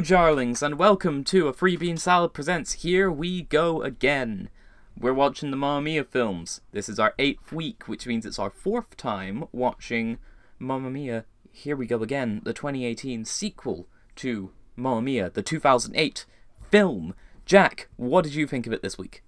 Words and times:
Hello, 0.00 0.32
Jarlings, 0.32 0.62
and 0.62 0.78
welcome 0.78 1.24
to 1.24 1.48
A 1.48 1.52
Free 1.52 1.76
Bean 1.76 1.98
Salad 1.98 2.32
Presents 2.32 2.72
Here 2.72 3.10
We 3.10 3.42
Go 3.42 3.82
Again. 3.82 4.48
We're 4.98 5.12
watching 5.12 5.50
the 5.50 5.58
Mamma 5.58 5.82
Mia 5.82 6.04
films. 6.04 6.62
This 6.72 6.88
is 6.88 6.98
our 6.98 7.12
eighth 7.18 7.52
week, 7.52 7.86
which 7.86 8.06
means 8.06 8.24
it's 8.24 8.38
our 8.38 8.48
fourth 8.48 8.96
time 8.96 9.44
watching 9.52 10.16
Mamma 10.58 10.88
Mia 10.88 11.26
Here 11.52 11.76
We 11.76 11.84
Go 11.84 12.02
Again, 12.02 12.40
the 12.44 12.54
2018 12.54 13.26
sequel 13.26 13.88
to 14.16 14.52
Mamma 14.74 15.02
Mia, 15.02 15.28
the 15.28 15.42
2008 15.42 16.24
film. 16.70 17.12
Jack, 17.44 17.88
what 17.96 18.24
did 18.24 18.34
you 18.34 18.46
think 18.46 18.66
of 18.66 18.72
it 18.72 18.80
this 18.80 18.96
week? 18.96 19.22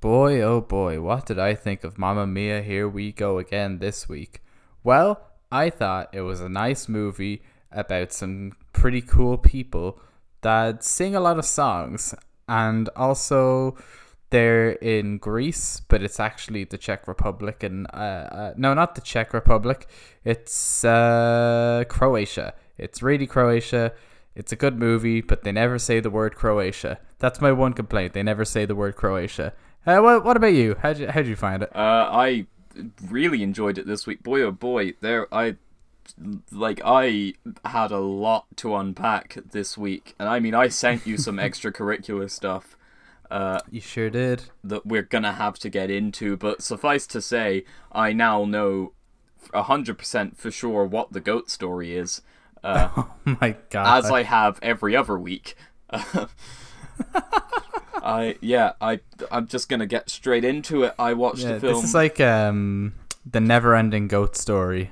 Boy, 0.00 0.40
oh 0.40 0.60
boy, 0.60 1.00
what 1.00 1.26
did 1.26 1.38
I 1.38 1.54
think 1.54 1.84
of 1.84 1.96
Mamma 1.96 2.26
Mia? 2.26 2.60
Here 2.60 2.88
we 2.88 3.12
go 3.12 3.38
again 3.38 3.78
this 3.78 4.08
week. 4.08 4.42
Well, 4.82 5.28
I 5.52 5.70
thought 5.70 6.12
it 6.12 6.22
was 6.22 6.40
a 6.40 6.48
nice 6.48 6.88
movie 6.88 7.42
about 7.70 8.12
some 8.12 8.54
pretty 8.72 9.00
cool 9.00 9.38
people 9.38 10.00
that 10.42 10.82
sing 10.84 11.14
a 11.14 11.20
lot 11.20 11.38
of 11.38 11.44
songs, 11.44 12.14
and 12.48 12.88
also 12.96 13.76
they're 14.30 14.70
in 14.70 15.18
Greece, 15.18 15.82
but 15.88 16.02
it's 16.02 16.20
actually 16.20 16.64
the 16.64 16.78
Czech 16.78 17.06
Republic, 17.06 17.62
and 17.62 17.86
uh, 17.92 17.96
uh, 17.96 18.54
no, 18.56 18.74
not 18.74 18.94
the 18.94 19.00
Czech 19.00 19.34
Republic, 19.34 19.88
it's 20.24 20.84
uh, 20.84 21.84
Croatia. 21.88 22.54
It's 22.78 23.02
really 23.02 23.26
Croatia. 23.26 23.92
It's 24.34 24.52
a 24.52 24.56
good 24.56 24.78
movie, 24.78 25.20
but 25.20 25.42
they 25.42 25.52
never 25.52 25.78
say 25.78 26.00
the 26.00 26.10
word 26.10 26.34
Croatia. 26.34 26.98
That's 27.18 27.40
my 27.40 27.52
one 27.52 27.74
complaint. 27.74 28.14
They 28.14 28.22
never 28.22 28.44
say 28.44 28.64
the 28.64 28.74
word 28.74 28.96
Croatia. 28.96 29.52
Uh, 29.84 29.98
what, 29.98 30.24
what 30.24 30.36
about 30.36 30.54
you? 30.54 30.76
How 30.80 30.92
did 30.92 31.14
you, 31.14 31.30
you 31.30 31.36
find 31.36 31.62
it? 31.62 31.74
Uh, 31.74 32.08
I 32.10 32.46
really 33.08 33.42
enjoyed 33.42 33.76
it 33.78 33.86
this 33.86 34.06
week. 34.06 34.22
Boy, 34.22 34.42
oh 34.42 34.52
boy, 34.52 34.94
there 35.00 35.32
I 35.34 35.56
like 36.50 36.80
I 36.84 37.34
had 37.64 37.90
a 37.90 37.98
lot 37.98 38.46
to 38.56 38.76
unpack 38.76 39.38
this 39.52 39.76
week, 39.78 40.14
and 40.18 40.28
I 40.28 40.40
mean 40.40 40.54
I 40.54 40.68
sent 40.68 41.06
you 41.06 41.16
some 41.16 41.36
extracurricular 41.38 42.30
stuff. 42.30 42.76
Uh, 43.30 43.60
you 43.70 43.80
sure 43.80 44.10
did. 44.10 44.44
That 44.64 44.84
we're 44.86 45.02
gonna 45.02 45.34
have 45.34 45.58
to 45.60 45.68
get 45.68 45.90
into, 45.90 46.36
but 46.36 46.62
suffice 46.62 47.06
to 47.08 47.20
say, 47.20 47.64
I 47.92 48.12
now 48.12 48.44
know 48.44 48.92
hundred 49.54 49.98
percent 49.98 50.36
for 50.36 50.50
sure 50.50 50.84
what 50.84 51.12
the 51.12 51.20
goat 51.20 51.50
story 51.50 51.96
is. 51.96 52.22
Uh, 52.62 52.90
oh 52.94 53.10
my 53.24 53.56
god! 53.70 54.04
As 54.04 54.10
I 54.10 54.22
have 54.22 54.58
every 54.60 54.94
other 54.94 55.18
week. 55.18 55.56
I 58.02 58.36
yeah 58.42 58.72
I 58.82 59.00
I'm 59.30 59.46
just 59.46 59.70
gonna 59.70 59.86
get 59.86 60.10
straight 60.10 60.44
into 60.44 60.82
it. 60.84 60.94
I 60.98 61.14
watched 61.14 61.42
yeah, 61.42 61.54
the 61.54 61.60
film. 61.60 61.74
This 61.74 61.84
is 61.84 61.94
like 61.94 62.20
um 62.20 62.92
the 63.24 63.40
never-ending 63.40 64.08
goat 64.08 64.36
story. 64.36 64.90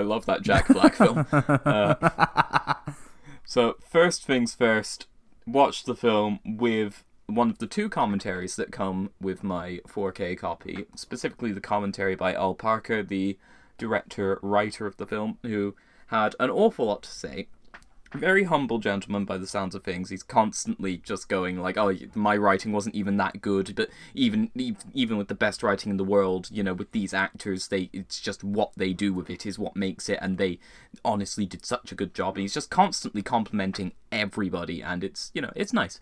I 0.00 0.02
love 0.02 0.24
that 0.26 0.40
Jack 0.42 0.66
Black 0.68 0.94
film. 0.94 1.26
Uh, 1.70 2.74
so 3.44 3.76
first 3.86 4.24
things 4.24 4.54
first, 4.54 5.06
watch 5.46 5.84
the 5.84 5.94
film 5.94 6.40
with 6.44 7.04
one 7.26 7.50
of 7.50 7.58
the 7.58 7.66
two 7.66 7.88
commentaries 7.88 8.56
that 8.56 8.72
come 8.72 9.10
with 9.20 9.44
my 9.44 9.80
4K 9.86 10.38
copy, 10.38 10.86
specifically 10.94 11.52
the 11.52 11.60
commentary 11.60 12.14
by 12.14 12.34
Ol 12.34 12.54
Parker, 12.54 13.02
the 13.02 13.38
director 13.76 14.38
writer 14.42 14.86
of 14.86 14.96
the 14.96 15.06
film, 15.06 15.38
who 15.42 15.76
had 16.06 16.34
an 16.40 16.50
awful 16.50 16.86
lot 16.86 17.02
to 17.02 17.10
say 17.10 17.48
very 18.18 18.44
humble 18.44 18.78
gentleman 18.78 19.24
by 19.24 19.38
the 19.38 19.46
sounds 19.46 19.74
of 19.74 19.84
things. 19.84 20.10
He's 20.10 20.22
constantly 20.22 20.98
just 20.98 21.28
going 21.28 21.58
like, 21.58 21.76
"Oh, 21.76 21.94
my 22.14 22.36
writing 22.36 22.72
wasn't 22.72 22.94
even 22.94 23.16
that 23.18 23.40
good." 23.40 23.74
But 23.76 23.90
even 24.14 24.50
even 24.92 25.16
with 25.16 25.28
the 25.28 25.34
best 25.34 25.62
writing 25.62 25.90
in 25.90 25.96
the 25.96 26.04
world, 26.04 26.48
you 26.50 26.62
know, 26.62 26.74
with 26.74 26.92
these 26.92 27.14
actors, 27.14 27.68
they 27.68 27.88
it's 27.92 28.20
just 28.20 28.42
what 28.42 28.72
they 28.76 28.92
do 28.92 29.12
with 29.12 29.30
it 29.30 29.46
is 29.46 29.58
what 29.58 29.76
makes 29.76 30.08
it, 30.08 30.18
and 30.20 30.38
they 30.38 30.58
honestly 31.04 31.46
did 31.46 31.64
such 31.64 31.92
a 31.92 31.94
good 31.94 32.14
job. 32.14 32.36
And 32.36 32.42
he's 32.42 32.54
just 32.54 32.70
constantly 32.70 33.22
complimenting 33.22 33.92
everybody, 34.10 34.82
and 34.82 35.04
it's 35.04 35.30
you 35.34 35.42
know 35.42 35.52
it's 35.54 35.72
nice. 35.72 36.00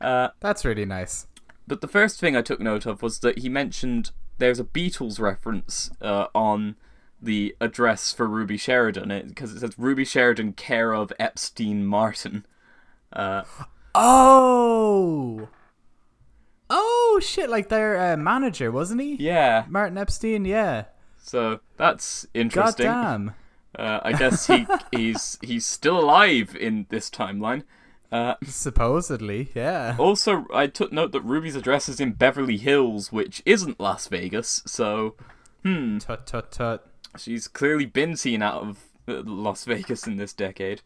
Uh, 0.00 0.28
That's 0.40 0.64
really 0.64 0.84
nice. 0.84 1.26
But 1.66 1.80
the 1.80 1.88
first 1.88 2.20
thing 2.20 2.36
I 2.36 2.42
took 2.42 2.60
note 2.60 2.86
of 2.86 3.02
was 3.02 3.18
that 3.20 3.38
he 3.38 3.48
mentioned 3.48 4.12
there's 4.38 4.60
a 4.60 4.64
Beatles 4.64 5.20
reference 5.20 5.90
uh, 6.00 6.26
on 6.34 6.76
the 7.20 7.56
address 7.60 8.12
for 8.12 8.26
Ruby 8.26 8.56
Sheridan 8.56 9.08
because 9.28 9.52
it, 9.52 9.56
it, 9.56 9.60
says 9.60 9.78
Ruby 9.78 10.04
Sheridan, 10.04 10.52
care 10.52 10.92
of 10.92 11.12
Epstein 11.18 11.84
Martin. 11.84 12.46
Uh, 13.12 13.42
oh, 13.94 15.48
oh 16.70 17.20
shit! 17.22 17.50
Like 17.50 17.68
their 17.68 18.12
uh, 18.12 18.16
manager, 18.16 18.70
wasn't 18.70 19.00
he? 19.00 19.14
Yeah, 19.16 19.64
Martin 19.68 19.98
Epstein. 19.98 20.44
Yeah. 20.44 20.84
So 21.18 21.60
that's 21.76 22.26
interesting. 22.34 22.86
Goddamn. 22.86 23.34
Uh, 23.78 24.00
I 24.02 24.12
guess 24.12 24.46
he 24.46 24.66
he's 24.92 25.38
he's 25.42 25.66
still 25.66 25.98
alive 25.98 26.56
in 26.58 26.86
this 26.88 27.10
timeline. 27.10 27.64
Uh, 28.10 28.34
Supposedly, 28.44 29.50
yeah. 29.54 29.94
Also, 29.98 30.46
I 30.52 30.66
took 30.66 30.92
note 30.92 31.12
that 31.12 31.20
Ruby's 31.20 31.56
address 31.56 31.88
is 31.88 32.00
in 32.00 32.12
Beverly 32.12 32.56
Hills, 32.56 33.12
which 33.12 33.42
isn't 33.44 33.78
Las 33.78 34.08
Vegas. 34.08 34.62
So, 34.66 35.14
hmm. 35.62 35.98
Tut 35.98 36.26
tut 36.26 36.50
tut. 36.50 36.87
She's 37.16 37.48
clearly 37.48 37.86
been 37.86 38.16
seen 38.16 38.42
out 38.42 38.62
of 38.62 38.84
uh, 39.08 39.22
Las 39.24 39.64
Vegas 39.64 40.06
in 40.06 40.16
this 40.16 40.32
decade. 40.32 40.82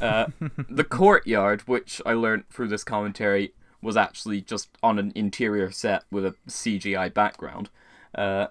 Uh, 0.00 0.26
the 0.68 0.84
courtyard, 0.84 1.62
which 1.62 2.00
I 2.06 2.14
learned 2.14 2.48
through 2.48 2.68
this 2.68 2.84
commentary, 2.84 3.52
was 3.82 3.96
actually 3.96 4.40
just 4.40 4.70
on 4.82 4.98
an 4.98 5.12
interior 5.14 5.70
set 5.70 6.04
with 6.10 6.24
a 6.24 6.34
CGI 6.48 7.12
background. 7.12 7.68
Uh, 8.14 8.46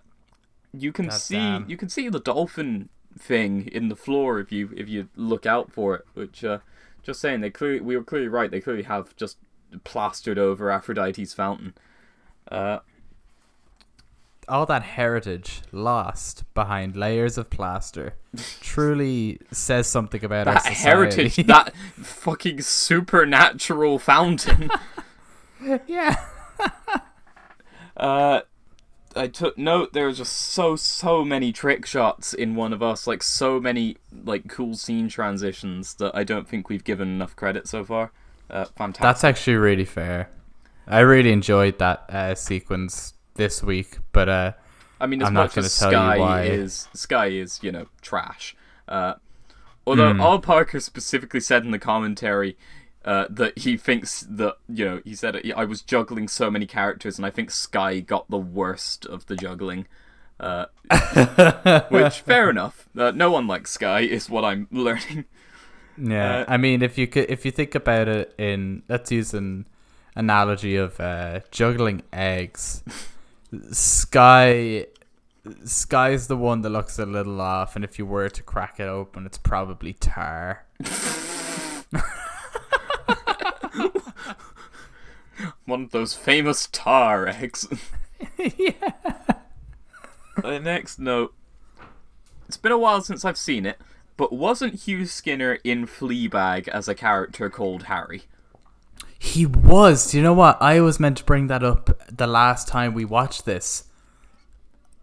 you 0.71 0.91
can 0.91 1.05
God 1.05 1.13
see 1.13 1.35
damn. 1.35 1.69
you 1.69 1.77
can 1.77 1.89
see 1.89 2.09
the 2.09 2.19
dolphin 2.19 2.89
thing 3.17 3.67
in 3.71 3.89
the 3.89 3.95
floor 3.95 4.39
if 4.39 4.51
you 4.51 4.71
if 4.75 4.89
you 4.89 5.09
look 5.15 5.45
out 5.45 5.71
for 5.71 5.95
it. 5.95 6.05
Which 6.13 6.43
uh, 6.43 6.59
just 7.01 7.19
saying, 7.19 7.41
they 7.41 7.49
clearly 7.49 7.81
we 7.81 7.97
were 7.97 8.03
clearly 8.03 8.27
right. 8.27 8.51
They 8.51 8.61
clearly 8.61 8.83
have 8.83 9.15
just 9.15 9.37
plastered 9.83 10.37
over 10.37 10.69
Aphrodite's 10.69 11.33
fountain. 11.33 11.73
All 14.47 14.65
that 14.65 14.83
heritage 14.83 15.61
lost 15.71 16.43
behind 16.53 16.95
layers 16.95 17.37
of 17.37 17.49
plaster 17.49 18.15
truly 18.61 19.39
says 19.51 19.87
something 19.87 20.23
about 20.23 20.45
that 20.45 20.55
our 20.55 20.73
society. 20.73 20.81
heritage, 20.81 21.35
that 21.47 21.75
fucking 21.75 22.61
supernatural 22.61 23.99
fountain. 23.99 24.69
yeah. 25.87 26.25
uh, 27.97 28.41
I 29.15 29.27
took 29.27 29.57
note 29.57 29.93
there 29.93 30.07
was 30.07 30.17
just 30.17 30.33
so 30.35 30.75
so 30.75 31.23
many 31.23 31.51
trick 31.51 31.85
shots 31.85 32.33
in 32.33 32.55
one 32.55 32.73
of 32.73 32.81
us, 32.81 33.07
like 33.07 33.23
so 33.23 33.59
many 33.59 33.97
like 34.25 34.49
cool 34.49 34.75
scene 34.75 35.07
transitions 35.07 35.95
that 35.95 36.15
I 36.15 36.23
don't 36.23 36.47
think 36.47 36.69
we've 36.69 36.83
given 36.83 37.07
enough 37.07 37.35
credit 37.35 37.67
so 37.67 37.83
far. 37.83 38.11
Uh, 38.49 38.65
fantastic. 38.75 39.03
That's 39.03 39.23
actually 39.23 39.55
really 39.55 39.85
fair. 39.85 40.29
I 40.87 40.99
really 40.99 41.31
enjoyed 41.31 41.79
that 41.79 42.09
uh, 42.09 42.35
sequence 42.35 43.13
this 43.35 43.63
week, 43.63 43.99
but 44.11 44.29
uh, 44.29 44.51
I 44.99 45.07
mean, 45.07 45.21
as 45.21 45.27
I'm 45.27 45.33
much 45.33 45.57
as 45.57 45.73
Sky 45.73 46.43
is 46.43 46.87
Sky 46.93 47.27
is 47.27 47.59
you 47.61 47.71
know 47.71 47.87
trash. 48.01 48.55
Uh, 48.87 49.15
although 49.85 50.13
mm. 50.13 50.23
Ol 50.23 50.39
Parker 50.39 50.79
specifically 50.79 51.39
said 51.39 51.63
in 51.65 51.71
the 51.71 51.79
commentary 51.79 52.57
uh, 53.05 53.25
that 53.29 53.57
he 53.57 53.75
thinks 53.77 54.25
that 54.29 54.55
you 54.69 54.85
know 54.85 55.01
he 55.03 55.15
said 55.15 55.41
I 55.55 55.65
was 55.65 55.81
juggling 55.81 56.27
so 56.27 56.49
many 56.49 56.65
characters 56.65 57.17
and 57.17 57.25
I 57.25 57.29
think 57.29 57.51
Sky 57.51 57.99
got 57.99 58.29
the 58.29 58.37
worst 58.37 59.05
of 59.05 59.25
the 59.25 59.35
juggling. 59.35 59.87
Uh, 60.39 60.65
which 61.89 62.21
fair 62.21 62.49
enough. 62.49 62.89
Uh, 62.97 63.11
no 63.11 63.31
one 63.31 63.47
likes 63.47 63.71
Sky 63.71 64.01
is 64.01 64.29
what 64.29 64.43
I'm 64.43 64.67
learning. 64.71 65.25
Yeah, 65.97 66.39
uh, 66.39 66.45
I 66.47 66.57
mean, 66.57 66.81
if 66.81 66.97
you 66.97 67.07
could, 67.07 67.29
if 67.29 67.45
you 67.45 67.51
think 67.51 67.75
about 67.75 68.07
it 68.07 68.33
in 68.37 68.83
let's 68.89 69.11
use 69.11 69.33
an 69.33 69.67
analogy 70.15 70.75
of 70.75 70.99
uh, 70.99 71.41
juggling 71.51 72.03
eggs. 72.11 72.83
Sky 73.71 74.87
Sky's 75.65 76.27
the 76.27 76.37
one 76.37 76.61
that 76.61 76.69
looks 76.69 76.97
a 76.97 77.05
little 77.05 77.41
off, 77.41 77.75
and 77.75 77.83
if 77.83 77.99
you 77.99 78.05
were 78.05 78.29
to 78.29 78.43
crack 78.43 78.79
it 78.79 78.87
open, 78.87 79.25
it's 79.25 79.37
probably 79.37 79.91
tar. 79.93 80.65
one 85.65 85.83
of 85.83 85.91
those 85.91 86.13
famous 86.13 86.67
tar 86.71 87.27
eggs. 87.27 87.67
yeah. 88.37 88.91
The 90.35 90.59
next 90.59 90.97
note. 90.97 91.35
It's 92.47 92.57
been 92.57 92.71
a 92.71 92.77
while 92.77 93.01
since 93.01 93.23
I've 93.23 93.37
seen 93.37 93.67
it, 93.67 93.79
but 94.17 94.33
wasn't 94.33 94.81
Hugh 94.81 95.05
Skinner 95.05 95.59
in 95.63 95.85
Fleabag 95.85 96.67
as 96.67 96.87
a 96.87 96.95
character 96.95 97.51
called 97.51 97.83
Harry? 97.83 98.23
He 99.23 99.45
was. 99.45 100.11
Do 100.11 100.17
you 100.17 100.23
know 100.23 100.33
what? 100.33 100.61
I 100.61 100.81
was 100.81 100.99
meant 100.99 101.17
to 101.19 101.23
bring 101.23 101.47
that 101.47 101.63
up 101.63 101.89
the 102.11 102.27
last 102.27 102.67
time 102.67 102.93
we 102.93 103.05
watched 103.05 103.45
this. 103.45 103.85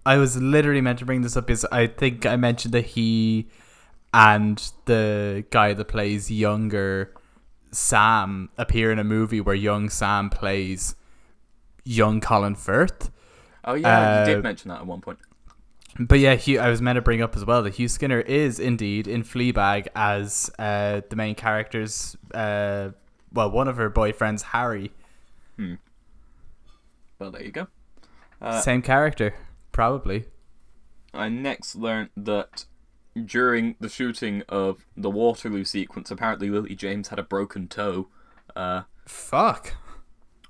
I 0.05 0.19
was 0.19 0.37
literally 0.37 0.83
meant 0.83 0.99
to 0.99 1.07
bring 1.07 1.23
this 1.23 1.39
up 1.39 1.47
because 1.47 1.65
I 1.73 1.87
think 1.87 2.27
I 2.27 2.37
mentioned 2.37 2.75
that 2.75 2.85
he 2.85 3.49
and 4.13 4.63
the 4.85 5.47
guy 5.49 5.73
that 5.73 5.87
plays 5.87 6.31
younger 6.31 7.15
Sam 7.73 8.51
appear 8.59 8.93
in 8.93 8.99
a 8.99 9.05
movie 9.05 9.41
where 9.41 9.55
young 9.55 9.89
Sam 9.89 10.29
plays 10.29 10.97
young 11.85 12.21
Colin 12.21 12.57
Firth. 12.57 13.11
Oh 13.65 13.73
yeah, 13.73 14.19
uh, 14.19 14.29
you 14.29 14.35
did 14.35 14.43
mention 14.43 14.69
that 14.69 14.81
at 14.81 14.87
one 14.87 15.01
point. 15.01 15.19
But 15.99 16.19
yeah, 16.19 16.35
Hugh, 16.35 16.61
I 16.61 16.69
was 16.69 16.83
meant 16.83 16.97
to 16.97 17.03
bring 17.03 17.23
up 17.23 17.37
as 17.37 17.47
well 17.47 17.63
that 17.63 17.77
Hugh 17.77 17.89
Skinner 17.89 18.21
is 18.21 18.61
indeed 18.61 19.09
in 19.09 19.23
Fleabag 19.23 19.89
as 19.97 20.51
uh, 20.59 21.01
the 21.09 21.17
main 21.17 21.35
character's, 21.35 22.19
uh, 22.35 22.91
well, 23.33 23.51
one 23.51 23.69
of 23.69 23.77
her 23.77 23.91
boyfriends, 23.91 24.43
Harry. 24.43 24.93
Well, 27.19 27.31
there 27.31 27.43
you 27.43 27.51
go. 27.53 27.67
Uh, 28.41 28.61
Same 28.61 28.83
character, 28.83 29.35
probably. 29.73 30.25
I 31.13 31.29
next 31.29 31.75
learned 31.77 32.11
that 32.17 32.65
during 33.23 33.75
the 33.81 33.89
shooting 33.89 34.43
of 34.49 34.87
the 34.97 35.11
Waterloo 35.11 35.65
sequence, 35.65 36.11
apparently 36.11 36.49
Lily 36.49 36.75
James 36.75 37.09
had 37.09 37.19
a 37.19 37.23
broken 37.25 37.69
toe. 37.69 38.09
Uh, 38.57 38.83
Fuck. 39.07 39.75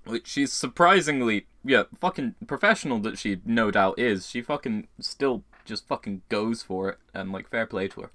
which 0.04 0.26
she's 0.28 0.52
surprisingly, 0.52 1.46
yeah, 1.64 1.84
fucking 1.98 2.34
professional 2.46 2.98
that 3.00 3.18
she 3.18 3.40
no 3.44 3.70
doubt 3.70 3.98
is. 3.98 4.28
She 4.28 4.40
fucking 4.42 4.86
still 5.00 5.42
just 5.64 5.88
fucking 5.88 6.22
goes 6.28 6.62
for 6.62 6.90
it, 6.90 6.98
and 7.14 7.32
like 7.32 7.48
fair 7.50 7.66
play 7.66 7.88
to 7.88 8.02
her. 8.02 8.10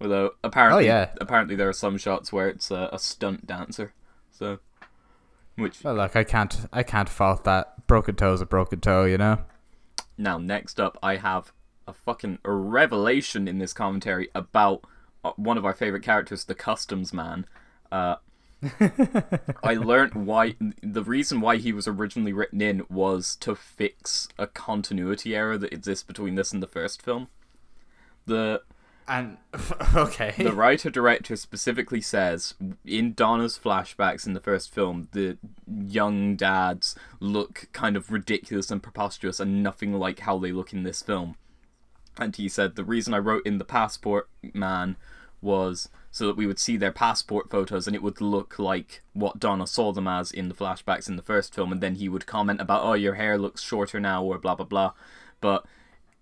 Although 0.00 0.32
apparently, 0.42 0.84
Oh, 0.90 0.94
yeah. 0.94 1.10
apparently 1.20 1.56
there 1.56 1.68
are 1.68 1.72
some 1.72 1.96
shots 1.96 2.32
where 2.32 2.48
it's 2.48 2.70
a, 2.70 2.90
a 2.92 2.98
stunt 2.98 3.46
dancer. 3.46 3.94
So, 4.44 4.58
which 5.56 5.82
Well, 5.82 5.94
look, 5.94 6.16
I 6.16 6.22
can't, 6.22 6.66
I 6.70 6.82
can't 6.82 7.08
fault 7.08 7.44
that. 7.44 7.86
Broken 7.86 8.14
toe's 8.14 8.42
a 8.42 8.46
broken 8.46 8.78
toe, 8.80 9.04
you 9.04 9.16
know. 9.16 9.38
Now, 10.18 10.36
next 10.36 10.78
up, 10.78 10.98
I 11.02 11.16
have 11.16 11.52
a 11.88 11.94
fucking 11.94 12.40
revelation 12.44 13.48
in 13.48 13.56
this 13.56 13.72
commentary 13.72 14.28
about 14.34 14.84
uh, 15.24 15.32
one 15.36 15.56
of 15.56 15.64
our 15.64 15.72
favorite 15.72 16.02
characters, 16.02 16.44
the 16.44 16.54
Customs 16.54 17.14
Man. 17.14 17.46
Uh, 17.90 18.16
I 19.62 19.74
learned 19.74 20.26
why 20.26 20.56
the 20.82 21.02
reason 21.02 21.40
why 21.40 21.56
he 21.56 21.72
was 21.72 21.88
originally 21.88 22.34
written 22.34 22.60
in 22.60 22.84
was 22.90 23.36
to 23.36 23.54
fix 23.54 24.28
a 24.38 24.46
continuity 24.46 25.34
error 25.34 25.56
that 25.56 25.72
exists 25.72 26.04
between 26.04 26.34
this 26.34 26.52
and 26.52 26.62
the 26.62 26.66
first 26.66 27.00
film. 27.00 27.28
The 28.26 28.60
And 29.06 29.36
okay, 29.94 30.34
the 30.38 30.52
writer 30.52 30.90
director 30.90 31.36
specifically 31.36 32.00
says 32.00 32.54
in 32.84 33.12
Donna's 33.12 33.58
flashbacks 33.62 34.26
in 34.26 34.32
the 34.32 34.40
first 34.40 34.72
film, 34.72 35.08
the 35.12 35.36
young 35.66 36.36
dads 36.36 36.94
look 37.20 37.68
kind 37.72 37.96
of 37.96 38.10
ridiculous 38.10 38.70
and 38.70 38.82
preposterous 38.82 39.40
and 39.40 39.62
nothing 39.62 39.92
like 39.92 40.20
how 40.20 40.38
they 40.38 40.52
look 40.52 40.72
in 40.72 40.84
this 40.84 41.02
film. 41.02 41.36
And 42.16 42.34
he 42.34 42.48
said 42.48 42.76
the 42.76 42.84
reason 42.84 43.12
I 43.12 43.18
wrote 43.18 43.44
in 43.44 43.58
the 43.58 43.64
passport 43.64 44.28
man 44.54 44.96
was 45.42 45.88
so 46.10 46.26
that 46.26 46.36
we 46.36 46.46
would 46.46 46.58
see 46.58 46.76
their 46.76 46.92
passport 46.92 47.50
photos 47.50 47.86
and 47.86 47.94
it 47.94 48.02
would 48.02 48.20
look 48.20 48.58
like 48.58 49.02
what 49.12 49.40
Donna 49.40 49.66
saw 49.66 49.92
them 49.92 50.08
as 50.08 50.30
in 50.30 50.48
the 50.48 50.54
flashbacks 50.54 51.08
in 51.08 51.16
the 51.16 51.22
first 51.22 51.54
film, 51.54 51.72
and 51.72 51.80
then 51.80 51.96
he 51.96 52.08
would 52.08 52.24
comment 52.24 52.60
about, 52.60 52.84
oh, 52.84 52.94
your 52.94 53.14
hair 53.14 53.36
looks 53.36 53.60
shorter 53.60 54.00
now, 54.00 54.22
or 54.22 54.38
blah 54.38 54.54
blah 54.54 54.64
blah. 54.64 54.92
But 55.40 55.66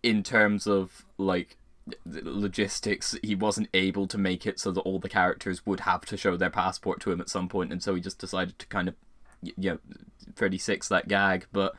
in 0.03 0.23
terms 0.23 0.67
of 0.67 1.05
like 1.19 1.57
logistics, 2.05 3.17
he 3.23 3.35
wasn't 3.35 3.69
able 3.75 4.07
to 4.07 4.19
make 4.19 4.47
it 4.47 4.61
so 4.61 4.71
that 4.71 4.81
all 4.83 4.99
the 4.99 5.09
characters 5.09 5.67
would 5.67 5.81
have 5.81 6.05
to 6.07 6.17
show 6.17 6.37
their 6.37 6.51
passport 6.51 7.01
to 7.01 7.11
him 7.11 7.21
at 7.21 7.29
some 7.29 7.49
point, 7.49 7.73
and 7.73 7.83
so 7.83 7.95
he 7.95 8.01
just 8.01 8.19
decided 8.19 8.59
to 8.59 8.67
kind 8.67 8.89
of, 8.89 8.95
you 9.43 9.53
know, 9.59 9.79
36 10.37 10.89
that 10.89 11.09
gag. 11.09 11.47
But 11.53 11.75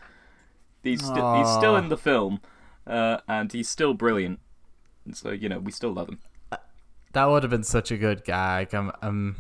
he's 0.84 1.04
still 1.04 1.36
he's 1.36 1.50
still 1.54 1.76
in 1.76 1.90
the 1.90 1.98
film, 1.98 2.42
uh, 2.86 3.20
and 3.28 3.52
he's 3.52 3.70
still 3.70 3.94
brilliant. 3.94 4.40
And 5.06 5.16
so 5.16 5.32
you 5.32 5.50
know 5.50 5.60
we 5.60 5.72
still 5.72 5.94
love 5.94 6.10
him. 6.10 6.20
that 7.14 7.26
would 7.26 7.44
have 7.44 7.50
been 7.50 7.64
such 7.64 7.92
a 7.92 7.98
good 7.98 8.24
gag. 8.24 8.74
I'm, 8.74 8.92
I'm 9.02 9.36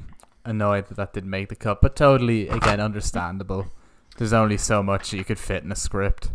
annoyed 0.45 0.87
that 0.87 0.95
that 0.95 1.13
didn't 1.13 1.29
make 1.29 1.49
the 1.49 1.55
cut, 1.55 1.81
but 1.81 1.95
totally, 1.95 2.47
again, 2.47 2.79
understandable. 2.79 3.71
There's 4.17 4.33
only 4.33 4.57
so 4.57 4.83
much 4.83 5.11
you 5.11 5.23
could 5.23 5.39
fit 5.39 5.63
in 5.63 5.71
a 5.71 5.75
script. 5.75 6.29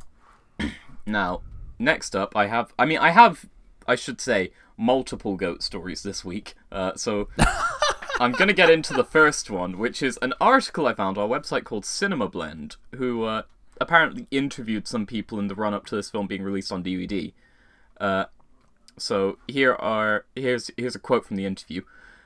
Now, 1.07 1.43
next 1.79 2.17
up, 2.17 2.37
I 2.37 2.47
have. 2.47 2.73
I 2.79 2.85
mean, 2.85 2.99
I 2.99 3.11
have. 3.11 3.47
I 3.89 3.97
should 3.97 4.21
say 4.21 4.53
multiple 4.77 5.37
goat 5.37 5.63
stories 5.63 6.03
this 6.03 6.25
week. 6.25 6.55
Uh, 6.71 6.93
so 6.95 7.29
I'm 8.21 8.33
gonna 8.33 8.53
get 8.53 8.71
into 8.71 8.93
the 8.93 9.05
first 9.05 9.51
one, 9.51 9.79
which 9.79 10.03
is 10.03 10.19
an 10.23 10.35
article 10.41 10.87
I 10.87 10.95
found 10.95 11.19
on 11.19 11.31
a 11.31 11.35
website 11.35 11.65
called 11.65 11.85
Cinema 11.85 12.29
Blend, 12.29 12.77
who 12.97 13.25
uh, 13.25 13.43
apparently 13.81 14.27
interviewed 14.31 14.87
some 14.87 15.07
people 15.07 15.39
in 15.39 15.49
the 15.49 15.55
run 15.55 15.75
up 15.75 15.87
to 15.87 15.97
this 15.97 16.11
film 16.11 16.27
being 16.27 16.43
released 16.43 16.71
on 16.71 16.85
DVD. 16.85 17.33
Uh, 18.01 18.27
so 18.99 19.39
here 19.49 19.75
are 19.75 20.27
here's 20.37 20.71
here's 20.77 20.95
a 20.95 21.01
quote 21.01 21.25
from 21.25 21.37
the 21.37 21.47
interview. 21.47 21.83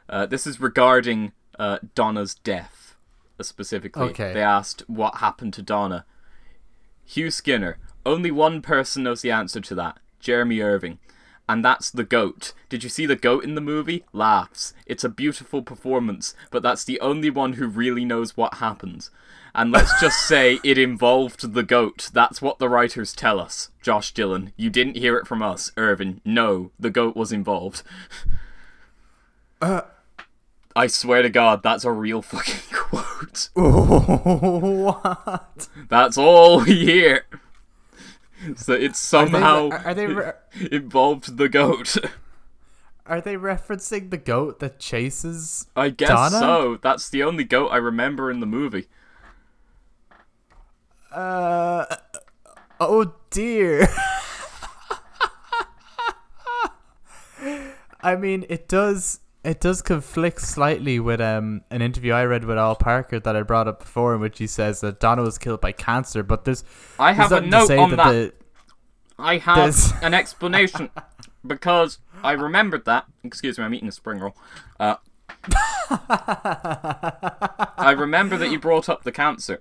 Uh, 0.09 0.27
this 0.27 0.47
is 0.47 0.61
regarding 0.61 1.33
uh, 1.59 1.79
Donna's 1.95 2.35
death 2.35 2.97
uh, 3.39 3.43
specifically. 3.43 4.11
Okay. 4.11 4.33
They 4.33 4.43
asked 4.43 4.83
what 4.89 5.17
happened 5.17 5.55
to 5.55 5.63
Donna. 5.63 6.05
Hugh 7.05 7.31
Skinner. 7.31 7.79
Only 8.05 8.31
one 8.31 8.63
person 8.63 9.05
knows 9.05 9.23
the 9.23 9.31
answer 9.31 9.61
to 9.61 9.75
that. 9.77 9.99
Jeremy 10.19 10.61
Irvine. 10.61 10.99
And 11.49 11.65
that's 11.65 11.91
the 11.91 12.05
goat. 12.05 12.53
Did 12.69 12.85
you 12.85 12.89
see 12.89 13.07
the 13.07 13.17
goat 13.17 13.45
in 13.45 13.55
the 13.55 13.61
movie? 13.61 14.05
Laughs. 14.13 14.75
It's 14.87 15.05
a 15.05 15.09
beautiful 15.09 15.63
performance, 15.63 16.35
but 16.51 16.63
that's 16.63 16.85
the 16.85 17.01
only 17.01 17.31
one 17.31 17.55
who 17.55 17.67
really 17.67 18.05
knows 18.05 18.37
what 18.37 18.55
happens. 18.55 19.11
And 19.55 19.71
let's 19.71 19.99
just 20.01 20.21
say 20.29 20.61
it 20.65 20.79
involved 20.79 21.53
the 21.53 21.63
goat. 21.63 22.11
That's 22.13 22.41
what 22.41 22.59
the 22.59 22.69
writers 22.69 23.13
tell 23.13 23.41
us. 23.41 23.71
Josh 23.83 24.15
Dylan. 24.15 24.53
You 24.57 24.71
didn't 24.71 24.97
hear 24.97 25.17
it 25.17 25.27
from 25.27 25.43
us, 25.43 25.73
Irvine. 25.77 26.21
No, 26.25 26.71
the 26.79 26.91
goat 26.91 27.17
was 27.17 27.33
involved. 27.33 27.83
Uh, 29.61 29.83
I 30.75 30.87
swear 30.87 31.23
to 31.23 31.31
God, 31.31 31.63
that's 31.63 31.85
a 31.85 31.93
real 31.93 32.23
fucking 32.23 32.61
quote. 32.73 33.51
what? 33.55 35.49
That's 35.89 36.17
all 36.17 36.65
we 36.65 36.85
hear. 36.85 37.27
So 38.57 38.73
it's 38.73 39.13
Are 39.15 39.25
they, 39.27 39.33
somehow 39.33 39.69
re- 39.69 39.79
are 39.85 39.95
they 39.95 40.07
re- 40.07 40.33
involved 40.73 41.37
the 41.37 41.49
goat. 41.49 41.97
are 43.07 43.21
they 43.21 43.37
referencing 43.37 44.11
the 44.11 44.17
goat 44.17 44.59
that 44.61 44.79
chases? 44.79 45.67
I 45.77 45.91
guess 45.91 46.09
Donna? 46.09 46.39
so. 46.39 46.79
That's 46.83 47.09
the 47.09 47.23
only 47.23 47.45
goat 47.45 47.69
I 47.69 47.77
remember 47.77 48.31
in 48.31 48.41
the 48.41 48.47
movie. 48.47 48.87
Uh, 51.13 51.85
oh 52.81 53.15
dear. 53.31 53.87
I 58.05 58.17
mean, 58.17 58.45
it 58.49 58.69
does. 58.69 59.21
It 59.45 59.61
does 59.61 59.83
conflict 59.83 60.41
slightly 60.41 61.01
with 61.01 61.21
um 61.21 61.63
an 61.71 61.83
interview 61.83 62.13
I 62.13 62.25
read 62.25 62.45
with 62.45 62.59
Ol 62.59 62.77
Parker 62.77 63.19
that 63.21 63.35
I 63.37 63.43
brought 63.43 63.67
up 63.67 63.81
before, 63.81 64.15
in 64.15 64.21
which 64.21 64.39
he 64.39 64.47
says 64.47 64.81
that 64.83 65.01
Donna 65.01 65.23
was 65.23 65.37
killed 65.39 65.61
by 65.61 65.73
cancer. 65.73 66.23
But 66.23 66.45
there's 66.45 66.63
I 66.99 67.13
there's 67.13 67.31
have 67.31 67.43
a 67.43 67.47
note 67.47 67.71
on 67.71 67.91
that 67.91 67.97
that. 67.97 68.13
the- 68.13 68.33
I 69.19 69.39
have 69.39 69.57
There's- 69.57 69.93
an 70.03 70.15
explanation 70.15 70.91
because 71.47 71.99
I 72.23 72.33
remembered 72.33 72.85
that. 72.87 73.07
Excuse 73.25 73.59
me, 73.59 73.65
I'm 73.65 73.75
eating 73.75 73.89
a 73.89 73.93
spring 73.93 74.21
roll. 74.21 74.37
Uh, 74.81 74.97
I 77.79 77.95
remember 77.97 78.37
that 78.39 78.51
you 78.51 78.59
brought 78.59 78.89
up 78.89 79.03
the 79.05 79.13
cancer, 79.13 79.61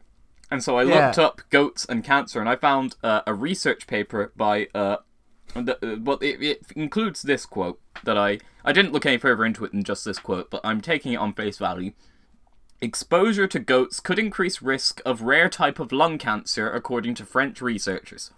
and 0.50 0.63
so 0.63 0.77
I 0.77 0.83
looked 0.83 1.17
Yeah. 1.17 1.25
up 1.25 1.41
goats 1.50 1.85
and 1.85 2.03
cancer, 2.03 2.39
and 2.39 2.47
I 2.50 2.55
found 2.55 2.95
uh, 3.03 3.21
a 3.27 3.33
research 3.33 3.88
paper 3.88 4.31
by 4.35 4.67
uh, 4.73 4.97
the, 5.55 5.77
uh, 5.81 5.98
well, 6.01 6.17
it, 6.22 6.41
it 6.41 6.62
includes 6.75 7.22
this 7.22 7.46
quote 7.46 7.79
that 8.03 8.17
I 8.17 8.39
I 8.63 8.72
didn't 8.72 8.93
look 8.93 9.05
any 9.05 9.17
further 9.17 9.46
into 9.46 9.65
it 9.65 9.72
than 9.72 9.84
just 9.84 10.05
this 10.05 10.20
quote, 10.20 10.50
but 10.50 10.62
I'm 10.63 10.81
taking 10.81 11.13
it 11.13 11.17
on 11.17 11.34
face 11.34 11.58
value. 11.58 11.93
Exposure 12.79 13.48
to 13.48 13.60
goats 13.60 14.00
could 14.00 14.17
increase 14.17 14.62
risk 14.62 15.01
of 15.05 15.22
rare 15.22 15.50
type 15.50 15.79
of 15.79 15.91
lung 15.91 16.17
cancer, 16.17 16.72
according 16.72 17.13
to 17.15 17.25
French 17.25 17.62
researchers. 17.62 18.31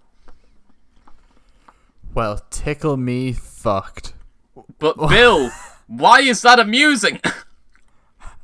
well, 2.14 2.40
tickle 2.50 2.96
me 2.96 3.32
fucked. 3.32 4.12
But 4.78 4.96
Bill, 5.08 5.50
why 5.86 6.20
is 6.20 6.42
that 6.42 6.60
amusing? 6.60 7.20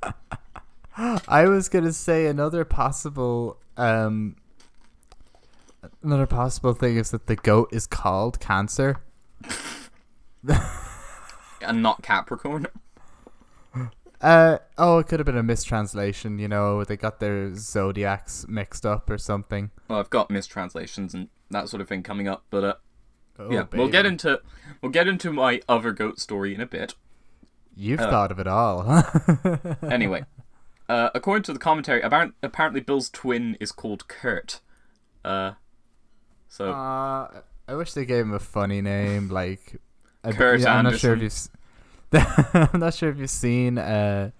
I 0.96 1.46
was 1.46 1.68
gonna 1.68 1.92
say 1.92 2.26
another 2.26 2.64
possible 2.64 3.58
um 3.76 4.36
another 6.02 6.26
possible 6.26 6.72
thing 6.74 6.96
is 6.96 7.10
that 7.10 7.26
the 7.26 7.36
goat 7.36 7.68
is 7.72 7.86
called 7.86 8.40
cancer. 8.40 9.02
and 11.62 11.82
not 11.82 12.02
Capricorn. 12.02 12.66
Uh 14.22 14.58
oh, 14.76 14.98
it 14.98 15.06
could 15.06 15.18
have 15.18 15.24
been 15.24 15.38
a 15.38 15.42
mistranslation. 15.42 16.38
You 16.38 16.46
know, 16.46 16.84
they 16.84 16.98
got 16.98 17.20
their 17.20 17.54
zodiacs 17.54 18.44
mixed 18.48 18.84
up 18.84 19.08
or 19.08 19.16
something. 19.16 19.70
Well, 19.88 19.98
I've 19.98 20.10
got 20.10 20.28
mistranslations 20.30 21.14
and 21.14 21.28
that 21.50 21.70
sort 21.70 21.80
of 21.80 21.88
thing 21.88 22.02
coming 22.02 22.28
up, 22.28 22.44
but 22.50 22.62
uh, 22.62 22.74
Oh, 23.38 23.50
yeah, 23.50 23.64
we'll 23.72 23.88
get 23.88 24.04
into 24.04 24.42
we'll 24.82 24.92
get 24.92 25.08
into 25.08 25.32
my 25.32 25.62
other 25.66 25.92
goat 25.92 26.20
story 26.20 26.54
in 26.54 26.60
a 26.60 26.66
bit. 26.66 26.94
You've 27.74 28.00
uh, 28.00 28.10
thought 28.10 28.30
of 28.30 28.38
it 28.38 28.46
all. 28.46 28.82
Huh? 28.82 29.56
Anyway, 29.90 30.24
uh, 30.86 31.08
according 31.14 31.44
to 31.44 31.54
the 31.54 31.58
commentary, 31.58 32.02
apparent, 32.02 32.34
apparently 32.42 32.82
Bill's 32.82 33.08
twin 33.08 33.56
is 33.58 33.72
called 33.72 34.06
Kurt. 34.08 34.60
Uh, 35.24 35.52
so 36.50 36.70
uh, 36.70 37.40
I 37.66 37.74
wish 37.74 37.92
they 37.94 38.04
gave 38.04 38.24
him 38.26 38.34
a 38.34 38.38
funny 38.38 38.82
name, 38.82 39.28
like 39.30 39.76
I- 40.22 40.32
Kurt 40.32 40.66
I'm 40.66 40.84
not 40.84 40.98
sure 40.98 41.14
if 41.14 41.22
you've. 41.22 41.48
I'm 42.72 42.80
not 42.80 42.92
sure 42.94 43.08
if 43.08 43.18
you've 43.18 43.30
seen 43.30 43.78
uh, 43.78 44.32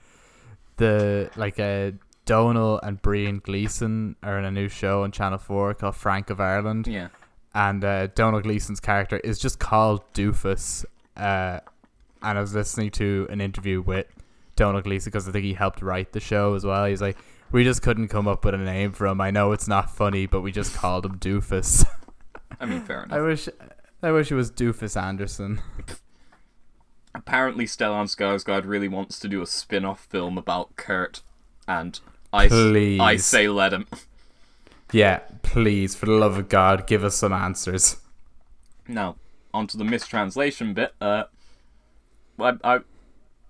the 0.76 1.30
like 1.36 1.58
uh, 1.60 1.92
Domhnall 2.26 2.80
and 2.82 3.00
Brian 3.00 3.38
Gleeson 3.38 4.16
are 4.22 4.38
in 4.38 4.44
a 4.44 4.50
new 4.50 4.68
show 4.68 5.04
on 5.04 5.12
Channel 5.12 5.38
Four 5.38 5.74
called 5.74 5.96
Frank 5.96 6.30
of 6.30 6.40
Ireland. 6.40 6.86
yeah, 6.86 7.08
and 7.54 7.84
uh, 7.84 8.08
Domhnall 8.08 8.40
Gleeson's 8.42 8.80
character 8.80 9.18
is 9.18 9.38
just 9.38 9.58
called 9.58 10.02
Doofus. 10.14 10.84
Uh, 11.16 11.60
and 12.22 12.36
I 12.38 12.40
was 12.40 12.54
listening 12.54 12.90
to 12.92 13.26
an 13.30 13.40
interview 13.40 13.80
with 13.80 14.06
Domhnall 14.56 14.82
Gleeson 14.82 15.10
because 15.10 15.28
I 15.28 15.32
think 15.32 15.44
he 15.44 15.54
helped 15.54 15.80
write 15.80 16.12
the 16.12 16.20
show 16.20 16.54
as 16.54 16.64
well. 16.64 16.84
He's 16.86 17.00
like, 17.00 17.16
we 17.52 17.64
just 17.64 17.82
couldn't 17.82 18.08
come 18.08 18.28
up 18.28 18.44
with 18.44 18.54
a 18.54 18.58
name 18.58 18.92
for 18.92 19.06
him. 19.06 19.20
I 19.20 19.30
know 19.30 19.52
it's 19.52 19.68
not 19.68 19.94
funny, 19.94 20.26
but 20.26 20.40
we 20.40 20.52
just 20.52 20.74
called 20.74 21.06
him 21.06 21.18
Doofus. 21.18 21.84
I 22.60 22.66
mean, 22.66 22.82
fair 22.82 23.02
enough. 23.04 23.16
I 23.16 23.20
wish, 23.20 23.48
I 24.02 24.12
wish 24.12 24.30
it 24.30 24.34
was 24.34 24.50
Doofus 24.50 25.00
Anderson. 25.00 25.60
Apparently, 27.14 27.64
Stellan 27.64 28.06
Skarsgård 28.06 28.66
really 28.66 28.88
wants 28.88 29.18
to 29.18 29.28
do 29.28 29.42
a 29.42 29.46
spin-off 29.46 30.06
film 30.06 30.38
about 30.38 30.76
Kurt, 30.76 31.22
and 31.66 31.98
I, 32.32 32.48
Please. 32.48 33.00
I 33.00 33.16
say 33.16 33.48
let 33.48 33.72
him. 33.72 33.86
Yeah, 34.92 35.20
please, 35.42 35.94
for 35.94 36.06
the 36.06 36.12
love 36.12 36.36
of 36.38 36.48
God, 36.48 36.86
give 36.86 37.04
us 37.04 37.16
some 37.16 37.32
answers. 37.32 37.96
Now, 38.88 39.16
onto 39.52 39.78
the 39.78 39.84
mistranslation 39.84 40.74
bit. 40.74 40.94
Uh, 41.00 41.24
I, 42.38 42.54
I 42.62 42.80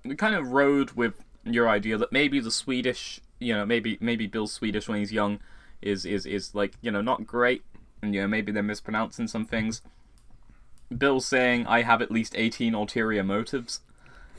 we 0.04 0.16
kind 0.16 0.34
of 0.34 0.52
rode 0.52 0.92
with 0.92 1.14
your 1.44 1.68
idea 1.68 1.96
that 1.98 2.12
maybe 2.12 2.40
the 2.40 2.50
Swedish, 2.50 3.20
you 3.40 3.54
know, 3.54 3.66
maybe 3.66 3.98
maybe 4.00 4.26
Bill's 4.26 4.52
Swedish 4.52 4.88
when 4.88 4.98
he's 4.98 5.12
young 5.12 5.40
is 5.82 6.04
is 6.04 6.26
is 6.26 6.54
like 6.54 6.74
you 6.82 6.90
know 6.90 7.00
not 7.00 7.26
great, 7.26 7.64
and 8.02 8.14
you 8.14 8.20
know 8.20 8.28
maybe 8.28 8.52
they're 8.52 8.62
mispronouncing 8.62 9.26
some 9.26 9.46
things. 9.46 9.82
Bill 10.96 11.20
saying 11.20 11.66
I 11.66 11.82
have 11.82 12.02
at 12.02 12.10
least 12.10 12.34
eighteen 12.36 12.74
ulterior 12.74 13.24
motives. 13.24 13.80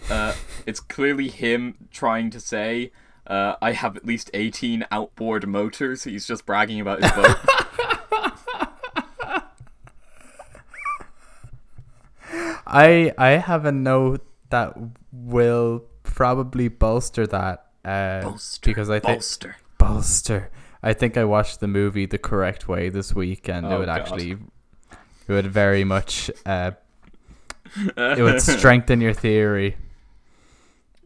Uh, 0.09 0.33
it's 0.65 0.79
clearly 0.79 1.27
him 1.29 1.75
trying 1.91 2.29
to 2.31 2.39
say 2.39 2.91
uh, 3.27 3.55
I 3.61 3.73
have 3.73 3.97
at 3.97 4.05
least 4.05 4.29
eighteen 4.33 4.85
outboard 4.91 5.47
motors. 5.47 6.03
He's 6.03 6.27
just 6.27 6.45
bragging 6.45 6.79
about 6.79 7.01
his 7.01 7.11
boat. 7.11 7.37
I 12.67 13.13
I 13.17 13.29
have 13.31 13.65
a 13.65 13.71
note 13.71 14.25
that 14.49 14.75
will 15.11 15.85
probably 16.03 16.67
bolster 16.67 17.25
that. 17.27 17.70
Uh, 17.83 18.21
Bolster, 18.21 18.69
because 18.69 18.89
I 18.89 18.99
think 18.99 19.15
bolster. 19.17 19.55
bolster. 19.77 20.51
I 20.83 20.93
think 20.93 21.17
I 21.17 21.23
watched 21.23 21.59
the 21.59 21.67
movie 21.67 22.05
the 22.05 22.17
correct 22.17 22.67
way 22.67 22.89
this 22.89 23.13
week, 23.15 23.47
and 23.49 23.65
it 23.65 23.69
Oh, 23.71 23.79
would 23.79 23.85
God. 23.87 23.99
actually, 24.01 24.31
it 24.31 25.29
would 25.33 25.47
very 25.47 25.83
much, 25.83 26.29
uh, 26.45 26.71
it 27.97 28.21
would 28.23 28.41
strengthen 28.41 29.01
your 29.01 29.13
theory. 29.13 29.77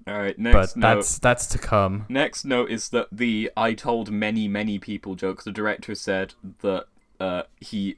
All 0.07 0.17
right, 0.19 0.35
But 0.37 0.75
note. 0.77 0.95
that's 0.95 1.17
that's 1.19 1.47
to 1.47 1.57
come. 1.57 2.05
Next 2.09 2.45
note 2.45 2.69
is 2.69 2.89
that 2.89 3.07
the 3.11 3.51
I 3.57 3.73
told 3.73 4.11
many, 4.11 4.47
many 4.47 4.77
people 4.77 5.15
joke. 5.15 5.43
The 5.43 5.51
director 5.51 5.95
said 5.95 6.35
that 6.61 6.85
uh, 7.19 7.43
he 7.59 7.97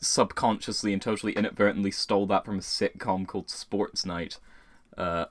subconsciously 0.00 0.92
and 0.92 1.00
totally 1.02 1.32
inadvertently 1.32 1.90
stole 1.90 2.26
that 2.26 2.44
from 2.44 2.56
a 2.56 2.60
sitcom 2.62 3.26
called 3.26 3.50
Sports 3.50 4.04
Night. 4.04 4.38
Uh, 4.96 5.26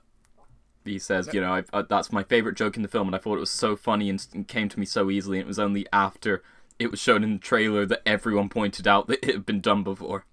he 0.88 0.98
says, 0.98 1.28
you 1.32 1.40
know, 1.40 1.52
I've, 1.52 1.70
uh, 1.72 1.82
that's 1.82 2.12
my 2.12 2.22
favorite 2.22 2.56
joke 2.56 2.76
in 2.76 2.82
the 2.82 2.88
film, 2.88 3.08
and 3.08 3.14
I 3.14 3.18
thought 3.18 3.36
it 3.36 3.40
was 3.40 3.50
so 3.50 3.76
funny 3.76 4.10
and, 4.10 4.24
and 4.34 4.48
came 4.48 4.68
to 4.68 4.78
me 4.78 4.86
so 4.86 5.10
easily. 5.10 5.38
And 5.38 5.44
it 5.44 5.48
was 5.48 5.58
only 5.58 5.86
after 5.92 6.42
it 6.78 6.90
was 6.90 7.00
shown 7.00 7.24
in 7.24 7.34
the 7.34 7.38
trailer 7.38 7.86
that 7.86 8.02
everyone 8.06 8.48
pointed 8.48 8.86
out 8.86 9.08
that 9.08 9.22
it 9.22 9.34
had 9.34 9.46
been 9.46 9.60
done 9.60 9.82
before. 9.82 10.24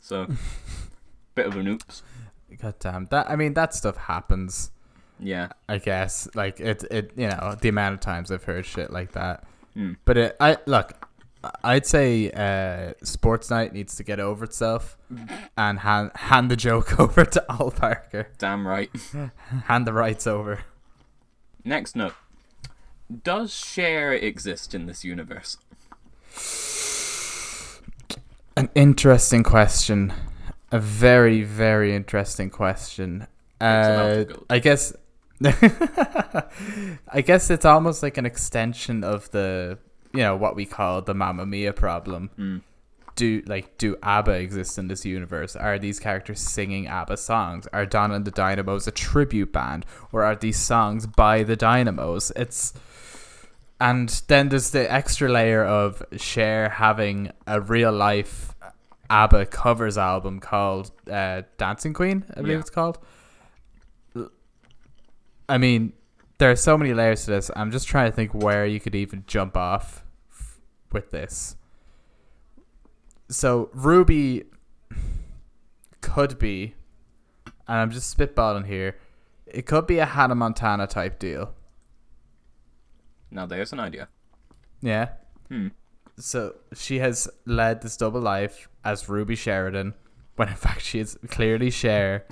So, 0.00 0.26
bit 1.34 1.46
of 1.46 1.56
an 1.56 1.68
oops. 1.68 2.02
God 2.60 2.74
damn 2.78 3.06
that! 3.06 3.30
I 3.30 3.36
mean, 3.36 3.54
that 3.54 3.74
stuff 3.74 3.96
happens. 3.96 4.70
Yeah. 5.20 5.48
I 5.68 5.78
guess 5.78 6.28
like 6.34 6.60
it 6.60 6.84
it 6.90 7.12
you 7.16 7.28
know 7.28 7.56
the 7.60 7.68
amount 7.68 7.94
of 7.94 8.00
times 8.00 8.30
I've 8.30 8.44
heard 8.44 8.64
shit 8.66 8.92
like 8.92 9.12
that. 9.12 9.44
Hmm. 9.74 9.94
But 10.04 10.16
it, 10.16 10.36
I 10.40 10.58
look, 10.66 11.07
I'd 11.62 11.86
say 11.86 12.30
uh, 12.30 12.94
Sports 13.02 13.50
Night 13.50 13.72
needs 13.72 13.96
to 13.96 14.04
get 14.04 14.20
over 14.20 14.44
itself 14.44 14.96
and 15.56 15.78
hand 15.80 16.10
hand 16.14 16.50
the 16.50 16.56
joke 16.56 16.98
over 17.00 17.24
to 17.24 17.44
Ol 17.52 17.70
Parker. 17.70 18.28
Damn 18.38 18.66
right. 18.66 18.90
Hand 19.64 19.86
the 19.86 19.92
rights 19.92 20.26
over. 20.26 20.60
Next 21.64 21.96
note. 21.96 22.14
Does 23.22 23.52
Cher 23.54 24.12
exist 24.12 24.74
in 24.74 24.86
this 24.86 25.04
universe? 25.04 25.56
An 28.56 28.68
interesting 28.74 29.42
question. 29.42 30.12
A 30.70 30.78
very 30.78 31.42
very 31.42 31.94
interesting 31.94 32.50
question. 32.50 33.26
Uh. 33.60 34.24
I 34.50 34.58
guess. 34.58 34.92
I 35.44 37.22
guess 37.24 37.48
it's 37.48 37.64
almost 37.64 38.02
like 38.02 38.18
an 38.18 38.26
extension 38.26 39.04
of 39.04 39.30
the 39.30 39.78
you 40.18 40.24
know 40.24 40.34
what 40.36 40.56
we 40.56 40.66
call 40.66 41.00
the 41.00 41.14
Mamma 41.14 41.46
Mia 41.46 41.72
problem. 41.72 42.30
Hmm. 42.34 42.56
Do 43.14 43.40
like 43.46 43.78
do 43.78 43.96
ABBA 44.02 44.32
exist 44.32 44.76
in 44.78 44.88
this 44.88 45.04
universe? 45.04 45.54
Are 45.54 45.78
these 45.78 46.00
characters 46.00 46.40
singing 46.40 46.88
ABBA 46.88 47.16
songs? 47.18 47.68
Are 47.72 47.86
Donna 47.86 48.14
and 48.14 48.24
the 48.24 48.32
Dynamos 48.32 48.88
a 48.88 48.90
tribute 48.90 49.52
band, 49.52 49.86
or 50.12 50.24
are 50.24 50.34
these 50.34 50.58
songs 50.58 51.06
by 51.06 51.44
the 51.44 51.54
Dynamos? 51.56 52.32
It's 52.34 52.74
and 53.80 54.08
then 54.26 54.48
there's 54.48 54.70
the 54.70 54.90
extra 54.92 55.28
layer 55.28 55.64
of 55.64 56.02
Cher 56.16 56.68
having 56.68 57.30
a 57.46 57.60
real 57.60 57.92
life 57.92 58.54
ABBA 59.10 59.46
covers 59.46 59.96
album 59.96 60.40
called 60.40 60.90
uh, 61.08 61.42
Dancing 61.58 61.94
Queen, 61.94 62.24
I 62.30 62.40
believe 62.40 62.54
Yeah. 62.54 62.60
it's 62.60 62.70
called. 62.70 62.98
I 65.48 65.58
mean, 65.58 65.92
there 66.38 66.50
are 66.50 66.56
so 66.56 66.76
many 66.76 66.92
layers 66.92 67.24
to 67.24 67.30
this. 67.30 67.50
I'm 67.56 67.70
just 67.70 67.88
trying 67.88 68.10
to 68.10 68.14
think 68.14 68.34
where 68.34 68.66
you 68.66 68.80
could 68.80 68.94
even 68.94 69.24
jump 69.26 69.56
off 69.56 70.04
with 70.92 71.10
this. 71.10 71.56
So 73.30 73.70
Ruby 73.74 74.44
could 76.00 76.38
be, 76.38 76.74
and 77.66 77.78
I'm 77.78 77.90
just 77.90 78.16
spitballing 78.16 78.66
here. 78.66 78.96
It 79.46 79.66
could 79.66 79.86
be 79.86 79.98
a 79.98 80.06
Hannah 80.06 80.34
Montana 80.34 80.86
type 80.86 81.18
deal. 81.18 81.54
Now 83.30 83.46
there's 83.46 83.72
an 83.72 83.80
idea. 83.80 84.08
Yeah. 84.80 85.10
Hmm. 85.48 85.68
So 86.16 86.56
she 86.74 86.98
has 86.98 87.28
led 87.46 87.82
this 87.82 87.96
double 87.96 88.20
life 88.20 88.68
as 88.84 89.08
Ruby 89.08 89.36
Sheridan, 89.36 89.94
when 90.36 90.48
in 90.48 90.56
fact 90.56 90.82
she 90.82 90.98
is 90.98 91.18
clearly 91.28 91.70
Cher, 91.70 92.26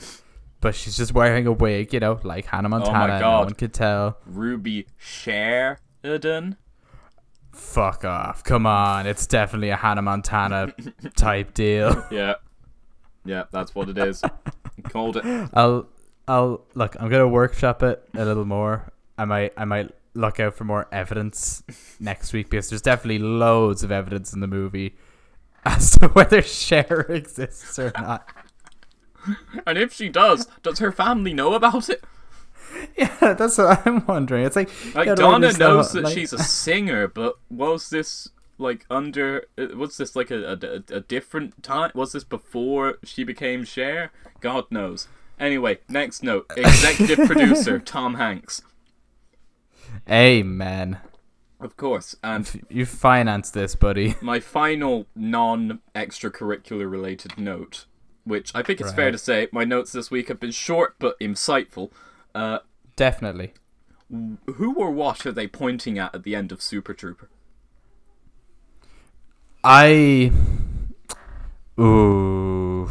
but 0.61 0.75
she's 0.75 0.97
just 0.97 1.13
wearing 1.13 1.47
a 1.47 1.53
wig, 1.53 1.93
you 1.93 2.01
know, 2.01 2.19
like 2.23 2.47
Hannah 2.47 2.69
Montana. 2.69 3.15
No 3.15 3.21
God. 3.21 3.21
No 3.21 3.39
one 3.45 3.55
could 3.55 3.73
tell. 3.75 4.19
Ruby 4.27 4.87
Sheridan. 4.97 6.57
Fuck 7.57 8.05
off! 8.05 8.45
Come 8.45 8.67
on, 8.67 9.07
it's 9.07 9.27
definitely 9.27 9.71
a 9.71 9.77
Hannah 9.77 10.03
Montana 10.03 10.73
type 11.17 11.55
deal. 11.55 12.07
Yeah. 12.11 12.35
Yeah, 13.25 13.45
that's 13.51 13.75
what 13.75 13.89
it 13.89 13.99
is. 13.99 14.23
Called 14.85 15.17
it. 15.17 15.25
I'll, 15.53 15.89
I'll 16.29 16.65
look. 16.75 16.97
I'm 17.01 17.09
gonna 17.09 17.27
workshop 17.27 17.83
it 17.83 18.07
a 18.15 18.25
little 18.25 18.45
more. 18.45 18.93
I 19.19 19.25
might, 19.25 19.53
I 19.57 19.65
might 19.65 19.91
look 20.15 20.39
out 20.39 20.55
for 20.55 20.65
more 20.65 20.87
evidence 20.93 21.63
next 21.99 22.33
week 22.33 22.51
because 22.51 22.69
there's 22.69 22.83
definitely 22.83 23.19
loads 23.19 23.83
of 23.83 23.91
evidence 23.91 24.33
in 24.33 24.41
the 24.41 24.47
movie 24.47 24.97
as 25.65 25.97
to 25.99 26.09
whether 26.09 26.43
Cher 26.43 27.01
exists 27.09 27.79
or 27.79 27.93
not. 27.97 28.29
And 29.67 29.77
if 29.77 29.93
she 29.93 30.09
does, 30.09 30.47
does 30.63 30.79
her 30.79 30.93
family 30.93 31.35
know 31.35 31.55
about 31.55 31.89
it? 31.89 32.05
Yeah, 32.97 33.35
that's 33.35 33.59
what 33.59 33.87
I'm 33.87 34.07
wondering. 34.07 34.47
It's 34.47 34.57
like 34.57 34.71
Like 34.95 35.15
Donna 35.17 35.53
knows 35.53 35.93
that 35.93 36.05
like- 36.05 36.15
she's 36.15 36.33
a 36.33 36.39
singer, 36.39 37.07
but 37.09 37.35
was 37.51 37.91
this 37.91 38.31
like 38.59 38.87
under? 38.91 39.47
uh, 39.59 39.77
Was 39.77 39.99
this 39.99 40.17
like 40.17 40.31
a, 40.31 40.53
a, 40.53 40.95
a 40.97 41.01
different 41.01 41.63
time? 41.63 41.91
Was 41.95 42.13
this 42.13 42.25
before 42.25 42.99
she 43.05 43.23
became 43.25 43.65
Cher? 43.65 44.13
God 44.41 44.65
knows. 44.71 45.09
Anyway, 45.39 45.79
next 45.91 46.23
note. 46.23 46.47
Executive 46.57 47.27
producer 47.27 47.79
Tom 47.79 48.15
Hanks, 48.15 48.63
Amen. 50.11 50.99
of 51.61 51.77
course, 51.77 52.17
and 52.23 52.63
You 52.71 52.87
financed 52.87 53.53
this, 53.55 53.75
buddy. 53.75 54.15
my 54.23 54.41
final 54.41 55.07
non-extracurricular 55.15 56.91
related 56.91 57.37
note, 57.39 57.87
which 58.25 58.53
I 58.55 58.63
think 58.63 58.81
it's 58.81 58.93
fair 58.93 59.11
to 59.11 59.19
say 59.19 59.49
my 59.53 59.65
notes 59.65 59.93
this 59.93 60.11
week 60.11 60.29
have 60.29 60.41
been 60.41 60.51
short 60.53 60.95
but 60.99 61.19
insightful. 61.21 61.91
Uh, 62.37 62.59
Definitely. 62.97 63.55
who 64.11 64.75
or 64.75 64.91
what 64.91 65.25
are 65.25 65.33
they 65.33 65.47
pointing 65.47 65.99
at 65.99 66.15
at 66.15 66.23
the 66.23 66.35
end 66.35 66.53
of 66.53 66.61
Super 66.61 66.93
Trooper? 66.93 67.31
I. 69.65 70.31
Ooh. 71.81 72.89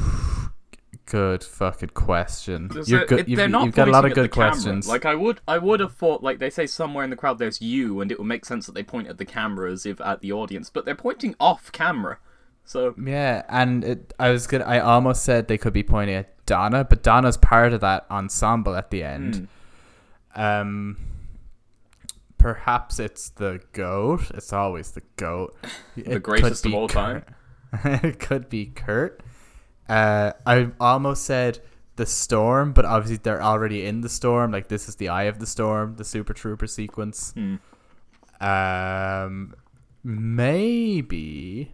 Good 1.06 1.44
fucking 1.44 1.90
question. 1.90 2.70
You're 2.88 3.06
good. 3.06 3.20
it- 3.20 3.28
You've, 3.30 3.40
you've 3.40 3.76
got 3.76 3.88
a 3.88 3.92
lot 3.92 4.06
of 4.06 4.14
good 4.14 4.32
questions. 4.32 4.88
Like 4.88 5.06
I 5.06 5.14
would, 5.14 5.40
I 5.48 5.60
would 5.60 5.80
have 5.80 5.94
thought, 5.94 6.24
like 6.24 6.40
they 6.40 6.50
say 6.50 6.66
somewhere 6.66 7.04
in 7.04 7.12
the 7.12 7.16
crowd, 7.16 7.38
there's 7.38 7.62
you, 7.62 8.02
and 8.02 8.12
it 8.12 8.18
would 8.18 8.28
make 8.28 8.44
sense 8.46 8.66
that 8.66 8.74
they 8.74 8.84
point 8.84 9.08
at 9.08 9.20
the 9.20 9.26
camera 9.26 9.72
as 9.72 9.86
if 9.86 10.02
at 10.02 10.22
the 10.22 10.32
audience, 10.32 10.72
but 10.72 10.84
they're 10.86 10.96
pointing 10.96 11.36
off 11.40 11.72
camera. 11.72 12.18
So 12.66 12.96
Yeah, 13.02 13.44
and 13.48 13.84
it, 13.84 14.14
I 14.20 14.32
was 14.32 14.48
good. 14.48 14.64
I 14.64 14.80
almost 14.80 15.24
said 15.24 15.48
they 15.48 15.60
could 15.60 15.74
be 15.74 15.84
pointing 15.84 16.16
at 16.16 16.35
Donna, 16.46 16.84
but 16.84 17.04
Donna's 17.04 17.38
part 17.38 17.74
of 17.74 17.82
that 17.82 18.06
ensemble 18.10 18.76
at 18.76 18.92
the 18.92 19.04
end. 19.04 19.48
Hmm. 20.34 20.42
Um, 20.42 20.98
perhaps 22.38 23.00
it's 23.00 23.30
the 23.30 23.62
goat. 23.72 24.30
It's 24.34 24.54
always 24.54 24.92
the 24.92 25.02
goat. 25.16 25.56
the 25.98 26.20
greatest 26.20 26.66
of 26.66 26.74
all 26.74 26.88
time. 26.88 27.24
it 27.84 28.20
could 28.20 28.50
be 28.50 28.68
Kurt. 28.68 29.22
Uh, 29.88 30.34
I 30.46 30.72
almost 30.80 31.24
said 31.24 31.60
the 31.96 32.06
storm, 32.06 32.74
but 32.74 32.86
obviously 32.86 33.18
they're 33.18 33.42
already 33.42 33.86
in 33.86 34.02
the 34.02 34.10
storm. 34.10 34.52
Like 34.52 34.68
this 34.68 34.90
is 34.90 34.96
the 34.98 35.10
eye 35.10 35.24
of 35.24 35.40
the 35.40 35.46
storm, 35.46 35.96
the 35.96 36.04
Super 36.04 36.34
Trooper 36.34 36.68
sequence. 36.68 37.34
Hmm. 37.34 37.56
Um, 38.42 39.56
maybe, 40.04 41.72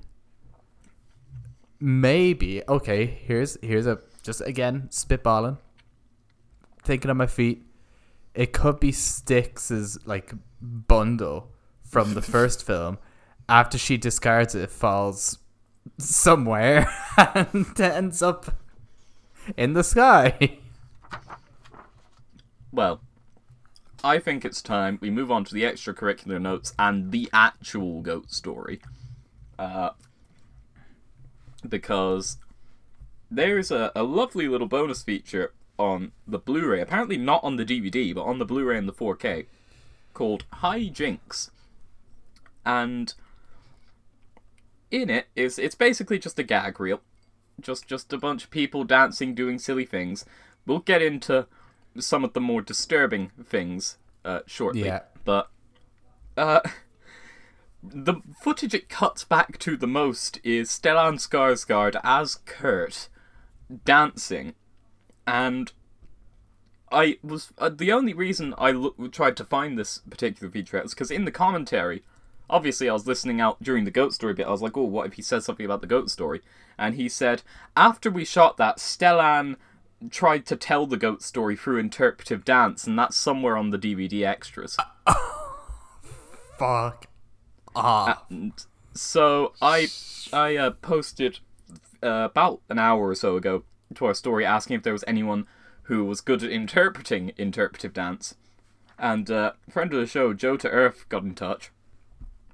maybe. 1.80 2.62
Okay, 2.68 3.06
here's 3.06 3.58
here's 3.62 3.88
a 3.88 4.00
just 4.24 4.42
again 4.42 4.88
spitballing, 4.90 5.58
thinking 6.84 7.10
on 7.10 7.18
my 7.18 7.28
feet. 7.28 7.64
It 8.34 8.54
could 8.54 8.80
be 8.80 8.92
Styx's 8.92 10.00
like 10.06 10.34
bundle 10.62 11.52
from 11.84 12.14
the 12.14 12.22
first 12.22 12.66
film. 12.66 12.98
After 13.50 13.78
she 13.78 13.98
discards 13.98 14.56
it, 14.56 14.64
it 14.64 14.72
falls 14.72 15.40
somewhere 15.98 16.88
and 17.18 17.80
ends 17.80 18.22
up 18.22 18.58
in 19.58 19.74
the 19.74 19.84
sky. 19.84 20.58
Well, 22.72 23.02
I 24.04 24.20
think 24.20 24.46
it's 24.46 24.62
time 24.62 24.98
we 25.02 25.10
move 25.10 25.32
on 25.32 25.44
to 25.46 25.54
the 25.54 25.64
extracurricular 25.64 26.42
notes 26.42 26.74
and 26.80 27.12
the 27.12 27.30
actual 27.34 28.02
goat 28.02 28.32
story. 28.32 28.82
Uh, 29.60 29.92
because 31.68 32.38
there's 33.32 33.72
a, 33.72 33.92
a 33.96 34.04
lovely 34.04 34.48
little 34.48 34.68
bonus 34.68 35.02
feature 35.02 35.54
on 35.80 36.12
the 36.28 36.38
Blu 36.38 36.68
ray, 36.68 36.82
apparently 36.82 37.18
not 37.18 37.44
on 37.44 37.56
the 37.56 37.66
DVD, 37.66 38.14
but 38.14 38.24
on 38.24 38.38
the 38.38 38.46
Blu 38.46 38.66
ray 38.66 38.78
and 38.78 38.88
the 38.88 38.94
4K, 38.94 39.46
called 40.14 40.44
High 40.56 40.90
Jinks. 40.90 41.50
And 42.66 43.14
in 44.92 45.10
it 45.10 45.28
is 45.36 45.58
it's 45.58 45.74
basically 45.74 46.20
just 46.20 46.38
a 46.38 46.44
gag 46.44 46.80
reel. 46.80 47.02
Just 47.60 47.88
just 47.88 48.12
a 48.12 48.18
bunch 48.18 48.44
of 48.44 48.52
people 48.52 48.84
dancing, 48.84 49.34
doing 49.34 49.58
silly 49.58 49.86
things. 49.86 50.26
We'll 50.68 50.80
get 50.80 51.02
into 51.02 51.48
some 51.98 52.24
of 52.24 52.34
the 52.34 52.42
more 52.42 52.62
disturbing 52.62 53.32
things 53.44 53.98
uh, 54.26 54.42
shortly. 54.46 54.86
Yeah. 54.86 55.02
But 55.26 55.50
uh, 56.38 56.60
the 57.84 58.16
footage 58.42 58.74
it 58.74 58.90
cuts 58.90 59.24
back 59.24 59.58
to 59.60 59.78
the 59.78 59.88
most 59.88 60.40
is 60.44 60.70
Stellan 60.70 61.16
Skarsgård 61.16 62.00
as 62.04 62.36
Kurt 62.46 63.08
dancing, 63.86 64.54
and 65.26 65.72
I 66.92 67.18
was 67.24 67.54
uh, 67.58 67.70
the 67.70 67.92
only 67.92 68.14
reason 68.14 68.54
I 68.58 68.72
lo- 68.72 68.96
tried 69.12 69.38
to 69.38 69.46
find 69.46 69.78
this 69.78 70.00
particular 70.10 70.52
featurette 70.52 70.86
is 70.86 70.94
because 70.94 71.12
in 71.12 71.26
the 71.26 71.32
commentary, 71.32 72.04
obviously 72.50 72.90
I 72.90 72.94
was 72.94 73.08
listening 73.08 73.40
out 73.40 73.64
during 73.64 73.86
the 73.86 73.92
goat 73.92 74.14
story 74.14 74.34
bit. 74.34 74.48
I 74.48 74.52
was 74.52 74.62
like, 74.62 74.76
oh, 74.76 74.84
what 74.84 75.08
if 75.08 75.14
he 75.14 75.22
says 75.22 75.46
something 75.46 75.66
about 75.66 75.82
the 75.82 75.88
goat 75.88 76.10
story? 76.10 76.42
And 76.78 76.96
he 76.96 77.08
said 77.08 77.44
after 77.78 78.10
we 78.10 78.26
shot 78.26 78.58
that, 78.58 78.78
Stellan 78.78 79.56
tried 80.10 80.46
to 80.48 80.56
tell 80.56 80.86
the 80.86 80.98
goat 80.98 81.22
story 81.22 81.56
through 81.56 81.78
interpretive 81.78 82.44
dance, 82.44 82.86
and 82.88 82.98
that's 82.98 83.16
somewhere 83.16 83.56
on 83.56 83.70
the 83.70 83.78
DVD 83.78 84.26
extras. 84.26 84.78
Fuck. 86.58 87.08
Ah. 87.76 88.24
And 88.30 88.54
so 88.94 89.54
I 89.62 89.88
I 90.34 90.58
uh, 90.58 90.72
posted 90.72 91.40
uh, 92.04 92.28
about 92.32 92.62
an 92.70 92.80
hour 92.80 93.10
or 93.10 93.16
so 93.16 93.36
ago 93.36 93.64
to 93.96 94.06
our 94.06 94.14
story 94.14 94.46
asking 94.46 94.78
if 94.78 94.84
there 94.84 94.94
was 94.94 95.04
anyone 95.08 95.48
who 95.84 96.06
was 96.06 96.22
good 96.22 96.44
at 96.44 96.52
interpreting 96.52 97.32
interpretive 97.38 97.94
dance, 97.94 98.36
and 98.98 99.30
uh, 99.30 99.54
friend 99.70 99.94
of 99.94 100.00
the 100.00 100.08
show 100.08 100.34
Joe 100.34 100.58
to 100.58 100.70
Earth 100.70 101.06
got 101.10 101.24
in 101.24 101.36
touch, 101.36 101.72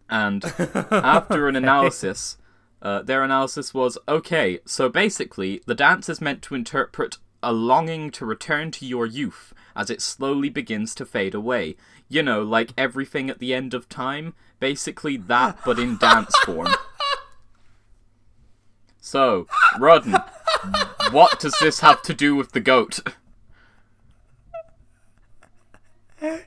and 0.09 0.43
after 0.91 1.47
an 1.47 1.55
analysis. 1.55 2.37
Uh, 2.79 3.01
their 3.01 3.23
analysis 3.23 3.73
was 3.73 3.97
okay, 4.07 4.59
so 4.63 4.87
basically, 4.87 5.63
the 5.65 5.73
dance 5.73 6.09
is 6.09 6.21
meant 6.21 6.43
to 6.43 6.53
interpret 6.53 7.17
a 7.41 7.51
longing 7.51 8.11
to 8.11 8.25
return 8.25 8.69
to 8.71 8.85
your 8.85 9.05
youth 9.05 9.53
as 9.75 9.89
it 9.89 10.01
slowly 10.01 10.49
begins 10.49 10.93
to 10.95 11.05
fade 11.05 11.35
away. 11.35 11.75
You 12.09 12.23
know, 12.23 12.41
like 12.41 12.73
everything 12.77 13.29
at 13.29 13.39
the 13.39 13.53
end 13.53 13.73
of 13.73 13.87
time. 13.87 14.33
Basically, 14.59 15.17
that, 15.17 15.59
but 15.63 15.77
in 15.77 15.97
dance 15.97 16.35
form. 16.39 16.67
So, 19.07 19.47
Rudden, 19.79 20.17
what 21.11 21.39
does 21.39 21.55
this 21.61 21.79
have 21.79 22.01
to 22.01 22.13
do 22.13 22.35
with 22.35 22.51
the 22.51 22.59
goat? 22.59 22.99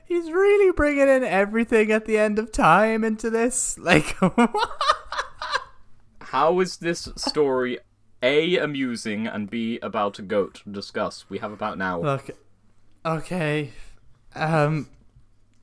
He's 0.05 0.31
really 0.31 0.71
bringing 0.71 1.09
in 1.09 1.23
everything 1.23 1.91
at 1.91 2.05
the 2.05 2.19
end 2.19 2.37
of 2.37 2.51
time 2.51 3.03
into 3.03 3.31
this. 3.31 3.79
Like, 3.79 4.15
How 6.21 6.59
is 6.59 6.77
this 6.77 7.09
story 7.15 7.79
A, 8.21 8.57
amusing, 8.57 9.25
and 9.25 9.49
B, 9.49 9.79
about 9.81 10.19
a 10.19 10.21
goat? 10.21 10.61
Discuss. 10.69 11.25
We 11.29 11.39
have 11.39 11.51
about 11.51 11.77
an 11.77 11.81
hour. 11.81 12.03
look, 12.03 12.29
okay. 13.03 13.71
Um, 14.35 14.87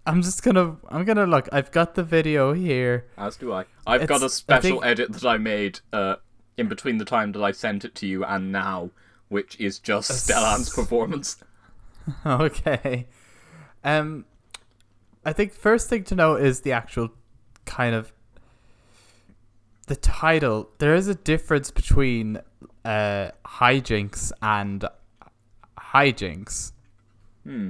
I'm 0.04 0.20
just 0.20 0.42
gonna, 0.42 0.78
I'm 0.88 1.04
gonna 1.04 1.26
look. 1.26 1.48
I've 1.52 1.70
got 1.70 1.94
the 1.94 2.02
video 2.02 2.54
here. 2.54 3.06
As 3.16 3.37
do 3.37 3.52
I. 3.52 3.66
I've 3.87 4.08
got 4.08 4.24
a 4.24 4.28
special 4.28 4.80
think- 4.80 4.84
edit 4.84 5.12
that 5.12 5.24
I 5.24 5.38
made 5.38 5.78
uh, 5.92 6.16
in 6.59 6.68
between 6.68 6.99
the 6.99 7.05
time 7.07 7.33
that 7.33 7.42
I 7.42 7.53
sent 7.53 7.85
it 7.85 7.94
to 7.97 8.07
you 8.07 8.25
and 8.25 8.53
now, 8.53 8.90
which 9.29 9.59
is 9.61 9.79
just 9.79 10.11
Stellan's 10.29 10.68
performance. 10.75 11.37
okay. 12.27 13.07
Um, 13.85 14.25
I 15.25 15.33
think 15.33 15.53
first 15.55 15.88
thing 15.88 16.05
to 16.05 16.14
know 16.14 16.35
is 16.35 16.61
the 16.62 16.73
actual 16.73 17.11
kind 17.64 17.94
of 17.94 18.12
the 19.87 19.97
title. 19.97 20.68
There 20.79 20.94
is 20.94 21.09
a 21.09 21.14
difference 21.14 21.71
between 21.71 22.40
uh 22.85 23.31
hijinks 23.47 24.33
and 24.42 24.85
hijinks. 25.79 26.73
Hmm. 27.44 27.68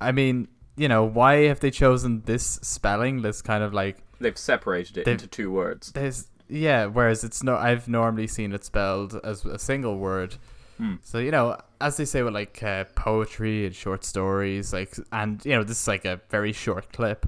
I 0.00 0.12
mean, 0.12 0.48
you 0.76 0.88
know, 0.88 1.04
why 1.04 1.46
have 1.46 1.60
they 1.60 1.70
chosen 1.70 2.22
this 2.26 2.58
spelling? 2.62 3.22
This 3.22 3.42
kind 3.42 3.64
of 3.64 3.72
like 3.72 3.98
They've 4.20 4.36
separated 4.38 4.98
it 4.98 5.04
They've- 5.04 5.12
into 5.12 5.26
two 5.26 5.50
words. 5.50 5.92
there's 5.92 6.28
yeah, 6.48 6.86
whereas 6.86 7.24
it's 7.24 7.42
no 7.42 7.56
I've 7.56 7.88
normally 7.88 8.26
seen 8.26 8.52
it 8.52 8.64
spelled 8.64 9.18
as 9.24 9.44
a 9.44 9.58
single 9.58 9.98
word. 9.98 10.36
Hmm. 10.78 10.94
So 11.02 11.18
you 11.18 11.30
know, 11.30 11.58
as 11.80 11.96
they 11.96 12.04
say 12.04 12.22
with 12.22 12.34
like 12.34 12.62
uh, 12.62 12.84
poetry 12.94 13.66
and 13.66 13.74
short 13.74 14.04
stories, 14.04 14.72
like 14.72 14.94
and 15.12 15.44
you 15.44 15.52
know 15.52 15.64
this 15.64 15.80
is 15.82 15.88
like 15.88 16.04
a 16.04 16.20
very 16.30 16.52
short 16.52 16.92
clip. 16.92 17.26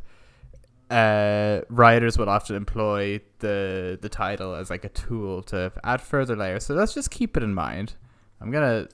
Uh, 0.91 1.61
writers 1.69 2.17
will 2.17 2.31
often 2.31 2.57
employ 2.57 3.21
the 3.41 3.99
the 4.01 4.09
title 4.09 4.55
as 4.55 4.71
like 4.71 4.85
a 4.85 4.89
tool 4.89 5.43
to 5.45 5.73
add 5.85 6.01
further 6.01 6.37
layers. 6.37 6.65
So 6.65 6.75
let's 6.75 6.95
just 6.95 7.11
keep 7.11 7.37
it 7.37 7.43
in 7.43 7.55
mind. 7.55 7.95
I'm 8.41 8.51
gonna 8.51 8.87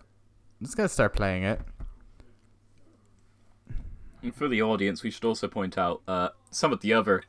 I'm 0.61 0.65
just 0.65 0.77
gonna 0.77 0.89
start 0.89 1.15
playing 1.15 1.45
it. 1.45 1.61
And 4.23 4.35
for 4.35 4.49
the 4.49 4.63
audience, 4.63 5.03
we 5.03 5.11
should 5.11 5.25
also 5.27 5.49
point 5.49 5.77
out 5.77 6.01
uh, 6.09 6.31
some 6.51 6.73
of 6.73 6.81
the 6.81 6.95
other 6.95 7.25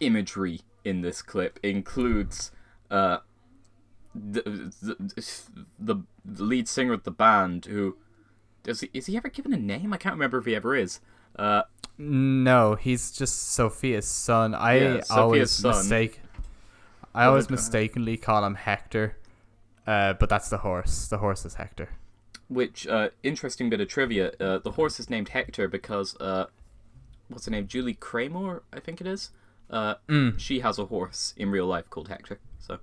imagery 0.00 0.62
in 0.84 1.02
this 1.02 1.22
clip 1.22 1.58
includes 1.62 2.50
uh, 2.90 3.18
the, 4.14 4.42
the, 5.78 6.02
the, 6.24 6.44
lead 6.44 6.68
singer 6.68 6.92
of 6.92 7.04
the 7.04 7.10
band 7.10 7.66
who. 7.66 7.96
Does 8.62 8.80
he, 8.80 8.90
is 8.92 9.06
he 9.06 9.16
ever 9.16 9.28
given 9.28 9.52
a 9.52 9.56
name? 9.56 9.92
I 9.92 9.96
can't 9.96 10.14
remember 10.14 10.38
if 10.38 10.46
he 10.46 10.54
ever 10.54 10.76
is. 10.76 11.00
Uh, 11.36 11.62
No, 11.98 12.76
he's 12.76 13.10
just 13.10 13.52
Sophia's 13.52 14.06
son. 14.06 14.54
I 14.54 14.74
Yeah, 14.74 15.00
Sophia's 15.00 15.10
always 15.10 15.50
son. 15.50 15.70
mistake. 15.70 16.20
I 17.14 17.24
always 17.26 17.50
mistakenly 17.50 18.16
call 18.16 18.44
him 18.44 18.54
Hector, 18.54 19.16
uh, 19.86 20.14
but 20.14 20.28
that's 20.28 20.48
the 20.48 20.58
horse. 20.58 21.08
The 21.08 21.18
horse 21.18 21.44
is 21.44 21.54
Hector. 21.54 21.90
Which 22.48 22.86
uh, 22.86 23.10
interesting 23.22 23.68
bit 23.68 23.80
of 23.80 23.88
trivia: 23.88 24.32
uh, 24.40 24.58
the 24.58 24.72
horse 24.72 24.98
is 25.00 25.10
named 25.10 25.30
Hector 25.30 25.68
because 25.68 26.16
uh, 26.20 26.46
what's 27.28 27.44
the 27.46 27.50
name? 27.50 27.66
Julie 27.66 27.94
Craymore, 27.94 28.62
I 28.72 28.80
think 28.80 29.00
it 29.00 29.06
is. 29.06 29.30
Uh, 29.72 29.94
Mm. 30.08 30.38
She 30.38 30.60
has 30.60 30.78
a 30.78 30.84
horse 30.86 31.32
in 31.36 31.50
real 31.50 31.66
life 31.66 31.88
called 31.90 32.08
Hector. 32.08 32.38
So, 32.58 32.78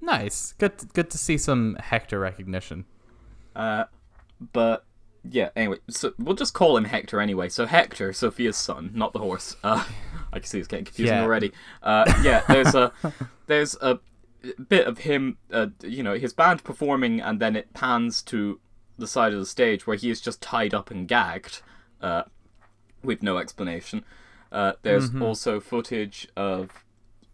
Nice. 0.00 0.52
Good. 0.58 0.92
Good 0.94 1.10
to 1.10 1.18
see 1.18 1.36
some 1.38 1.76
Hector 1.80 2.18
recognition. 2.20 2.84
uh, 3.56 3.84
but 4.52 4.84
yeah. 5.28 5.50
Anyway, 5.54 5.78
so 5.90 6.12
we'll 6.18 6.34
just 6.34 6.54
call 6.54 6.76
him 6.76 6.84
Hector 6.84 7.20
anyway. 7.20 7.48
So 7.50 7.66
Hector, 7.66 8.12
Sophia's 8.12 8.56
son, 8.56 8.90
not 8.94 9.12
the 9.12 9.18
horse. 9.18 9.56
Uh, 9.62 9.84
I 10.32 10.38
can 10.38 10.46
see 10.46 10.58
it's 10.58 10.68
getting 10.68 10.86
confusing 10.86 11.16
Yeah. 11.16 11.22
already. 11.22 11.52
Uh, 11.82 12.10
yeah. 12.22 12.42
There's 12.48 12.74
a 12.74 12.92
there's 13.46 13.76
a 13.82 13.98
bit 14.68 14.86
of 14.86 14.98
him, 14.98 15.36
uh, 15.52 15.66
you 15.82 16.02
know, 16.02 16.14
his 16.14 16.32
band 16.32 16.64
performing, 16.64 17.20
and 17.20 17.38
then 17.40 17.54
it 17.56 17.74
pans 17.74 18.22
to 18.22 18.60
the 18.96 19.06
side 19.06 19.32
of 19.34 19.38
the 19.38 19.46
stage 19.46 19.86
where 19.86 19.96
he 19.96 20.08
is 20.10 20.20
just 20.20 20.40
tied 20.40 20.72
up 20.72 20.90
and 20.90 21.06
gagged, 21.08 21.60
uh, 22.00 22.22
with 23.02 23.22
no 23.22 23.36
explanation. 23.38 24.04
Uh, 24.52 24.72
there's 24.82 25.14
also 25.20 25.60
footage 25.60 26.28
of 26.36 26.84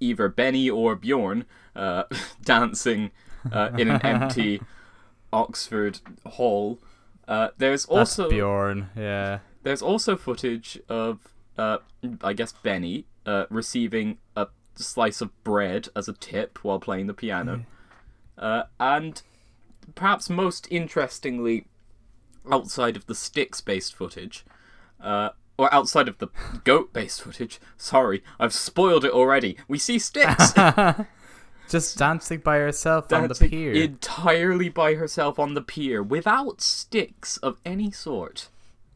either 0.01 0.29
Benny 0.29 0.69
or 0.69 0.95
Bjorn 0.95 1.45
uh, 1.75 2.05
dancing 2.43 3.11
uh, 3.51 3.71
in 3.79 3.89
an 3.89 4.05
empty 4.05 4.61
Oxford 5.33 6.01
hall. 6.27 6.79
Uh, 7.27 7.49
there's 7.59 7.87
That's 7.87 8.19
also 8.19 8.31
Bjorn. 8.31 8.91
Yeah. 8.97 9.41
there's 9.63 9.83
also 9.83 10.17
footage 10.17 10.79
of, 10.89 11.21
uh, 11.59 11.79
I 12.23 12.33
guess 12.33 12.53
Benny 12.53 13.07
uh, 13.25 13.47
receiving 13.51 14.19
a 14.37 14.49
slice 14.77 15.21
of 15.21 15.31
bread 15.43 15.89
as 15.97 16.09
a 16.09 16.13
tip 16.13 16.63
while 16.63 16.79
playing 16.79 17.07
the 17.07 17.15
piano. 17.15 17.65
Uh, 18.39 18.65
and 18.79 19.23
perhaps 19.95 20.29
most 20.29 20.69
interestingly, 20.71 21.67
outside 22.51 22.97
of 22.97 23.07
the 23.07 23.15
sticks 23.15 23.61
based 23.61 23.95
footage, 23.95 24.45
uh, 25.01 25.31
or 25.59 25.73
outside 25.73 26.09
of 26.09 26.19
the 26.19 26.29
goat 26.65 26.93
based 26.93 27.23
footage, 27.23 27.61
sorry, 27.77 28.23
I've 28.39 28.53
spoiled 28.53 29.05
it 29.05 29.13
already. 29.13 29.57
We 29.69 29.79
see 29.79 29.99
sticks 29.99 30.53
Just 31.69 31.99
dancing 31.99 32.41
by 32.41 32.59
herself 32.59 33.13
on 33.13 33.27
the 33.27 33.35
pier. 33.35 33.73
entirely 33.73 34.69
by 34.69 34.95
herself 34.95 35.39
on 35.39 35.55
the 35.55 35.63
pier 35.63 36.03
without 36.03 36.61
sticks 36.61 37.39
of 37.39 37.59
any 37.65 37.91
sort. 37.91 38.49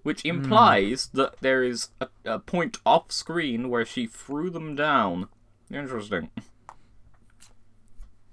Which 0.02 0.24
implies 0.24 1.10
that 1.12 1.40
there 1.40 1.62
is 1.62 1.88
a, 2.00 2.08
a 2.24 2.38
point 2.38 2.78
off 2.86 3.12
screen 3.12 3.68
where 3.68 3.84
she 3.84 4.06
threw 4.06 4.48
them 4.48 4.74
down. 4.74 5.28
Interesting. 5.70 6.30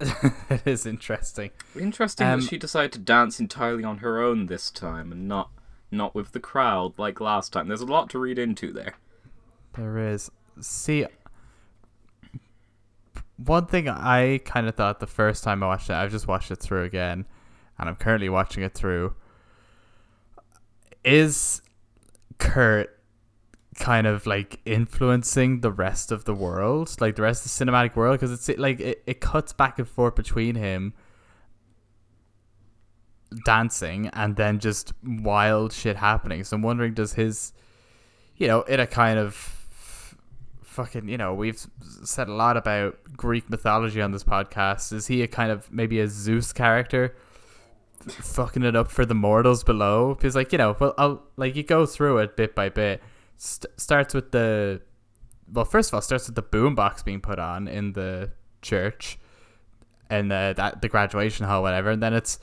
it 0.00 0.66
is 0.66 0.86
interesting. 0.86 1.50
Interesting 1.78 2.26
Um, 2.26 2.40
that 2.40 2.48
she 2.48 2.56
decided 2.56 2.92
to 2.92 2.98
dance 3.00 3.38
entirely 3.38 3.84
on 3.84 3.98
her 3.98 4.22
own 4.22 4.46
this 4.46 4.70
time 4.70 5.12
and 5.12 5.28
not 5.28 5.50
not 5.90 6.14
with 6.14 6.32
the 6.32 6.40
crowd 6.40 6.98
like 6.98 7.20
last 7.20 7.52
time. 7.52 7.68
There's 7.68 7.80
a 7.80 7.86
lot 7.86 8.10
to 8.10 8.18
read 8.18 8.38
into 8.38 8.72
there. 8.72 8.94
There 9.74 9.98
is. 9.98 10.30
See, 10.60 11.06
one 13.36 13.66
thing 13.66 13.88
I 13.88 14.38
kind 14.44 14.66
of 14.68 14.74
thought 14.74 15.00
the 15.00 15.06
first 15.06 15.44
time 15.44 15.62
I 15.62 15.66
watched 15.66 15.90
it, 15.90 15.94
I've 15.94 16.10
just 16.10 16.26
watched 16.26 16.50
it 16.50 16.56
through 16.56 16.84
again, 16.84 17.26
and 17.78 17.88
I'm 17.88 17.96
currently 17.96 18.28
watching 18.28 18.62
it 18.62 18.74
through. 18.74 19.14
Is 21.04 21.62
Kurt 22.38 22.98
kind 23.76 24.08
of 24.08 24.26
like 24.26 24.60
influencing 24.64 25.60
the 25.60 25.70
rest 25.70 26.10
of 26.10 26.24
the 26.24 26.34
world, 26.34 26.94
like 27.00 27.14
the 27.14 27.22
rest 27.22 27.46
of 27.46 27.52
the 27.52 27.64
cinematic 27.64 27.94
world? 27.94 28.18
Because 28.18 28.32
it's 28.32 28.58
like 28.58 28.80
it, 28.80 29.02
it 29.06 29.20
cuts 29.20 29.52
back 29.52 29.78
and 29.78 29.88
forth 29.88 30.16
between 30.16 30.56
him 30.56 30.92
dancing 33.44 34.08
and 34.12 34.36
then 34.36 34.58
just 34.58 34.92
wild 35.04 35.72
shit 35.72 35.96
happening. 35.96 36.44
So 36.44 36.56
I'm 36.56 36.62
wondering, 36.62 36.94
does 36.94 37.14
his, 37.14 37.52
you 38.36 38.46
know, 38.46 38.62
in 38.62 38.80
a 38.80 38.86
kind 38.86 39.18
of 39.18 39.34
fucking, 40.62 41.08
you 41.08 41.18
know, 41.18 41.34
we've 41.34 41.66
said 42.04 42.28
a 42.28 42.32
lot 42.32 42.56
about 42.56 42.98
Greek 43.16 43.50
mythology 43.50 44.00
on 44.00 44.12
this 44.12 44.24
podcast. 44.24 44.92
Is 44.92 45.06
he 45.06 45.22
a 45.22 45.28
kind 45.28 45.50
of 45.50 45.70
maybe 45.72 46.00
a 46.00 46.08
Zeus 46.08 46.52
character? 46.52 47.14
fucking 48.06 48.62
it 48.62 48.76
up 48.76 48.90
for 48.90 49.04
the 49.04 49.14
mortals 49.14 49.64
below 49.64 50.14
because 50.14 50.34
like 50.34 50.52
you 50.52 50.58
know 50.58 50.76
well 50.78 50.94
I'll 50.98 51.22
like 51.36 51.56
you 51.56 51.62
go 51.62 51.86
through 51.86 52.18
it 52.18 52.36
bit 52.36 52.54
by 52.54 52.68
bit 52.68 53.02
St- 53.36 53.70
starts 53.78 54.14
with 54.14 54.30
the 54.30 54.80
well 55.52 55.64
first 55.64 55.90
of 55.90 55.94
all 55.94 56.00
starts 56.00 56.26
with 56.26 56.36
the 56.36 56.42
boombox 56.42 57.04
being 57.04 57.20
put 57.20 57.38
on 57.38 57.68
in 57.68 57.92
the 57.92 58.30
church 58.62 59.18
and 60.10 60.32
uh, 60.32 60.52
that 60.54 60.80
the 60.80 60.88
graduation 60.88 61.46
hall 61.46 61.62
whatever 61.62 61.90
and 61.90 62.02
then 62.02 62.14
it's 62.14 62.38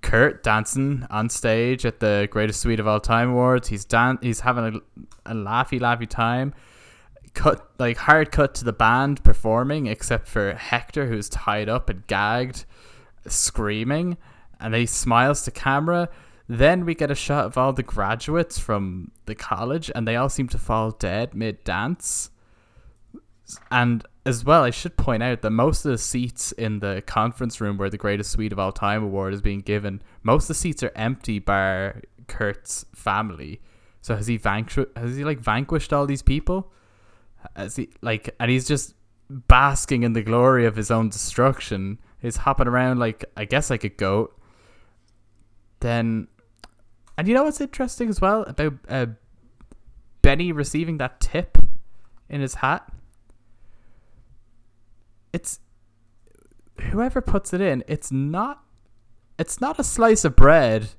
Kurt 0.00 0.42
dancing 0.42 1.06
on 1.10 1.28
stage 1.28 1.84
at 1.84 2.00
the 2.00 2.28
greatest 2.30 2.60
suite 2.60 2.80
of 2.80 2.86
all 2.86 3.00
time 3.00 3.30
awards. 3.30 3.68
He's 3.68 3.84
dan- 3.84 4.18
he's 4.22 4.40
having 4.40 4.64
a, 4.64 5.30
a 5.30 5.34
laughy 5.34 5.80
laughy 5.80 6.08
time. 6.08 6.54
Cut 7.34 7.68
like 7.78 7.98
hard 7.98 8.32
cut 8.32 8.54
to 8.56 8.64
the 8.64 8.72
band 8.72 9.22
performing 9.22 9.86
except 9.86 10.28
for 10.28 10.54
Hector 10.54 11.06
who's 11.06 11.28
tied 11.28 11.68
up 11.68 11.90
and 11.90 12.06
gagged 12.06 12.64
screaming 13.26 14.16
and 14.60 14.74
he 14.74 14.86
smiles 14.86 15.42
to 15.42 15.50
camera. 15.50 16.08
Then 16.48 16.84
we 16.84 16.94
get 16.94 17.10
a 17.10 17.14
shot 17.14 17.44
of 17.44 17.58
all 17.58 17.72
the 17.72 17.82
graduates 17.82 18.58
from 18.58 19.10
the 19.26 19.34
college 19.34 19.90
and 19.94 20.08
they 20.08 20.16
all 20.16 20.30
seem 20.30 20.48
to 20.48 20.58
fall 20.58 20.90
dead 20.92 21.34
mid 21.34 21.62
dance 21.64 22.30
and 23.70 24.04
as 24.26 24.44
well 24.44 24.62
I 24.62 24.70
should 24.70 24.96
point 24.96 25.22
out 25.22 25.42
that 25.42 25.50
most 25.50 25.84
of 25.84 25.92
the 25.92 25.98
seats 25.98 26.52
in 26.52 26.80
the 26.80 27.02
conference 27.06 27.60
room 27.60 27.78
where 27.78 27.88
the 27.88 27.96
greatest 27.96 28.30
suite 28.32 28.52
of 28.52 28.58
all 28.58 28.72
time 28.72 29.02
award 29.02 29.32
is 29.32 29.40
being 29.40 29.60
given 29.60 30.02
most 30.22 30.44
of 30.44 30.48
the 30.48 30.54
seats 30.54 30.82
are 30.82 30.92
empty 30.94 31.38
bar 31.38 32.02
Kurt's 32.28 32.84
family. 32.94 33.60
So 34.00 34.14
has 34.14 34.28
he 34.28 34.36
vanquished 34.36 34.90
has 34.96 35.16
he 35.16 35.24
like 35.24 35.40
vanquished 35.40 35.92
all 35.92 36.06
these 36.06 36.22
people? 36.22 36.70
As 37.56 37.76
he 37.76 37.90
like 38.00 38.34
and 38.38 38.50
he's 38.50 38.68
just 38.68 38.94
basking 39.28 40.04
in 40.04 40.12
the 40.12 40.22
glory 40.22 40.64
of 40.66 40.76
his 40.76 40.90
own 40.90 41.08
destruction. 41.08 41.98
He's 42.20 42.36
hopping 42.36 42.68
around 42.68 42.98
like 42.98 43.24
i 43.36 43.44
guess 43.44 43.70
like 43.70 43.84
a 43.84 43.88
goat. 43.88 44.38
Then 45.80 46.28
and 47.16 47.26
you 47.26 47.34
know 47.34 47.44
what's 47.44 47.60
interesting 47.60 48.08
as 48.08 48.20
well 48.20 48.42
about 48.42 48.74
uh, 48.88 49.06
benny 50.22 50.52
receiving 50.52 50.98
that 50.98 51.20
tip 51.20 51.58
in 52.28 52.40
his 52.40 52.54
hat 52.54 52.92
it's 55.32 55.60
whoever 56.90 57.20
puts 57.20 57.52
it 57.52 57.60
in 57.60 57.82
it's 57.88 58.10
not 58.12 58.62
it's 59.38 59.60
not 59.60 59.78
a 59.78 59.84
slice 59.84 60.24
of 60.24 60.36
bread 60.36 60.90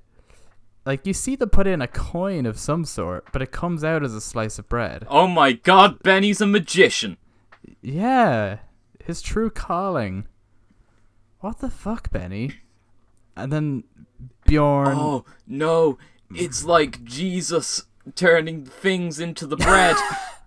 like 0.86 1.06
you 1.06 1.13
see 1.13 1.36
them 1.36 1.50
put 1.50 1.68
in 1.68 1.82
a 1.82 1.88
coin 1.88 2.46
of 2.46 2.60
some 2.60 2.84
sort 2.86 3.28
but 3.32 3.42
it 3.42 3.52
comes 3.52 3.84
out 3.84 4.04
as 4.04 4.13
a 4.13 4.22
slice 4.22 4.60
of 4.60 4.68
bread 4.70 5.06
Oh 5.10 5.28
my 5.28 5.54
god, 5.54 6.02
Benny's 6.04 6.42
a 6.42 6.46
magician. 6.48 7.18
yeah, 7.82 8.60
his 9.04 9.22
true 9.22 9.50
calling. 9.50 10.26
What 11.39 11.60
the 11.60 11.70
fuck, 11.70 12.12
Benny? 12.12 12.52
And 13.36 13.52
then 13.54 13.84
Bjorn. 14.46 14.98
Oh 14.98 15.26
no, 15.48 15.98
it's 16.36 16.65
like 16.65 17.04
Jesus 17.04 17.84
turning 18.15 18.65
things 18.65 19.20
into 19.20 19.46
the 19.48 19.58
bread. 19.58 19.96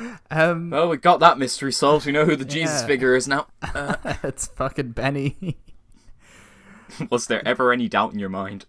Um, 0.30 0.70
well, 0.70 0.88
we 0.88 0.96
got 0.96 1.20
that 1.20 1.38
mystery 1.38 1.72
solved. 1.72 2.06
We 2.06 2.12
know 2.12 2.24
who 2.24 2.36
the 2.36 2.44
Jesus 2.56 2.80
Yeah. 2.80 2.86
figure 2.86 3.14
is 3.14 3.28
now. 3.28 3.48
it's 4.22 4.46
fucking 4.46 4.92
Benny. 4.92 5.58
Was 7.10 7.26
there 7.26 7.46
ever 7.46 7.72
any 7.72 7.88
doubt 7.88 8.12
in 8.12 8.18
your 8.18 8.28
mind? 8.28 8.64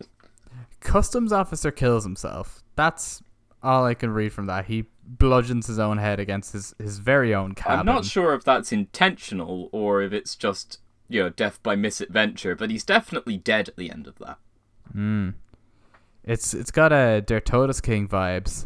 Customs 0.79 1.31
officer 1.31 1.71
kills 1.71 2.03
himself. 2.03 2.63
That's 2.75 3.21
all 3.63 3.85
I 3.85 3.93
can 3.93 4.09
read 4.11 4.33
from 4.33 4.47
that. 4.47 4.65
He 4.65 4.85
bludgeons 5.05 5.67
his 5.67 5.79
own 5.79 5.97
head 5.99 6.19
against 6.19 6.53
his, 6.53 6.73
his 6.79 6.97
very 6.99 7.33
own 7.33 7.53
cabin. 7.53 7.79
I'm 7.79 7.85
not 7.85 8.05
sure 8.05 8.33
if 8.33 8.43
that's 8.43 8.71
intentional 8.71 9.69
or 9.71 10.01
if 10.01 10.11
it's 10.13 10.35
just, 10.35 10.79
you 11.07 11.21
know, 11.23 11.29
death 11.29 11.61
by 11.63 11.75
misadventure, 11.75 12.55
but 12.55 12.69
he's 12.71 12.83
definitely 12.83 13.37
dead 13.37 13.69
at 13.69 13.77
the 13.77 13.89
end 13.91 14.07
of 14.07 14.17
that. 14.19 14.37
It's 16.23 16.53
it's 16.53 16.71
got 16.71 16.91
a 16.91 17.21
Der 17.21 17.39
Todes 17.39 17.81
King 17.81 18.07
vibes. 18.07 18.65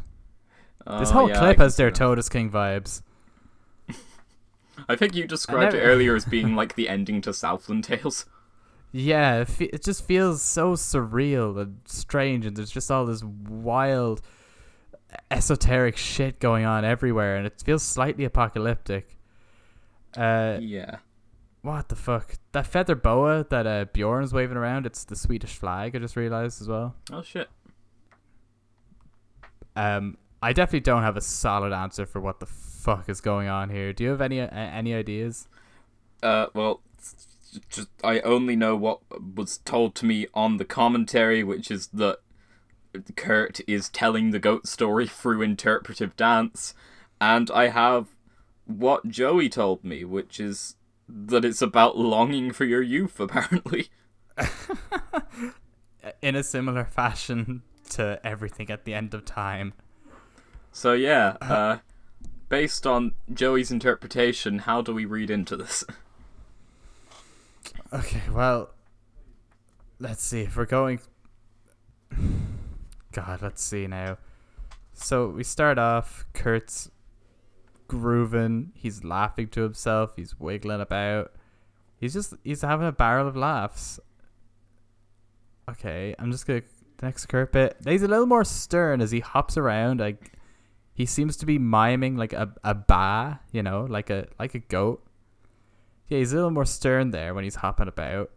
This 0.99 1.09
Oh, 1.09 1.13
whole 1.13 1.29
yeah, 1.29 1.39
clip 1.39 1.57
has 1.57 1.75
their. 1.77 1.89
Todes 1.91 2.29
King 2.29 2.51
vibes. 2.51 3.01
I 4.89 4.95
think 4.95 5.15
you 5.15 5.25
described 5.25 5.73
it 5.73 5.81
earlier 5.81 6.15
as 6.15 6.25
being 6.25 6.55
like 6.55 6.75
the 6.75 6.87
ending 6.89 7.21
to 7.21 7.33
Southland 7.33 7.83
Tales. 7.83 8.25
Yeah, 8.97 9.41
it, 9.41 9.49
fe- 9.49 9.69
it 9.73 9.83
just 9.83 10.05
feels 10.05 10.41
so 10.41 10.71
surreal 10.75 11.59
and 11.61 11.81
strange, 11.83 12.45
and 12.45 12.55
there's 12.55 12.71
just 12.71 12.89
all 12.89 13.05
this 13.05 13.21
wild, 13.21 14.21
esoteric 15.29 15.97
shit 15.97 16.39
going 16.39 16.63
on 16.65 16.85
everywhere, 16.85 17.35
and 17.35 17.45
it 17.45 17.61
feels 17.65 17.83
slightly 17.83 18.23
apocalyptic. 18.23 19.17
Uh, 20.15 20.59
Yeah. 20.61 20.99
what 21.61 21.89
the 21.89 21.97
fuck? 21.97 22.35
That 22.53 22.67
feather 22.67 22.95
boa 22.95 23.45
that 23.49 23.67
uh, 23.67 23.83
Bjorn's 23.91 24.31
waving 24.33 24.55
around, 24.55 24.85
it's 24.85 25.03
the 25.03 25.17
Swedish 25.17 25.57
flag, 25.57 25.93
I 25.93 25.99
just 25.99 26.15
realized 26.15 26.61
as 26.61 26.69
well. 26.69 26.95
Oh 27.11 27.21
shit. 27.21 27.49
Um, 29.75 30.17
I 30.45 30.53
definitely 30.53 30.81
don't 30.81 31.01
have 31.01 31.17
a 31.17 31.21
solid 31.21 31.73
answer 31.73 32.05
for 32.05 32.21
what 32.21 32.39
the 32.39 32.45
fuck 32.45 33.09
is 33.09 33.19
going 33.19 33.47
on 33.47 33.71
here. 33.71 33.91
Do 33.93 34.03
you 34.03 34.11
have 34.11 34.21
any 34.21 34.39
uh, 34.39 34.47
any 34.51 34.93
ideas? 34.93 35.47
Uh, 36.21 36.45
well, 36.53 36.81
just 37.67 37.87
I 38.03 38.19
only 38.19 38.55
know 38.55 38.75
what 38.75 38.99
was 39.35 39.57
told 39.57 39.95
to 39.95 40.05
me 40.05 40.27
on 40.35 40.57
the 40.57 40.63
commentary, 40.65 41.43
which 41.43 41.71
is 41.71 41.87
that 41.87 42.19
Kurt 43.15 43.59
is 43.67 43.89
telling 43.89 44.29
the 44.29 44.37
goat 44.37 44.67
story 44.67 45.07
through 45.21 45.41
interpretive 45.41 46.15
dance, 46.15 46.75
and 47.19 47.49
I 47.49 47.69
have 47.69 48.09
what 48.65 49.07
Joey 49.07 49.49
told 49.49 49.83
me, 49.83 50.03
which 50.03 50.39
is 50.39 50.75
that 51.09 51.43
it's 51.43 51.63
about 51.63 51.97
longing 51.97 52.51
for 52.51 52.65
your 52.65 52.83
youth, 52.83 53.19
apparently. 53.19 53.87
In 56.21 56.35
a 56.35 56.43
similar 56.43 56.85
fashion 56.85 57.63
to 57.89 58.19
everything 58.23 58.69
at 58.69 58.85
the 58.85 58.93
end 58.93 59.15
of 59.15 59.25
time. 59.25 59.73
So 60.75 60.91
yeah, 60.91 61.37
uh, 61.39 61.77
based 62.49 62.85
on 62.85 63.13
Joey's 63.33 63.71
interpretation, 63.71 64.59
how 64.59 64.81
do 64.81 64.93
we 64.93 65.05
read 65.05 65.29
into 65.31 65.55
this? 65.55 65.85
Okay, 67.93 68.21
well, 68.29 68.71
let's 69.99 70.21
see 70.21 70.41
if 70.41 70.57
we're 70.57 70.65
going. 70.65 70.99
God, 73.13 73.41
let's 73.41 73.63
see 73.63 73.87
now. 73.87 74.17
So 74.91 75.29
we 75.29 75.45
start 75.45 75.77
off. 75.77 76.25
Kurt's 76.33 76.91
grooving. 77.87 78.73
He's 78.75 79.03
laughing 79.03 79.47
to 79.49 79.61
himself. 79.61 80.13
He's 80.17 80.37
wiggling 80.39 80.81
about. 80.81 81.31
He's 81.97 82.13
just 82.13 82.33
he's 82.43 82.63
having 82.63 82.87
a 82.87 82.91
barrel 82.91 83.27
of 83.29 83.37
laughs. 83.37 83.99
Okay, 85.69 86.15
I'm 86.19 86.31
just 86.31 86.45
gonna 86.45 86.63
the 86.97 87.05
next 87.05 87.27
Kurt 87.27 87.53
bit. 87.53 87.77
He's 87.85 88.03
a 88.03 88.09
little 88.09 88.25
more 88.25 88.43
stern 88.43 88.99
as 88.99 89.11
he 89.11 89.21
hops 89.21 89.57
around. 89.57 90.01
Like 90.01 90.35
he 90.95 91.05
seems 91.05 91.35
to 91.37 91.45
be 91.45 91.59
miming 91.59 92.15
like 92.15 92.31
a 92.31 92.53
a 92.63 92.73
ba, 92.73 93.41
you 93.51 93.61
know, 93.61 93.85
like 93.87 94.09
a 94.09 94.27
like 94.39 94.55
a 94.55 94.59
goat. 94.59 95.05
Yeah, 96.07 96.19
he's 96.19 96.31
a 96.31 96.37
little 96.37 96.51
more 96.51 96.65
stern 96.65 97.11
there 97.11 97.33
when 97.33 97.43
he's 97.43 97.55
hopping 97.55 97.89
about. 97.89 98.31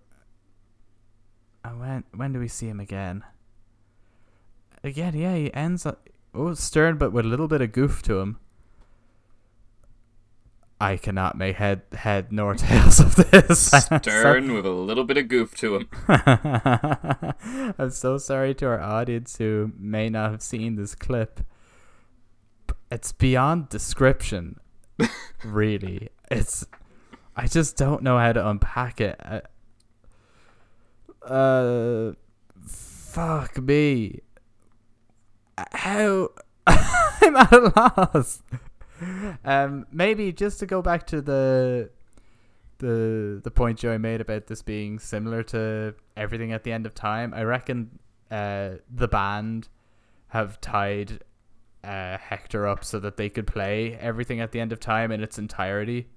And 1.64 1.78
when 1.78 2.04
when 2.12 2.32
do 2.32 2.40
we 2.40 2.48
see 2.48 2.66
him 2.66 2.80
again? 2.80 3.22
Again, 4.82 5.14
yeah, 5.16 5.36
he 5.36 5.54
ends 5.54 5.86
up 5.86 6.08
oh 6.34 6.52
stern, 6.54 6.98
but 6.98 7.12
with 7.12 7.24
a 7.24 7.28
little 7.28 7.46
bit 7.46 7.62
of 7.62 7.70
goof 7.70 8.02
to 8.02 8.18
him. 8.18 8.38
I 10.80 10.96
cannot 10.96 11.36
make 11.36 11.56
head 11.56 11.82
head 11.92 12.32
nor 12.32 12.54
tails 12.56 12.98
of 12.98 13.14
this. 13.14 13.70
Stern 13.70 14.52
with 14.52 14.66
a 14.66 14.70
little 14.70 15.04
bit 15.04 15.16
of 15.16 15.28
goof 15.28 15.56
to 15.58 15.76
him. 15.76 15.88
I'm 17.78 17.90
so 17.90 18.18
sorry 18.18 18.52
to 18.56 18.66
our 18.66 18.80
audience 18.80 19.38
who 19.38 19.72
may 19.78 20.08
not 20.08 20.32
have 20.32 20.42
seen 20.42 20.74
this 20.74 20.96
clip. 20.96 21.40
It's 22.90 23.12
beyond 23.12 23.68
description, 23.68 24.60
really. 25.44 26.08
It's 26.30 26.66
I 27.34 27.46
just 27.46 27.78
don't 27.78 28.02
know 28.02 28.18
how 28.18 28.34
to 28.34 28.46
unpack 28.46 29.00
it. 29.00 29.18
Uh, 31.22 32.12
fuck 32.66 33.56
me. 33.56 34.20
How 35.72 36.28
I'm 36.66 37.36
at 37.36 37.50
a 37.50 37.72
loss. 37.74 38.42
Um, 39.42 39.86
maybe 39.90 40.32
just 40.32 40.58
to 40.58 40.66
go 40.66 40.82
back 40.82 41.06
to 41.06 41.22
the 41.22 41.90
the 42.78 43.40
the 43.42 43.50
point 43.50 43.78
Joey 43.78 43.98
made 43.98 44.20
about 44.20 44.46
this 44.46 44.62
being 44.62 44.98
similar 44.98 45.42
to 45.44 45.94
everything 46.16 46.52
at 46.52 46.64
the 46.64 46.72
end 46.72 46.84
of 46.84 46.94
time. 46.94 47.32
I 47.34 47.42
reckon 47.44 47.98
uh, 48.30 48.70
the 48.92 49.08
band 49.08 49.68
have 50.28 50.60
tied 50.60 51.22
uh, 51.84 52.18
Hector 52.18 52.66
up 52.66 52.84
so 52.84 52.98
that 53.00 53.16
they 53.16 53.28
could 53.28 53.46
play 53.46 53.94
everything 54.00 54.40
at 54.40 54.52
the 54.52 54.60
end 54.60 54.72
of 54.72 54.80
time 54.80 55.12
in 55.12 55.22
its 55.22 55.38
entirety, 55.38 56.08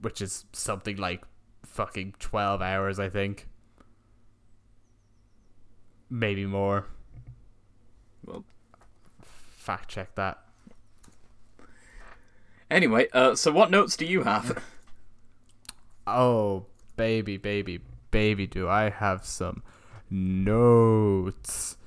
which 0.00 0.20
is 0.22 0.44
something 0.52 0.96
like 0.96 1.22
fucking 1.64 2.14
twelve 2.18 2.62
hours, 2.62 2.98
I 2.98 3.08
think, 3.08 3.48
maybe 6.10 6.46
more. 6.46 6.86
Well, 8.24 8.44
fact 9.20 9.88
check 9.90 10.14
that. 10.14 10.38
Anyway, 12.70 13.08
uh, 13.12 13.34
so 13.34 13.52
what 13.52 13.70
notes 13.70 13.96
do 13.96 14.06
you 14.06 14.22
have? 14.22 14.62
Oh, 16.06 16.66
baby, 16.96 17.38
baby, 17.38 17.80
baby, 18.10 18.46
do 18.46 18.68
I 18.68 18.90
have 18.90 19.24
some 19.24 19.62
notes? 20.10 21.78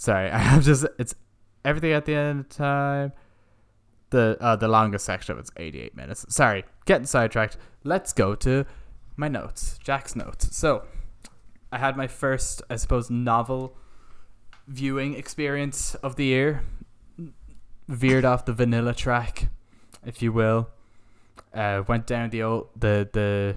Sorry, 0.00 0.30
I 0.30 0.38
have 0.38 0.64
just 0.64 0.86
it's 0.98 1.14
everything 1.62 1.92
at 1.92 2.06
the 2.06 2.14
end 2.14 2.40
of 2.40 2.48
time. 2.48 3.12
The 4.08 4.38
uh, 4.40 4.56
the 4.56 4.66
longest 4.66 5.04
section 5.04 5.32
of 5.34 5.38
it's 5.38 5.50
88 5.58 5.94
minutes. 5.94 6.24
Sorry, 6.30 6.64
getting 6.86 7.04
sidetracked. 7.06 7.58
Let's 7.84 8.14
go 8.14 8.34
to 8.36 8.64
my 9.16 9.28
notes. 9.28 9.78
Jack's 9.84 10.16
notes. 10.16 10.56
So, 10.56 10.84
I 11.70 11.76
had 11.78 11.98
my 11.98 12.06
first, 12.06 12.62
I 12.70 12.76
suppose, 12.76 13.10
novel 13.10 13.76
viewing 14.66 15.14
experience 15.14 15.94
of 15.96 16.16
the 16.16 16.24
year. 16.24 16.62
Veered 17.86 18.24
off 18.24 18.46
the 18.46 18.52
vanilla 18.54 18.94
track, 18.94 19.48
if 20.06 20.22
you 20.22 20.32
will. 20.32 20.70
Uh, 21.52 21.82
went 21.86 22.06
down 22.06 22.30
the 22.30 22.42
old 22.42 22.68
the 22.74 23.06
the 23.12 23.54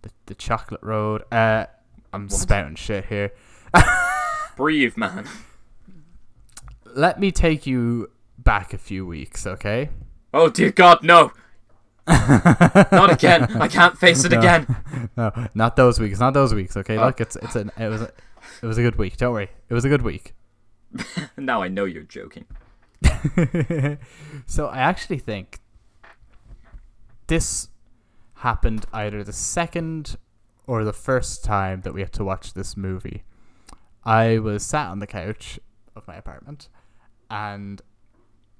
the, 0.00 0.10
the 0.26 0.34
chocolate 0.34 0.82
road. 0.82 1.24
Uh, 1.30 1.66
I'm 2.12 2.22
What? 2.28 2.32
spouting 2.32 2.76
shit 2.76 3.04
here. 3.06 3.32
Breathe, 4.56 4.96
man. 4.96 5.26
Let 6.84 7.20
me 7.20 7.30
take 7.30 7.66
you 7.66 8.10
back 8.38 8.72
a 8.72 8.78
few 8.78 9.06
weeks, 9.06 9.46
okay? 9.46 9.90
Oh 10.32 10.48
dear 10.48 10.72
God, 10.72 11.02
no! 11.02 11.32
Not 12.08 13.12
again! 13.12 13.60
I 13.60 13.68
can't 13.78 13.98
face 13.98 14.24
it 14.24 14.32
No. 14.32 14.38
again. 14.38 14.76
No, 15.16 15.32
not 15.54 15.76
those 15.76 15.98
weeks. 16.00 16.18
Not 16.20 16.34
those 16.34 16.52
weeks. 16.54 16.76
Okay, 16.76 16.96
Oh. 16.98 17.06
look, 17.06 17.20
it's 17.20 17.36
it's 17.36 17.56
an 17.56 17.70
it 17.78 17.88
was 17.88 18.02
a, 18.02 18.10
it 18.62 18.66
was 18.66 18.76
a 18.78 18.82
good 18.82 18.96
week. 18.96 19.16
Don't 19.16 19.32
worry, 19.32 19.48
it 19.68 19.74
was 19.74 19.84
a 19.84 19.88
good 19.88 20.02
week. 20.02 20.34
now 21.36 21.62
I 21.62 21.68
know 21.68 21.84
you're 21.84 22.02
joking. 22.02 22.44
so 24.46 24.66
I 24.66 24.78
actually 24.78 25.18
think 25.18 25.60
this 27.26 27.68
happened 28.36 28.86
either 28.92 29.22
the 29.24 29.32
second 29.32 30.16
or 30.66 30.84
the 30.84 30.92
first 30.92 31.44
time 31.44 31.80
that 31.82 31.92
we 31.94 32.00
had 32.00 32.12
to 32.14 32.24
watch 32.24 32.54
this 32.54 32.76
movie. 32.76 33.22
I 34.06 34.38
was 34.38 34.62
sat 34.62 34.88
on 34.88 35.00
the 35.00 35.06
couch 35.06 35.58
of 35.96 36.06
my 36.06 36.14
apartment 36.14 36.68
and 37.28 37.82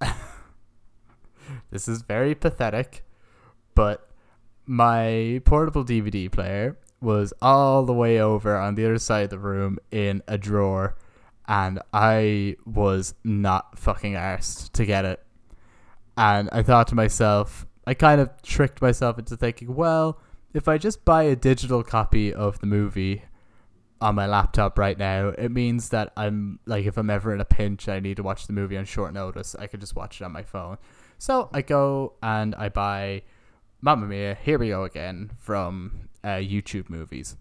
this 1.70 1.86
is 1.86 2.02
very 2.02 2.34
pathetic, 2.34 3.04
but 3.76 4.10
my 4.66 5.40
portable 5.44 5.84
DVD 5.84 6.30
player 6.30 6.76
was 7.00 7.32
all 7.40 7.84
the 7.84 7.92
way 7.92 8.20
over 8.20 8.56
on 8.56 8.74
the 8.74 8.84
other 8.84 8.98
side 8.98 9.24
of 9.24 9.30
the 9.30 9.38
room 9.38 9.78
in 9.92 10.20
a 10.26 10.36
drawer 10.36 10.96
and 11.46 11.78
I 11.92 12.56
was 12.66 13.14
not 13.22 13.78
fucking 13.78 14.14
arsed 14.14 14.72
to 14.72 14.84
get 14.84 15.04
it. 15.04 15.22
And 16.16 16.48
I 16.50 16.64
thought 16.64 16.88
to 16.88 16.96
myself, 16.96 17.66
I 17.86 17.94
kind 17.94 18.20
of 18.20 18.30
tricked 18.42 18.82
myself 18.82 19.16
into 19.16 19.36
thinking, 19.36 19.76
well, 19.76 20.18
if 20.52 20.66
I 20.66 20.76
just 20.76 21.04
buy 21.04 21.22
a 21.22 21.36
digital 21.36 21.84
copy 21.84 22.34
of 22.34 22.58
the 22.58 22.66
movie 22.66 23.22
on 24.00 24.14
my 24.14 24.26
laptop 24.26 24.78
right 24.78 24.98
now, 24.98 25.28
it 25.28 25.50
means 25.50 25.88
that 25.90 26.12
I'm 26.16 26.58
like, 26.66 26.84
if 26.84 26.96
I'm 26.98 27.10
ever 27.10 27.32
in 27.32 27.40
a 27.40 27.44
pinch, 27.44 27.88
I 27.88 28.00
need 28.00 28.16
to 28.18 28.22
watch 28.22 28.46
the 28.46 28.52
movie 28.52 28.76
on 28.76 28.84
short 28.84 29.14
notice, 29.14 29.54
I 29.58 29.66
could 29.66 29.80
just 29.80 29.96
watch 29.96 30.20
it 30.20 30.24
on 30.24 30.32
my 30.32 30.42
phone. 30.42 30.78
So 31.18 31.48
I 31.52 31.62
go 31.62 32.14
and 32.22 32.54
I 32.56 32.68
buy 32.68 33.22
Mamma 33.80 34.06
Mia, 34.06 34.36
Here 34.42 34.58
We 34.58 34.68
Go 34.68 34.84
Again 34.84 35.30
from 35.38 36.08
uh, 36.22 36.36
YouTube 36.36 36.90
movies. 36.90 37.36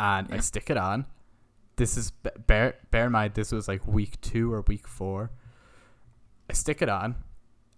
And 0.00 0.28
I 0.32 0.38
stick 0.38 0.70
it 0.70 0.76
on. 0.76 1.06
This 1.76 1.96
is, 1.96 2.10
bear, 2.10 2.74
bear 2.90 3.06
in 3.06 3.12
mind, 3.12 3.34
this 3.34 3.52
was 3.52 3.68
like 3.68 3.86
week 3.86 4.20
two 4.20 4.52
or 4.52 4.62
week 4.62 4.88
four. 4.88 5.30
I 6.50 6.52
stick 6.52 6.82
it 6.82 6.88
on 6.88 7.14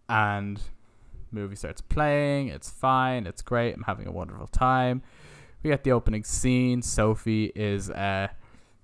and 0.08 0.60
movie 1.30 1.56
starts 1.56 1.80
playing. 1.80 2.48
It's 2.48 2.70
fine. 2.70 3.26
It's 3.26 3.42
great. 3.42 3.74
I'm 3.74 3.82
having 3.82 4.06
a 4.06 4.12
wonderful 4.12 4.46
time. 4.46 5.02
We 5.66 5.70
get 5.70 5.82
the 5.82 5.90
opening 5.90 6.22
scene. 6.22 6.80
Sophie 6.80 7.50
is 7.56 7.90
uh, 7.90 8.28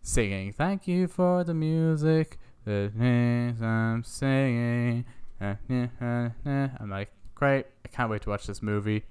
singing, 0.01 0.53
Thank 0.53 0.89
you 0.89 1.07
for 1.07 1.45
the 1.45 1.55
music. 1.55 2.41
The 2.65 2.91
things 2.99 3.63
I'm 3.63 4.03
singing. 4.03 5.05
I'm 5.41 6.91
like, 6.91 7.13
great. 7.37 7.67
I 7.85 7.89
can't 7.89 8.11
wait 8.11 8.23
to 8.23 8.31
watch 8.31 8.49
this 8.49 8.63
movie. 8.63 9.05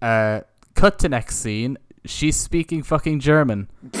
Uh, 0.00 0.42
cut 0.76 1.00
to 1.00 1.08
next 1.08 1.38
scene. 1.38 1.78
She's 2.04 2.36
speaking 2.36 2.84
fucking 2.84 3.18
German. 3.18 3.68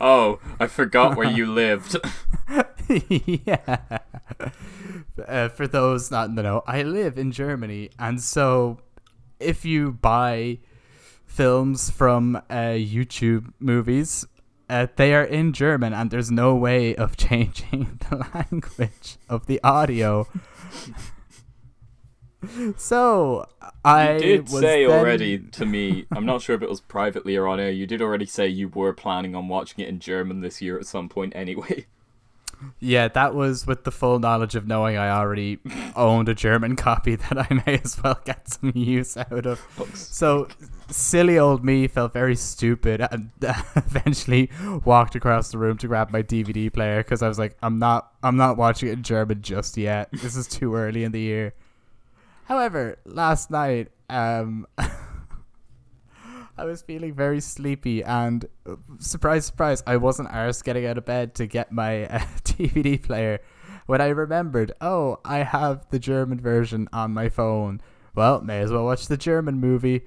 Oh, 0.00 0.40
I 0.58 0.66
forgot 0.66 1.14
where 1.14 1.30
you 1.30 1.44
lived. 1.44 1.96
yeah. 2.88 3.76
Uh, 5.26 5.48
for 5.50 5.66
those 5.66 6.10
not 6.10 6.28
in 6.28 6.36
the 6.36 6.42
know, 6.42 6.62
I 6.66 6.82
live 6.82 7.18
in 7.18 7.32
Germany, 7.32 7.90
and 7.98 8.20
so 8.20 8.78
if 9.40 9.64
you 9.64 9.92
buy 9.92 10.58
films 11.26 11.90
from 11.90 12.36
uh, 12.36 12.74
YouTube 12.74 13.52
movies, 13.58 14.26
uh, 14.68 14.86
they 14.96 15.14
are 15.14 15.24
in 15.24 15.52
German, 15.52 15.92
and 15.92 16.10
there's 16.10 16.30
no 16.30 16.54
way 16.54 16.94
of 16.96 17.16
changing 17.16 18.00
the 18.10 18.26
language 18.34 19.16
of 19.28 19.46
the 19.46 19.60
audio. 19.62 20.26
so 22.76 23.46
I 23.84 24.14
you 24.14 24.18
did 24.18 24.48
say 24.48 24.86
then- 24.86 24.98
already 24.98 25.38
to 25.52 25.66
me, 25.66 26.06
I'm 26.10 26.26
not 26.26 26.42
sure 26.42 26.56
if 26.56 26.62
it 26.62 26.68
was 26.68 26.80
privately 26.80 27.36
or 27.36 27.46
on 27.48 27.60
air, 27.60 27.70
you 27.70 27.86
did 27.86 28.02
already 28.02 28.26
say 28.26 28.48
you 28.48 28.68
were 28.68 28.92
planning 28.92 29.34
on 29.34 29.48
watching 29.48 29.84
it 29.84 29.88
in 29.88 29.98
German 30.00 30.40
this 30.40 30.60
year 30.62 30.78
at 30.78 30.86
some 30.86 31.08
point 31.08 31.32
anyway. 31.36 31.86
Yeah, 32.80 33.08
that 33.08 33.34
was 33.34 33.66
with 33.66 33.84
the 33.84 33.90
full 33.92 34.18
knowledge 34.18 34.54
of 34.54 34.66
knowing 34.66 34.96
I 34.96 35.10
already 35.10 35.58
owned 35.96 36.28
a 36.28 36.34
German 36.34 36.76
copy 36.76 37.16
that 37.16 37.38
I 37.38 37.62
may 37.66 37.80
as 37.84 38.00
well 38.02 38.18
get 38.24 38.48
some 38.48 38.72
use 38.74 39.16
out 39.16 39.46
of. 39.46 39.60
So 39.94 40.48
silly 40.90 41.38
old 41.38 41.64
me 41.64 41.86
felt 41.88 42.12
very 42.12 42.36
stupid 42.36 43.06
and 43.10 43.30
eventually 43.76 44.50
walked 44.84 45.14
across 45.14 45.50
the 45.50 45.58
room 45.58 45.76
to 45.78 45.88
grab 45.88 46.10
my 46.10 46.22
DVD 46.22 46.72
player 46.72 47.02
because 47.02 47.22
I 47.22 47.28
was 47.28 47.38
like, 47.38 47.56
I'm 47.62 47.78
not, 47.78 48.12
I'm 48.22 48.36
not 48.36 48.56
watching 48.56 48.88
it 48.88 48.92
in 48.92 49.02
German 49.02 49.42
just 49.42 49.76
yet. 49.76 50.08
This 50.12 50.36
is 50.36 50.46
too 50.46 50.74
early 50.74 51.04
in 51.04 51.12
the 51.12 51.20
year. 51.20 51.54
However, 52.44 52.98
last 53.04 53.50
night, 53.50 53.88
um, 54.08 54.66
I 56.58 56.64
was 56.64 56.82
feeling 56.82 57.14
very 57.14 57.40
sleepy, 57.40 58.02
and 58.02 58.44
uh, 58.68 58.76
surprise, 58.98 59.46
surprise, 59.46 59.82
I 59.86 59.96
wasn't 59.96 60.30
arsed 60.30 60.64
getting 60.64 60.86
out 60.86 60.98
of 60.98 61.04
bed 61.04 61.34
to 61.36 61.46
get 61.46 61.70
my 61.72 62.06
uh, 62.08 62.18
DVD 62.44 63.00
player. 63.02 63.40
When 63.86 64.00
I 64.00 64.08
remembered, 64.08 64.72
oh, 64.80 65.20
I 65.24 65.38
have 65.38 65.86
the 65.90 65.98
German 65.98 66.40
version 66.40 66.88
on 66.92 67.12
my 67.12 67.28
phone. 67.28 67.80
Well, 68.14 68.42
may 68.42 68.60
as 68.60 68.72
well 68.72 68.84
watch 68.84 69.06
the 69.06 69.16
German 69.16 69.60
movie. 69.60 70.02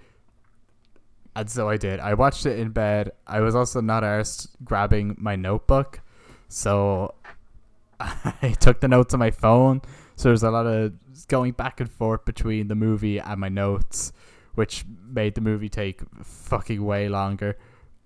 And 1.36 1.50
so 1.50 1.70
I 1.70 1.78
did. 1.78 2.00
I 2.00 2.14
watched 2.14 2.46
it 2.46 2.60
in 2.60 2.72
bed. 2.72 3.12
I 3.26 3.40
was 3.40 3.56
also 3.56 3.80
not 3.80 4.04
arsed 4.04 4.50
grabbing 4.64 5.16
my 5.18 5.36
notebook. 5.36 6.02
So 6.50 7.16
I 8.00 8.56
took 8.60 8.82
the 8.82 8.88
notes 8.88 9.14
on 9.14 9.20
my 9.20 9.32
phone. 9.32 9.82
So 10.16 10.30
there's 10.30 10.44
a 10.44 10.52
lot 10.52 10.68
of 10.68 10.94
going 11.28 11.54
back 11.54 11.80
and 11.80 11.90
forth 11.90 12.26
between 12.26 12.68
the 12.68 12.76
movie 12.76 13.20
and 13.20 13.40
my 13.40 13.50
notes, 13.50 14.12
which 14.56 14.86
made 15.08 15.36
the 15.36 15.42
movie 15.42 15.70
take 15.70 16.02
fucking 16.24 16.84
way 16.84 17.10
longer. 17.10 17.58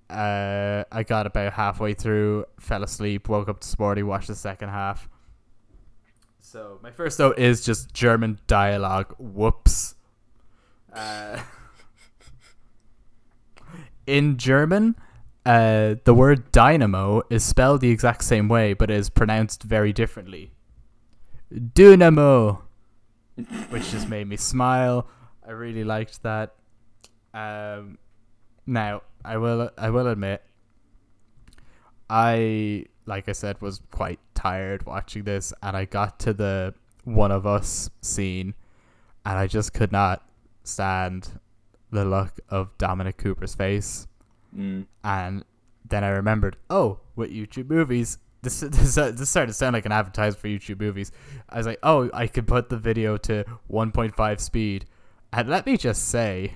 Uh, 0.10 0.84
I 0.92 1.04
got 1.04 1.26
about 1.26 1.54
halfway 1.54 1.94
through, 1.94 2.46
fell 2.60 2.84
asleep, 2.84 3.28
woke 3.28 3.50
up 3.50 3.62
this 3.62 3.78
morning, 3.80 4.06
watched 4.06 4.28
the 4.28 4.36
second 4.36 4.70
half. 4.70 5.10
So 6.40 6.80
my 6.84 6.92
first 6.92 7.18
note 7.18 7.40
is 7.40 7.66
just 7.66 7.94
German 7.94 8.40
dialogue. 8.46 9.16
Whoops. 9.18 9.96
Uh, 10.94 11.40
in 14.08 14.38
German, 14.38 14.96
uh, 15.46 15.96
the 16.04 16.14
word 16.14 16.52
dynamo 16.52 17.24
is 17.30 17.44
spelled 17.44 17.82
the 17.82 17.90
exact 17.90 18.24
same 18.24 18.48
way, 18.48 18.74
but 18.74 18.92
is 18.92 19.10
pronounced 19.10 19.64
very 19.64 19.92
differently. 19.92 20.52
Dynamo, 21.74 22.64
which 23.70 23.92
just 23.92 24.08
made 24.08 24.28
me 24.28 24.38
smile. 24.38 25.08
I 25.48 25.52
really 25.52 25.84
liked 25.84 26.24
that. 26.24 26.56
Um, 27.34 27.98
now 28.66 29.02
I 29.24 29.38
will 29.38 29.70
I 29.78 29.90
will 29.90 30.08
admit, 30.08 30.42
I 32.10 32.86
like 33.06 33.30
I 33.30 33.34
said 33.34 33.62
was 33.62 33.82
quite 33.92 34.20
tired 34.34 34.86
watching 34.86 35.24
this, 35.24 35.54
and 35.62 35.76
I 35.76 35.86
got 35.86 36.20
to 36.22 36.34
the 36.34 36.74
one 37.04 37.32
of 37.32 37.46
us 37.46 37.90
scene, 38.02 38.54
and 39.26 39.38
I 39.38 39.48
just 39.48 39.74
could 39.74 39.92
not 39.92 40.28
stand 40.64 41.40
the 41.92 42.06
look 42.06 42.40
of 42.50 42.78
Dominic 42.78 43.18
Cooper's 43.18 43.56
face. 43.56 44.08
Mm. 44.56 44.86
And 45.04 45.46
then 45.88 46.04
I 46.04 46.10
remembered, 46.10 46.58
oh, 46.70 47.00
with 47.16 47.32
YouTube 47.32 47.70
movies, 47.70 48.18
this 48.42 48.60
this, 48.60 48.98
uh, 48.98 49.12
this 49.12 49.30
started 49.30 49.48
to 49.48 49.54
sound 49.54 49.74
like 49.74 49.86
an 49.86 49.92
advertisement 49.92 50.42
for 50.42 50.48
YouTube 50.48 50.80
movies. 50.80 51.12
I 51.50 51.58
was 51.58 51.66
like, 51.66 51.80
oh, 51.84 52.10
I 52.14 52.28
could 52.28 52.48
put 52.48 52.70
the 52.70 52.78
video 52.78 53.18
to 53.18 53.44
1.5 53.72 54.40
speed, 54.40 54.86
and 55.36 55.50
let 55.50 55.66
me 55.66 55.76
just 55.76 56.08
say, 56.08 56.54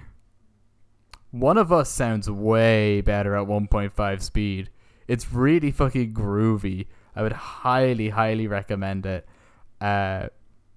one 1.32 1.58
of 1.58 1.70
us 1.72 1.89
sounds 1.89 2.30
way 2.30 3.02
better 3.02 3.36
at 3.36 3.46
1.5 3.46 4.22
speed. 4.22 4.70
It's 5.06 5.34
really 5.34 5.72
fucking 5.72 6.13
groovy. 6.13 6.88
I 7.13 7.22
would 7.22 7.34
highly, 7.34 8.10
highly 8.10 8.48
recommend 8.48 9.06
it. 9.06 9.28
Uh, 9.82 10.28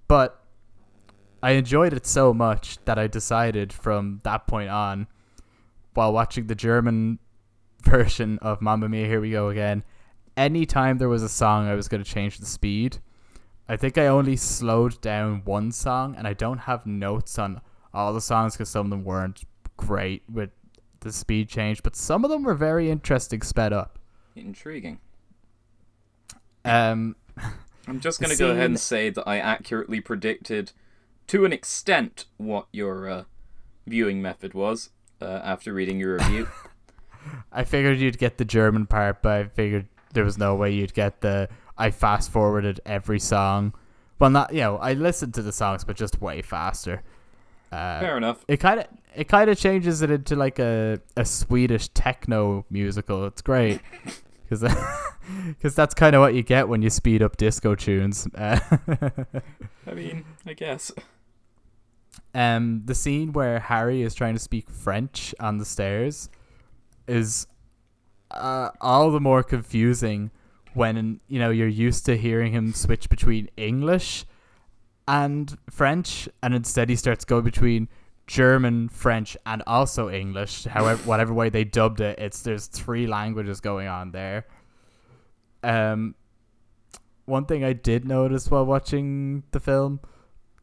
but 0.09 0.43
I 1.41 1.51
enjoyed 1.51 1.93
it 1.93 2.05
so 2.05 2.33
much 2.33 2.77
that 2.83 2.99
I 2.99 3.07
decided 3.07 3.71
from 3.71 4.19
that 4.23 4.47
point 4.47 4.69
on, 4.69 5.07
while 5.93 6.11
watching 6.11 6.47
the 6.47 6.55
German 6.55 7.19
version 7.83 8.37
of 8.41 8.61
Mamma 8.61 8.89
Mia, 8.89 9.07
Here 9.07 9.21
We 9.21 9.31
Go 9.31 9.47
Again, 9.47 9.83
anytime 10.35 10.97
there 10.97 11.07
was 11.07 11.23
a 11.23 11.29
song, 11.29 11.69
I 11.69 11.75
was 11.75 11.87
going 11.87 12.03
to 12.03 12.09
change 12.09 12.37
the 12.39 12.45
speed. 12.45 12.97
I 13.69 13.77
think 13.77 13.97
I 13.97 14.07
only 14.07 14.35
slowed 14.35 14.99
down 14.99 15.43
one 15.45 15.71
song, 15.71 16.15
and 16.17 16.27
I 16.27 16.33
don't 16.33 16.59
have 16.59 16.85
notes 16.85 17.39
on 17.39 17.61
all 17.93 18.13
the 18.13 18.21
songs 18.21 18.53
because 18.53 18.69
some 18.69 18.87
of 18.87 18.89
them 18.89 19.03
weren't 19.03 19.43
great 19.77 20.23
with 20.31 20.49
the 21.01 21.11
speed 21.11 21.49
change, 21.49 21.83
but 21.83 21.95
some 21.95 22.23
of 22.23 22.31
them 22.31 22.43
were 22.43 22.55
very 22.55 22.89
interesting 22.89 23.41
sped 23.41 23.73
up. 23.73 23.99
Intriguing. 24.35 24.99
Um, 26.65 27.15
I'm 27.87 27.99
just 27.99 28.19
going 28.19 28.31
to 28.31 28.37
go 28.37 28.51
ahead 28.51 28.65
and 28.65 28.79
say 28.79 29.09
that 29.09 29.27
I 29.27 29.39
accurately 29.39 29.99
predicted, 29.99 30.71
to 31.27 31.45
an 31.45 31.53
extent, 31.53 32.25
what 32.37 32.67
your 32.71 33.09
uh, 33.09 33.23
viewing 33.85 34.21
method 34.21 34.53
was 34.53 34.89
uh, 35.21 35.41
after 35.43 35.73
reading 35.73 35.99
your 35.99 36.15
review. 36.15 36.47
I 37.51 37.63
figured 37.63 37.99
you'd 37.99 38.17
get 38.17 38.37
the 38.37 38.45
German 38.45 38.85
part, 38.85 39.21
but 39.21 39.31
I 39.31 39.43
figured 39.45 39.87
there 40.13 40.23
was 40.23 40.37
no 40.37 40.55
way 40.55 40.71
you'd 40.71 40.93
get 40.93 41.21
the. 41.21 41.49
I 41.77 41.91
fast 41.91 42.31
forwarded 42.31 42.79
every 42.85 43.19
song. 43.19 43.73
Well, 44.19 44.29
not 44.29 44.53
you 44.53 44.61
know, 44.61 44.77
I 44.77 44.93
listened 44.93 45.33
to 45.35 45.41
the 45.41 45.51
songs, 45.51 45.83
but 45.83 45.95
just 45.95 46.21
way 46.21 46.41
faster. 46.41 47.01
Uh, 47.73 47.99
Fair 47.99 48.17
enough. 48.17 48.45
it 48.47 48.57
kind 48.57 48.79
of 48.81 48.87
it 49.15 49.27
kind 49.27 49.49
of 49.49 49.57
changes 49.57 50.01
it 50.01 50.11
into 50.11 50.35
like 50.35 50.59
a, 50.59 50.99
a 51.17 51.25
Swedish 51.25 51.87
techno 51.89 52.65
musical. 52.69 53.25
It's 53.25 53.41
great 53.41 53.81
because 54.49 54.61
because 55.47 55.75
that's 55.79 55.93
kind 55.93 56.15
of 56.15 56.21
what 56.21 56.33
you 56.35 56.43
get 56.43 56.67
when 56.67 56.81
you 56.81 56.89
speed 56.89 57.21
up 57.23 57.37
disco 57.37 57.75
tunes. 57.75 58.27
Uh, 58.35 58.59
I 59.87 59.93
mean, 59.93 60.25
I 60.45 60.53
guess. 60.53 60.91
um, 62.35 62.81
the 62.85 62.95
scene 62.95 63.33
where 63.33 63.59
Harry 63.59 64.01
is 64.01 64.13
trying 64.15 64.33
to 64.33 64.39
speak 64.39 64.69
French 64.69 65.33
on 65.39 65.57
the 65.57 65.65
stairs 65.65 66.29
is 67.07 67.47
uh, 68.31 68.69
all 68.81 69.11
the 69.11 69.19
more 69.19 69.43
confusing 69.43 70.31
when 70.73 71.19
you 71.27 71.39
know 71.39 71.49
you're 71.51 71.67
used 71.67 72.05
to 72.05 72.17
hearing 72.17 72.51
him 72.53 72.73
switch 72.73 73.09
between 73.09 73.49
English 73.57 74.25
and 75.07 75.57
French, 75.69 76.29
and 76.41 76.53
instead 76.53 76.89
he 76.89 76.95
starts 76.95 77.25
going 77.25 77.43
between 77.43 77.87
German, 78.27 78.89
French, 78.89 79.35
and 79.45 79.61
also 79.67 80.09
English. 80.09 80.63
However, 80.65 81.01
whatever 81.03 81.33
way 81.33 81.49
they 81.49 81.63
dubbed 81.63 82.01
it, 82.01 82.19
it's 82.19 82.41
there's 82.41 82.67
three 82.67 83.07
languages 83.07 83.59
going 83.59 83.87
on 83.87 84.11
there. 84.11 84.45
Um, 85.63 86.15
one 87.25 87.45
thing 87.45 87.63
I 87.63 87.73
did 87.73 88.05
notice 88.05 88.49
while 88.49 88.65
watching 88.65 89.43
the 89.51 89.59
film 89.59 89.99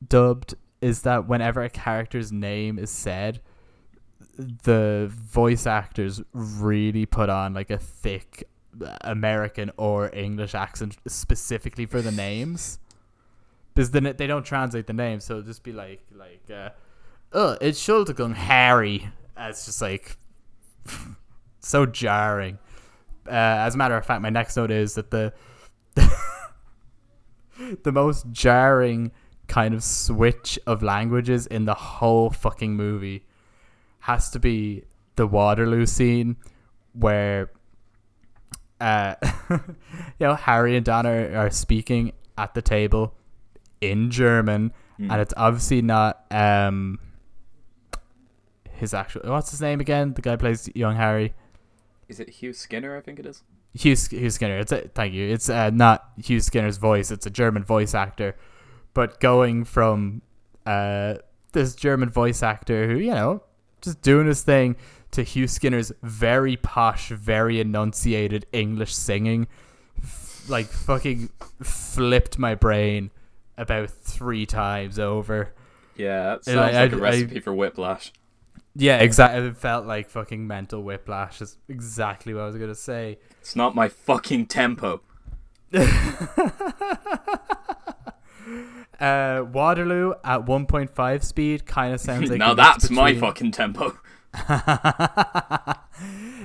dubbed 0.06 0.54
is 0.80 1.02
that 1.02 1.28
whenever 1.28 1.62
a 1.62 1.70
character's 1.70 2.32
name 2.32 2.78
is 2.78 2.90
said, 2.90 3.40
the 4.36 5.10
voice 5.14 5.66
actors 5.66 6.22
really 6.32 7.04
put 7.04 7.28
on 7.28 7.52
like 7.52 7.70
a 7.70 7.78
thick 7.78 8.48
American 9.02 9.70
or 9.76 10.14
English 10.14 10.54
accent 10.54 10.96
specifically 11.06 11.86
for 11.86 12.00
the 12.00 12.12
names. 12.12 12.78
Because 13.74 13.90
then 13.92 14.14
they 14.16 14.26
don't 14.26 14.44
translate 14.44 14.86
the 14.86 14.92
name, 14.92 15.20
so 15.20 15.34
it'll 15.38 15.46
just 15.46 15.62
be 15.62 15.72
like 15.72 16.00
like 16.14 16.42
uh, 16.52 16.70
oh, 17.32 17.56
it's 17.60 17.80
Schultegung 17.80 18.34
Harry. 18.34 19.08
Uh, 19.36 19.46
It's 19.50 19.64
just 19.64 19.80
like 19.80 20.16
so 21.60 21.86
jarring. 21.86 22.58
Uh, 23.26 23.30
as 23.30 23.74
a 23.74 23.78
matter 23.78 23.96
of 23.96 24.04
fact, 24.04 24.22
my 24.22 24.30
next 24.30 24.56
note 24.56 24.70
is 24.70 24.94
that 24.94 25.10
the 25.10 25.32
the 27.82 27.92
most 27.92 28.26
jarring 28.32 29.12
kind 29.46 29.74
of 29.74 29.82
switch 29.82 30.58
of 30.66 30.82
languages 30.82 31.46
in 31.46 31.64
the 31.64 31.74
whole 31.74 32.30
fucking 32.30 32.74
movie 32.74 33.24
has 34.00 34.30
to 34.30 34.38
be 34.38 34.84
the 35.16 35.26
Waterloo 35.26 35.86
scene 35.86 36.36
where 36.92 37.50
uh 38.80 39.14
you 39.50 39.58
know 40.20 40.34
Harry 40.34 40.76
and 40.76 40.84
Donna 40.86 41.10
are, 41.10 41.36
are 41.36 41.50
speaking 41.50 42.12
at 42.38 42.54
the 42.54 42.62
table 42.62 43.14
in 43.80 44.10
German 44.10 44.72
Mm. 44.98 45.10
and 45.12 45.20
it's 45.22 45.32
obviously 45.36 45.80
not 45.80 46.26
um 46.30 46.98
his 48.70 48.94
actual 48.94 49.22
what's 49.24 49.50
his 49.50 49.60
name 49.60 49.80
again 49.80 50.12
the 50.14 50.22
guy 50.22 50.36
plays 50.36 50.68
young 50.74 50.96
Harry 50.96 51.34
Is 52.08 52.20
it 52.20 52.28
Hugh 52.28 52.52
Skinner? 52.52 52.96
I 52.96 53.00
think 53.00 53.18
it 53.18 53.26
is. 53.26 53.42
Hugh, 53.72 53.94
Hugh 54.10 54.30
Skinner. 54.30 54.58
It's 54.58 54.72
a, 54.72 54.80
thank 54.88 55.14
you. 55.14 55.28
It's 55.32 55.48
uh, 55.48 55.70
not 55.70 56.10
Hugh 56.20 56.40
Skinner's 56.40 56.76
voice. 56.76 57.12
It's 57.12 57.24
a 57.24 57.30
German 57.30 57.62
voice 57.62 57.94
actor. 57.94 58.34
But 58.94 59.20
going 59.20 59.64
from 59.64 60.22
uh, 60.66 61.14
this 61.52 61.76
German 61.76 62.10
voice 62.10 62.42
actor 62.42 62.88
who 62.88 62.96
you 62.98 63.12
know 63.12 63.42
just 63.80 64.02
doing 64.02 64.26
his 64.26 64.42
thing 64.42 64.74
to 65.12 65.22
Hugh 65.22 65.46
Skinner's 65.46 65.92
very 66.02 66.56
posh, 66.56 67.10
very 67.10 67.60
enunciated 67.60 68.44
English 68.52 68.92
singing, 68.94 69.46
f- 70.02 70.44
like 70.48 70.66
fucking 70.66 71.30
flipped 71.62 72.38
my 72.40 72.54
brain 72.56 73.10
about 73.60 73.90
three 73.90 74.46
times 74.46 74.98
over. 74.98 75.54
Yeah, 75.96 76.22
that 76.30 76.44
sounds 76.44 76.58
I- 76.58 76.82
like 76.84 76.92
a 76.92 76.96
I- 76.96 76.98
recipe 76.98 77.40
for 77.40 77.52
whiplash. 77.54 78.12
Yeah, 78.76 78.98
exactly. 78.98 79.46
It 79.48 79.56
felt 79.56 79.84
like 79.86 80.08
fucking 80.08 80.46
mental 80.46 80.82
whiplash. 80.82 81.42
Is 81.42 81.56
exactly 81.68 82.32
what 82.34 82.42
I 82.42 82.46
was 82.46 82.56
gonna 82.56 82.74
say. 82.74 83.18
It's 83.40 83.56
not 83.56 83.74
my 83.74 83.88
fucking 83.88 84.46
tempo. 84.46 85.02
Uh, 88.98 89.46
Waterloo 89.50 90.12
at 90.24 90.44
1.5 90.44 91.24
speed 91.24 91.64
kind 91.64 91.94
of 91.94 92.00
sounds 92.02 92.28
like 92.28 92.38
now 92.38 92.52
a 92.52 92.54
that's 92.54 92.90
my 92.90 93.14
fucking 93.14 93.50
tempo. 93.50 93.96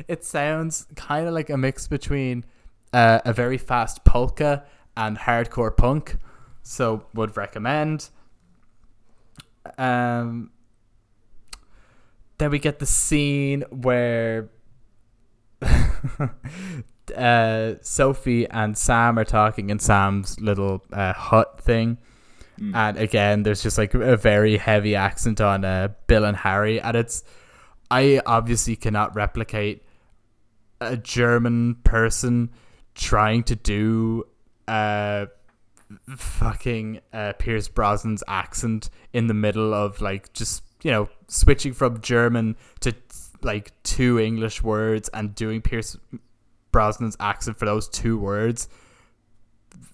it 0.07 0.24
sounds 0.24 0.88
kind 0.95 1.28
of 1.28 1.34
like 1.34 1.49
a 1.49 1.57
mix 1.57 1.89
between 1.89 2.45
uh, 2.93 3.20
a 3.26 3.34
very 3.34 3.57
fast 3.57 4.05
polka 4.05 4.63
and 4.95 5.18
hardcore 5.18 5.76
punk. 5.76 6.16
So 6.68 7.05
would 7.13 7.38
recommend. 7.38 8.09
Um, 9.78 10.49
then 12.39 12.49
we 12.49 12.57
get 12.57 12.80
the 12.80 12.88
scene 12.88 13.63
where 13.70 14.49
uh, 17.16 17.74
Sophie 17.82 18.49
and 18.49 18.76
Sam 18.76 19.20
are 19.20 19.26
talking 19.26 19.70
in 19.70 19.78
Sam's 19.78 20.39
little 20.39 20.84
uh, 20.91 21.13
hut 21.13 21.61
thing. 21.61 21.99
Mm. 22.59 22.76
And 22.76 22.97
again, 22.97 23.43
there's 23.43 23.61
just 23.61 23.78
like 23.78 23.93
a 23.93 24.18
very 24.18 24.57
heavy 24.57 24.95
accent 24.95 25.39
on 25.39 25.63
uh, 25.63 25.89
Bill 26.07 26.26
and 26.26 26.36
Harry, 26.36 26.82
and 26.82 26.97
it's 26.97 27.24
I 27.91 28.22
obviously 28.26 28.76
cannot 28.76 29.16
replicate 29.16 29.84
a 30.82 30.97
German 30.97 31.76
person 31.84 32.49
trying 32.95 33.43
to 33.43 33.55
do 33.55 34.24
uh 34.68 35.28
fucking 36.15 37.01
uh, 37.13 37.33
Pierce 37.33 37.67
Brosnan's 37.67 38.23
accent 38.27 38.89
in 39.13 39.27
the 39.27 39.33
middle 39.33 39.73
of 39.73 40.01
like 40.01 40.33
just 40.33 40.63
you 40.83 40.91
know 40.91 41.09
switching 41.27 41.73
from 41.73 42.01
German 42.01 42.55
to 42.81 42.93
like 43.41 43.71
two 43.83 44.19
English 44.19 44.63
words 44.63 45.09
and 45.13 45.36
doing 45.36 45.61
Pierce 45.61 45.97
Brosnan's 46.71 47.17
accent 47.19 47.57
for 47.57 47.65
those 47.65 47.88
two 47.88 48.17
words. 48.17 48.67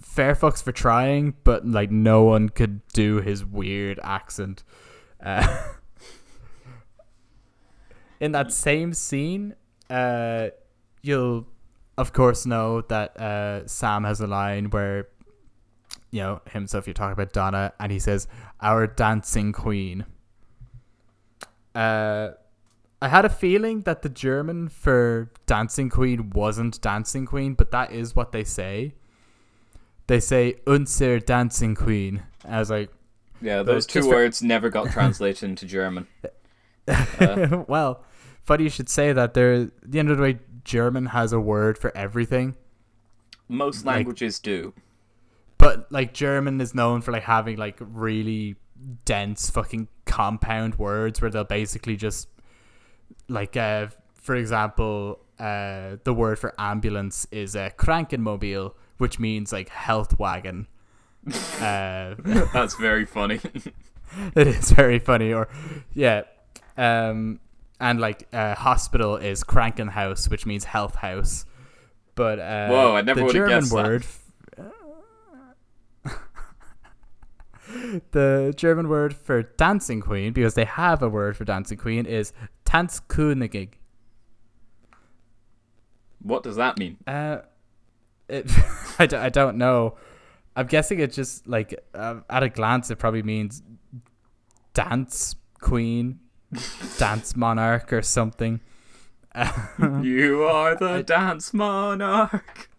Fair 0.02 0.36
fucks 0.36 0.64
for 0.64 0.72
trying, 0.72 1.36
but 1.44 1.66
like 1.66 1.92
no 1.92 2.24
one 2.24 2.50
could 2.50 2.86
do 2.94 3.22
his 3.22 3.46
weird 3.46 4.00
accent. 4.04 4.64
Uh, 5.24 5.64
in 8.20 8.32
that 8.32 8.52
same 8.52 8.94
scene, 8.94 9.56
uh, 9.90 10.50
you'll 11.02 11.48
of 11.98 12.14
course 12.14 12.46
know 12.46 12.82
that 12.82 13.18
uh, 13.18 13.68
Sam 13.68 14.04
has 14.04 14.22
a 14.22 14.28
line 14.28 14.70
where 14.70 15.08
you 16.12 16.22
know 16.22 16.42
himself. 16.52 16.86
You're 16.88 16.94
talking 16.94 17.14
about 17.14 17.34
Donna, 17.34 17.74
and 17.80 17.92
he 17.92 18.00
says, 18.00 18.28
"Our 18.62 18.88
dancing 18.88 19.52
queen." 19.52 20.06
Uh, 21.74 22.32
I 23.02 23.08
had 23.08 23.26
a 23.26 23.30
feeling 23.30 23.82
that 23.82 24.02
the 24.02 24.10
German 24.10 24.68
for 24.70 25.32
dancing 25.46 25.90
queen 25.90 26.30
wasn't 26.32 26.82
dancing 26.82 27.26
queen, 27.26 27.54
but 27.54 27.72
that 27.72 27.92
is 27.92 28.16
what 28.16 28.32
they 28.32 28.44
say. 28.44 28.94
They 30.08 30.20
say 30.20 30.56
"unser 30.68 31.20
dancing 31.20 31.74
queen." 31.76 32.24
I 32.48 32.60
was 32.60 32.70
like, 32.70 32.92
Yeah, 33.42 33.64
those 33.64 33.86
two 33.86 34.00
just 34.00 34.10
for- 34.10 34.16
words 34.16 34.42
never 34.44 34.70
got 34.70 34.92
translated 34.92 35.44
into 35.50 35.66
German. 35.66 36.08
Uh, 36.88 37.64
well, 37.68 38.04
funny 38.44 38.64
you 38.66 38.70
should 38.70 38.90
say 38.90 39.14
that. 39.14 39.34
There, 39.34 39.66
the 39.84 40.00
end 40.00 40.10
of 40.10 40.18
the 40.18 40.24
way, 40.24 40.40
German 40.64 41.08
has 41.08 41.32
a 41.34 41.40
word 41.40 41.78
for 41.78 41.96
everything. 41.96 42.56
most 43.48 43.86
Like- 43.86 43.96
languages 43.98 44.40
do. 44.40 44.74
But 45.62 45.92
like 45.92 46.12
German 46.14 46.60
is 46.60 46.74
known 46.74 47.02
for 47.02 47.12
like 47.12 47.24
having 47.24 47.56
like 47.58 47.78
really 47.80 48.56
dense 49.06 49.50
fucking 49.52 49.88
compound 50.06 50.76
words 50.76 51.22
where 51.22 51.30
they'll 51.30 51.44
basically 51.44 51.96
just 51.96 52.28
like 53.30 53.56
uh 53.56 53.88
for 54.16 54.36
example 54.36 55.20
uh 55.40 55.98
the 56.04 56.14
word 56.14 56.40
for 56.40 56.54
ambulance 56.58 57.28
is 57.32 57.56
a 57.56 57.66
uh, 57.66 57.70
Krankenmobil 57.70 58.74
which 58.98 59.20
means 59.20 59.54
like 59.54 59.70
health 59.70 60.18
wagon 60.18 60.68
uh 61.62 62.16
That's 62.54 62.76
very 62.76 63.06
funny. 63.06 63.40
it 64.36 64.48
is 64.48 64.72
very 64.72 64.98
funny 64.98 65.32
or 65.32 65.48
yeah 65.94 66.24
um 66.76 67.40
and 67.80 68.00
like 68.02 68.28
uh 68.34 68.56
hospital 68.56 69.16
is 69.16 69.44
Krankenhaus 69.44 70.28
which 70.30 70.48
means 70.48 70.64
health 70.66 70.96
house 70.96 71.46
but 72.16 72.40
uh 72.40 72.68
Whoa, 72.68 72.96
I 72.96 73.02
never 73.02 73.26
the 73.26 73.32
German 73.32 73.50
guessed 73.50 73.70
that. 73.70 73.76
word 73.76 74.06
the 78.12 78.54
German 78.56 78.90
word 78.90 79.16
for 79.16 79.44
dancing 79.44 80.02
queen, 80.02 80.34
because 80.34 80.54
they 80.54 80.66
have 80.66 81.02
a 81.02 81.10
word 81.10 81.38
for 81.38 81.46
dancing 81.46 81.78
queen, 81.78 82.06
is 82.06 82.34
Tanzkönigin. 82.66 83.70
what 86.22 86.44
does 86.44 86.56
that 86.56 86.78
mean? 86.78 86.98
Uh, 87.08 87.40
it, 88.28 88.46
I, 89.00 89.06
d- 89.06 89.16
I 89.16 89.30
don't 89.30 89.58
know. 89.58 89.96
I'm 90.56 90.68
guessing 90.68 91.00
it 91.00 91.14
just 91.14 91.48
like 91.48 91.74
uh, 91.94 92.22
at 92.30 92.44
a 92.44 92.50
glance 92.50 92.92
it 92.92 92.98
probably 92.98 93.24
means 93.24 93.62
dance 94.74 95.36
queen, 95.60 96.20
dance 96.98 97.36
monarch 97.36 97.94
or 97.94 98.02
something. 98.02 98.60
you 100.02 100.44
are 100.44 100.76
the 100.76 101.04
dance 101.04 101.54
monarch. 101.54 102.70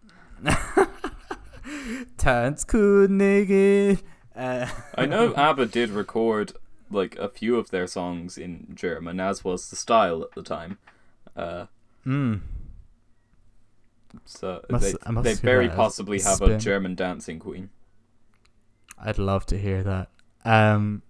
Tanzkönigin. 2.17 4.01
Uh, 4.35 4.67
I 4.95 5.05
know 5.05 5.33
ABBA 5.37 5.67
did 5.67 5.89
record 5.89 6.53
like 6.89 7.17
a 7.17 7.29
few 7.29 7.57
of 7.57 7.71
their 7.71 7.87
songs 7.87 8.37
in 8.37 8.67
German, 8.75 9.19
as 9.19 9.43
was 9.43 9.69
the 9.69 9.75
style 9.75 10.21
at 10.21 10.31
the 10.31 10.43
time. 10.43 10.77
Uh, 11.35 11.65
hmm. 12.03 12.35
so 14.25 14.63
Must- 14.69 14.83
they, 14.85 15.11
must 15.11 15.23
they 15.23 15.33
very 15.33 15.69
possibly 15.69 16.19
have 16.21 16.41
a. 16.41 16.57
German 16.57 16.95
dancing 16.95 17.39
queen. 17.39 17.69
I'd 18.97 19.17
love 19.17 19.45
to 19.47 19.57
hear 19.57 19.83
that. 19.83 20.09
Um, 20.45 21.01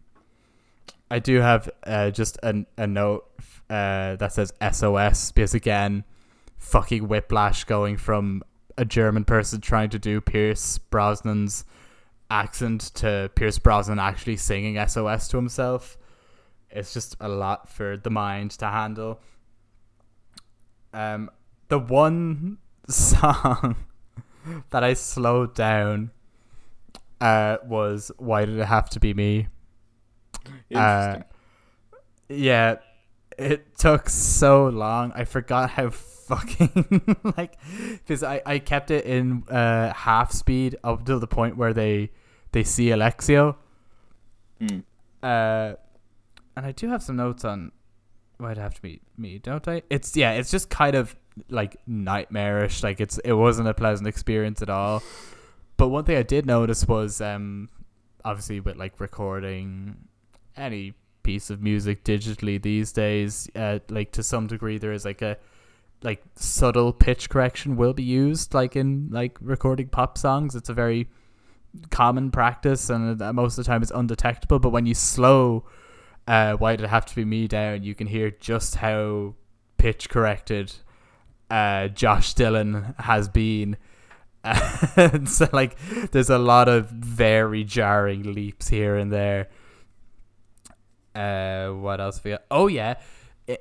I 1.12 1.20
do 1.20 1.42
have 1.42 1.70
uh, 1.86 2.12
just 2.12 2.38
a, 2.42 2.66
a 2.78 2.88
note 2.88 3.30
uh, 3.70 4.16
that 4.16 4.34
says 4.34 4.54
SOS 4.72 5.32
because 5.32 5.54
again, 5.54 6.06
fucking 6.58 7.08
whiplash 7.08 7.66
going 7.66 7.98
from 7.98 8.42
a 8.78 8.86
German 8.86 9.26
person 9.26 9.62
trying 9.62 9.90
to 9.92 10.00
do 10.00 10.22
Pierce 10.22 10.80
Brosnan's 10.92 11.66
accent 12.34 12.82
to 12.96 13.30
Pierce 13.36 13.60
Brosnan 13.60 14.00
actually 14.00 14.38
singing 14.38 14.84
SOS 14.88 15.28
to 15.30 15.38
himself. 15.38 15.98
It's 16.72 16.92
just 16.94 17.16
a 17.20 17.30
lot 17.30 17.70
for 17.70 17.96
the 17.96 18.10
mind 18.10 18.52
to 18.52 18.66
handle. 18.66 19.20
Um, 20.92 21.30
the 21.68 21.78
one 21.78 22.58
song 22.88 23.76
that 24.72 24.84
I 24.84 24.96
slowed 24.96 25.54
down 25.54 26.12
uh, 27.22 27.58
was 27.64 28.12
"Why 28.18 28.46
Did 28.46 28.58
It 28.58 28.66
Have 28.66 28.90
to 28.92 29.00
Be 29.00 29.14
Me?" 29.14 29.48
Interesting. 30.70 31.24
Yeah, 32.30 32.78
it 33.38 33.78
took 33.78 34.10
so 34.10 34.68
long. 34.70 35.12
I 35.14 35.26
forgot 35.26 35.70
how 35.70 35.90
fucking 36.24 37.18
like 37.38 37.58
because 37.92 38.24
I, 38.24 38.42
I 38.46 38.60
kept 38.60 38.92
it 38.92 39.06
in 39.06 39.44
uh 39.50 39.94
half 39.94 40.32
speed 40.32 40.78
up 40.84 41.06
to 41.06 41.20
the 41.20 41.28
point 41.28 41.58
where 41.58 41.74
they 41.74 42.12
they 42.54 42.64
see 42.64 42.88
Alexio. 42.88 43.56
Hmm. 44.60 44.80
Uh, 45.22 45.74
and 46.56 46.66
I 46.66 46.72
do 46.72 46.88
have 46.88 47.04
some 47.04 47.18
notes 47.18 47.44
on 47.44 47.72
why'd 48.38 48.58
it 48.58 48.62
have 48.62 48.76
to 48.76 48.82
be 48.82 49.02
me, 49.18 49.40
don't 49.40 49.68
I? 49.68 49.82
It's 49.90 50.16
yeah, 50.16 50.32
it's 50.34 50.52
just 50.52 50.70
kind 50.70 50.96
of 50.96 51.16
like 51.50 51.78
nightmarish. 51.88 52.84
Like 52.84 53.02
it's 53.02 53.18
it 53.20 53.34
wasn't 53.34 53.68
a 53.68 53.74
pleasant 53.74 54.08
experience 54.08 54.62
at 54.62 54.70
all. 54.70 55.04
But 55.78 55.90
one 55.90 56.06
thing 56.06 56.18
I 56.18 56.24
did 56.24 56.46
notice 56.46 56.88
was 56.88 57.20
um 57.20 57.70
obviously 58.24 58.60
with 58.60 58.78
like 58.78 59.00
recording 59.00 59.98
any 60.56 60.94
piece 61.24 61.50
of 61.50 61.62
music 61.62 62.04
digitally 62.04 62.62
these 62.62 62.92
days, 62.92 63.50
uh, 63.56 63.80
like 63.90 64.12
to 64.14 64.24
some 64.24 64.48
degree 64.48 64.78
there 64.78 64.94
is 64.94 65.06
like 65.06 65.22
a 65.22 65.38
like 66.04 66.22
subtle 66.36 66.92
pitch 66.92 67.30
correction 67.30 67.78
will 67.78 67.94
be 67.94 68.04
used 68.04 68.54
like 68.54 68.76
in 68.76 69.08
like 69.12 69.38
recording 69.42 69.88
pop 69.88 70.18
songs. 70.18 70.56
It's 70.56 70.70
a 70.70 70.74
very 70.74 71.10
common 71.90 72.32
practice 72.32 72.90
and 72.90 73.22
uh, 73.22 73.34
most 73.34 73.58
of 73.58 73.66
the 73.66 73.70
time 73.70 73.82
it's 73.82 73.92
undetectable. 73.92 74.60
But 74.60 74.70
when 74.70 74.86
you 74.86 74.94
slow 74.94 75.66
uh, 76.28 76.54
why 76.54 76.76
did 76.76 76.86
it 76.86 76.90
have 76.90 77.06
to 77.06 77.16
be 77.16 77.26
me 77.26 77.48
down? 77.48 77.84
You 77.84 77.96
can 77.96 78.08
hear 78.08 78.32
just 78.32 78.76
how 78.76 79.36
pitch 79.78 80.10
corrected 80.10 80.74
uh, 81.50 81.90
Josh 81.90 82.34
Dylan 82.34 83.00
has 83.00 83.28
been. 83.28 83.78
and 84.44 85.30
so 85.30 85.48
like 85.54 85.78
there's 86.12 86.30
a 86.30 86.38
lot 86.38 86.68
of 86.68 86.90
very 86.90 87.64
jarring 87.64 88.34
leaps 88.34 88.70
here 88.70 88.96
and 88.96 89.12
there. 89.12 89.50
Uh, 91.16 91.70
what 91.70 92.02
else 92.02 92.24
we 92.24 92.32
got? 92.32 92.44
Oh 92.50 92.68
yeah, 92.68 92.96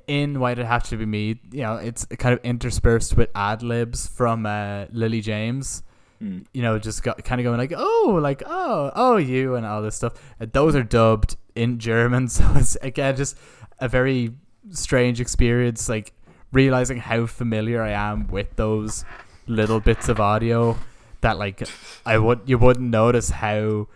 in 0.07 0.41
Why 0.41 0.55
Did 0.55 0.63
It 0.63 0.67
Have 0.67 0.85
to 0.85 0.97
Be 0.97 1.07
Me? 1.07 1.41
You 1.51 1.63
know, 1.63 1.77
it's 1.77 2.07
kind 2.07 2.33
of 2.33 2.45
interspersed 2.45 3.17
with 3.17 3.29
ad 3.35 3.63
libs 3.63 4.07
from 4.07 4.47
uh, 4.47 4.87
Lily 4.91 5.21
James 5.21 5.83
Hmm. 6.23 6.43
you 6.55 6.63
know, 6.63 6.79
just 6.79 7.03
got 7.03 7.25
kind 7.25 7.41
of 7.41 7.45
going 7.45 7.59
like, 7.59 7.73
oh, 7.77 8.17
like, 8.23 8.45
oh, 8.47 8.93
oh, 8.95 9.17
you, 9.17 9.57
and 9.57 9.67
all 9.67 9.83
this 9.83 9.97
stuff. 9.97 10.13
Uh, 10.41 10.47
those 10.53 10.77
are 10.77 10.85
dubbed 10.85 11.35
in 11.57 11.81
German, 11.81 12.29
so 12.29 12.49
it's 12.55 12.77
again 12.77 13.17
just 13.17 13.37
a 13.81 13.89
very 13.89 14.33
strange 14.71 15.21
experience, 15.21 15.89
like 15.89 16.13
realizing 16.53 16.99
how 16.99 17.27
familiar 17.27 17.83
I 17.83 17.91
am 17.91 18.29
with 18.29 18.55
those 18.55 19.05
little 19.49 19.81
bits 19.81 20.09
of 20.09 20.21
audio 20.21 20.79
that 21.23 21.39
like 21.39 21.67
I 22.07 22.19
would 22.19 22.43
you 22.47 22.57
wouldn't 22.57 22.89
notice 22.89 23.31
how 23.31 23.89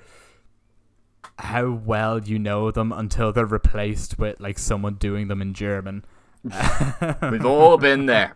how 1.38 1.70
well 1.70 2.18
you 2.18 2.40
know 2.40 2.72
them 2.72 2.90
until 2.90 3.32
they're 3.32 3.46
replaced 3.46 4.18
with 4.18 4.40
like 4.40 4.58
someone 4.58 4.94
doing 4.94 5.28
them 5.28 5.40
in 5.40 5.54
German. 5.54 6.04
We've 6.42 7.46
all 7.46 7.78
been 7.78 8.06
there. 8.06 8.34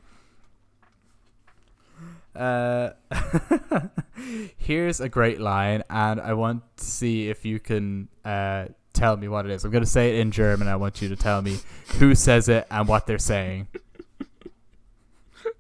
Uh, 2.35 2.91
here's 4.57 5.01
a 5.01 5.09
great 5.09 5.41
line, 5.41 5.83
and 5.91 6.21
I 6.21 6.35
want 6.35 6.63
to 6.77 6.85
see 6.85 7.29
if 7.29 7.45
you 7.45 7.59
can 7.61 8.09
uh, 8.25 8.67
tell 8.93 9.17
me 9.17 9.29
what 9.29 9.47
it 9.47 9.53
is. 9.53 9.65
I'm 9.65 9.71
going 9.71 9.85
to 9.85 9.91
say 9.91 10.17
it 10.17 10.21
in 10.21 10.31
German. 10.31 10.69
I 10.69 10.77
want 10.77 11.03
you 11.03 11.09
to 11.09 11.17
tell 11.17 11.43
me 11.43 11.59
who 11.99 12.15
says 12.15 12.49
it 12.49 12.67
and 12.71 12.87
what 12.89 13.07
they're 13.07 13.19
saying. 13.19 13.69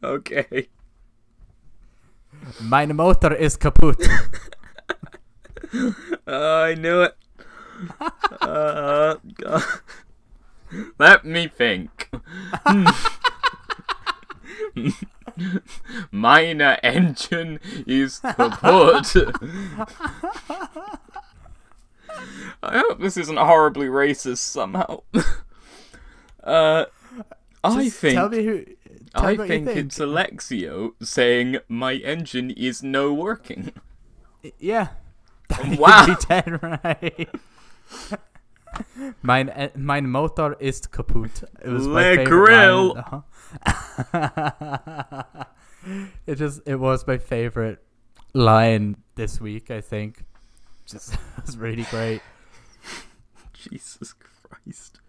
Okay. 0.03 0.69
Meine 2.61 2.95
Motor 2.95 3.35
ist 3.35 3.61
kaputt. 3.61 4.01
Uh, 5.73 5.93
I 6.27 6.75
knew 6.75 7.03
it. 7.03 7.15
uh, 8.41 9.17
God. 9.35 9.63
Let 10.99 11.25
me 11.25 11.49
think. 11.49 12.11
Meine 16.11 16.79
Engine 16.83 17.61
is 17.87 18.21
kaputt. 18.21 19.17
I 22.63 22.79
hope 22.79 23.01
this 23.01 23.17
isn't 23.17 23.37
horribly 23.37 23.87
racist 23.87 24.39
somehow. 24.39 25.03
uh, 26.45 26.85
I 27.63 27.85
Just 27.85 27.97
think 27.99 28.15
Tell 28.15 28.29
me 28.29 28.45
who. 28.45 28.65
Tell 29.15 29.27
I 29.27 29.37
me 29.37 29.49
think, 29.49 29.67
think. 29.67 29.79
it's 29.79 29.99
Alexio 29.99 30.93
saying 31.03 31.59
my 31.69 31.95
engine 31.95 32.51
is 32.51 32.83
no 32.83 33.13
working. 33.13 33.73
Yeah. 34.59 34.89
Wow. 35.77 36.17
Dead 36.29 36.63
right. 36.63 37.29
mein, 39.23 39.49
eh, 39.51 39.69
mein 39.75 40.09
Motor 40.09 40.57
is 40.61 40.81
kaputt. 40.83 41.45
It 41.63 41.69
was 41.69 41.89
my 41.89 42.03
favorite 42.03 42.27
grill. 42.29 42.89
line. 42.95 42.99
Uh-huh. 42.99 43.21
It 46.27 46.35
just 46.37 46.61
it 46.67 46.77
was 46.77 47.07
my 47.07 47.19
favorite 47.19 47.83
line 48.35 48.97
this 49.15 49.41
week. 49.41 49.71
I 49.71 49.81
think. 49.81 50.25
Just 50.87 51.15
it 51.39 51.47
was 51.47 51.57
really 51.57 51.85
great. 51.85 52.21
Jesus 53.55 54.15
Christ. 54.43 55.01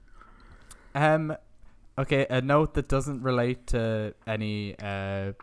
Um, 0.93 1.35
okay, 1.97 2.25
a 2.29 2.41
note 2.41 2.73
that 2.75 2.87
doesn't 2.87 3.21
relate 3.21 3.67
to 3.67 4.13
any 4.25 4.75
uh 4.79 5.33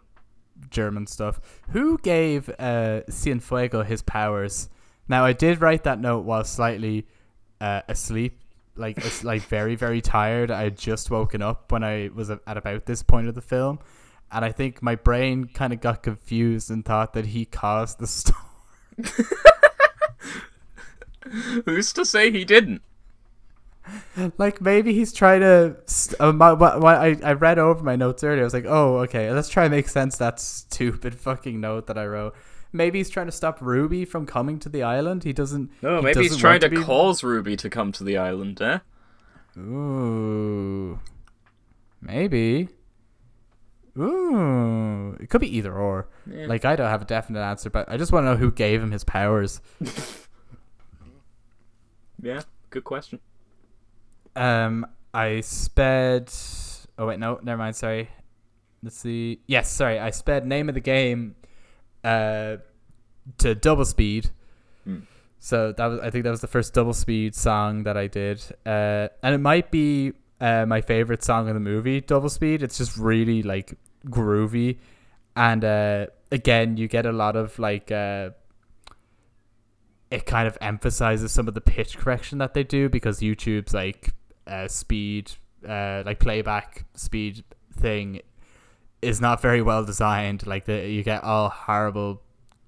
German 0.70 1.07
stuff. 1.07 1.40
Who 1.70 1.99
gave 1.99 2.49
uh 2.59 3.03
Cienfuegos 3.11 3.86
his 3.86 4.03
powers? 4.03 4.68
Now 5.09 5.24
I 5.24 5.32
did 5.32 5.61
write 5.61 5.84
that 5.84 6.01
note 6.01 6.24
while 6.24 6.44
slightly 6.44 7.07
uh, 7.61 7.82
asleep, 7.88 8.40
like 8.79 8.99
it's 8.99 9.24
like 9.24 9.43
very 9.43 9.74
very 9.74 10.01
tired. 10.01 10.51
I 10.51 10.62
had 10.62 10.79
just 10.79 11.11
woken 11.11 11.43
up 11.43 11.70
when 11.72 11.85
I 11.85 12.11
was 12.14 12.31
at 12.31 12.41
about 12.47 12.87
this 12.87 13.03
point 13.03 13.29
of 13.29 13.35
the 13.35 13.41
film, 13.41 13.79
and 14.31 14.45
I 14.45 14.53
think 14.53 14.83
my 14.83 14.95
brain 14.95 15.47
kind 15.47 15.72
of 15.72 15.81
got 15.81 16.03
confused 16.03 16.70
and 16.70 16.85
thought 16.85 17.12
that 17.14 17.26
he 17.26 17.45
caused 17.45 17.99
the 17.99 18.07
storm. 18.07 18.43
Who's 21.64 21.93
to 21.93 22.05
say 22.05 22.31
he 22.31 22.45
didn't? 22.45 22.83
like 24.37 24.61
maybe 24.61 24.93
he's 24.93 25.12
trying 25.12 25.41
to. 25.41 25.76
St- 25.87 26.20
uh, 26.20 26.33
my, 26.33 26.53
what, 26.53 26.81
what 26.81 26.97
I 26.97 27.16
I 27.22 27.33
read 27.33 27.59
over 27.59 27.83
my 27.83 27.97
notes 27.97 28.22
earlier. 28.22 28.43
I 28.43 28.45
was 28.45 28.55
like, 28.55 28.66
oh 28.66 28.99
okay, 28.99 29.31
let's 29.33 29.49
try 29.49 29.64
and 29.64 29.70
make 29.70 29.89
sense 29.89 30.16
that 30.18 30.41
stupid 30.41 31.14
fucking 31.14 31.61
note 31.61 31.87
that 31.87 31.99
I 31.99 32.07
wrote. 32.07 32.35
Maybe 32.73 32.99
he's 32.99 33.09
trying 33.11 33.27
to 33.27 33.33
stop 33.33 33.61
Ruby 33.61 34.05
from 34.05 34.27
coming 34.27 34.59
to 34.61 34.69
the 34.69 34.83
island. 34.83 35.25
He 35.25 35.33
doesn't. 35.33 35.71
No, 35.83 35.97
he 35.97 36.03
maybe 36.03 36.21
he's 36.21 36.29
doesn't 36.31 36.41
trying 36.41 36.53
want 36.61 36.62
to 36.62 36.71
be- 36.71 36.85
cause 36.85 37.23
Ruby 37.25 37.57
to 37.57 37.71
come 37.71 37.93
to 37.93 38.05
the 38.05 38.16
island, 38.19 38.61
eh? 38.61 38.79
Ooh. 39.59 40.99
Maybe. 42.03 42.69
Ooh. 43.99 45.16
It 45.19 45.31
could 45.31 45.41
be 45.41 45.57
either 45.57 45.73
or. 45.75 46.09
Yeah. 46.31 46.47
Like 46.47 46.64
I 46.64 46.77
don't 46.77 46.89
have 46.91 47.03
a 47.03 47.07
definite 47.07 47.41
answer, 47.41 47.71
but 47.71 47.89
I 47.89 47.97
just 47.97 48.12
want 48.12 48.25
to 48.27 48.31
know 48.33 48.37
who 48.37 48.53
gave 48.53 48.83
him 48.83 48.91
his 48.91 49.05
powers. 49.05 49.61
Yeah, 52.21 52.43
good 52.71 52.83
question. 52.83 53.21
Um, 54.35 54.87
I 55.14 55.41
sped. 55.41 56.33
Oh 56.99 57.07
wait, 57.07 57.21
no, 57.21 57.39
never 57.45 57.59
mind. 57.59 57.77
Sorry. 57.77 58.09
Let's 58.83 58.97
see. 58.99 59.41
Yes, 59.47 59.71
sorry. 59.71 60.01
I 60.01 60.11
sped 60.11 60.45
name 60.45 60.69
of 60.69 60.75
the 60.75 60.81
game, 60.81 61.37
uh, 62.05 62.57
to 63.38 63.55
double 63.55 63.84
speed. 63.84 64.30
Hmm. 64.84 65.01
So 65.40 65.72
that 65.72 65.86
was. 65.86 66.01
I 66.01 66.11
think 66.11 66.24
that 66.24 66.30
was 66.30 66.40
the 66.40 66.49
first 66.49 66.74
double 66.74 66.94
speed 66.94 67.34
song 67.34 67.84
that 67.84 67.96
I 67.96 68.07
did. 68.07 68.42
Uh, 68.66 69.09
and 69.22 69.34
it 69.34 69.38
might 69.38 69.70
be 69.70 70.12
uh 70.40 70.66
my 70.66 70.80
favorite 70.80 71.22
song 71.22 71.49
in 71.49 71.55
the 71.55 71.61
movie, 71.61 72.01
Double 72.01 72.28
Speed. 72.28 72.62
It's 72.62 72.78
just 72.78 72.96
really 72.96 73.42
like 73.42 73.74
groovy, 74.07 74.78
and 75.36 75.64
uh, 75.64 76.07
again, 76.32 76.76
you 76.76 76.88
get 76.88 77.07
a 77.07 77.12
lot 77.12 77.36
of 77.36 77.59
like 77.59 77.90
uh 77.92 78.30
it 80.11 80.26
kind 80.26 80.49
of 80.49 80.57
emphasizes 80.61 81.32
some 81.32 81.49
of 81.49 81.55
the 81.55 81.61
pitch 81.61 81.99
correction 81.99 82.38
that 82.38 82.55
they 82.55 82.64
do 82.64 82.88
because 82.88 83.20
YouTube's 83.20 83.74
like 83.74 84.11
uh, 84.46 84.66
speed, 84.66 85.32
uh, 85.68 86.03
like 86.07 86.18
playback 86.18 86.84
speed 86.94 87.44
thing 87.74 88.20
is 89.03 89.20
not 89.20 89.40
very 89.40 89.62
well 89.62 89.84
designed. 89.84 90.46
Like 90.46 90.64
the 90.64 90.88
you 90.88 91.03
get 91.03 91.22
all 91.24 91.49
horrible 91.49 92.22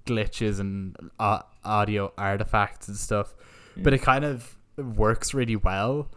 glitches 0.07 0.61
and 0.61 0.97
uh, 1.19 1.41
audio 1.65 2.13
artifacts 2.19 2.89
and 2.89 2.97
stuff, 2.97 3.35
but 3.77 3.93
it 3.93 3.99
kind 4.03 4.25
of 4.25 4.57
works 4.77 5.35
really 5.35 5.57
well 5.57 6.09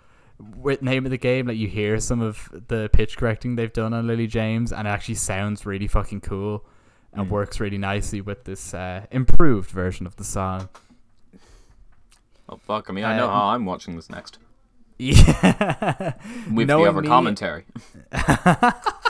with 0.57 0.81
name 0.81 1.05
of 1.05 1.11
the 1.11 1.17
game. 1.17 1.47
Like 1.47 1.57
you 1.57 1.67
hear 1.67 1.99
some 1.99 2.21
of 2.21 2.49
the 2.67 2.89
pitch 2.93 3.17
correcting 3.17 3.55
they've 3.55 3.71
done 3.73 3.93
on 3.93 4.07
Lily 4.07 4.27
James, 4.27 4.71
and 4.71 4.87
it 4.87 4.91
actually 4.91 5.15
sounds 5.15 5.65
really 5.65 5.87
fucking 5.87 6.21
cool 6.21 6.65
and 7.13 7.27
Mm. 7.27 7.31
works 7.31 7.59
really 7.59 7.77
nicely 7.77 8.21
with 8.21 8.43
this 8.45 8.73
uh, 8.73 9.05
improved 9.11 9.69
version 9.69 10.07
of 10.07 10.15
the 10.15 10.23
song. 10.23 10.69
Oh 12.49 12.57
fuck! 12.57 12.89
I 12.89 12.93
mean, 12.93 13.03
I 13.05 13.15
know 13.17 13.25
Um, 13.25 13.31
how 13.33 13.45
I'm 13.49 13.65
watching 13.65 13.95
this 13.95 14.09
next 14.09 14.37
Yeah. 14.97 16.13
with 16.51 16.67
the 16.67 16.77
other 16.79 17.01
me- 17.01 17.07
commentary. 17.07 17.65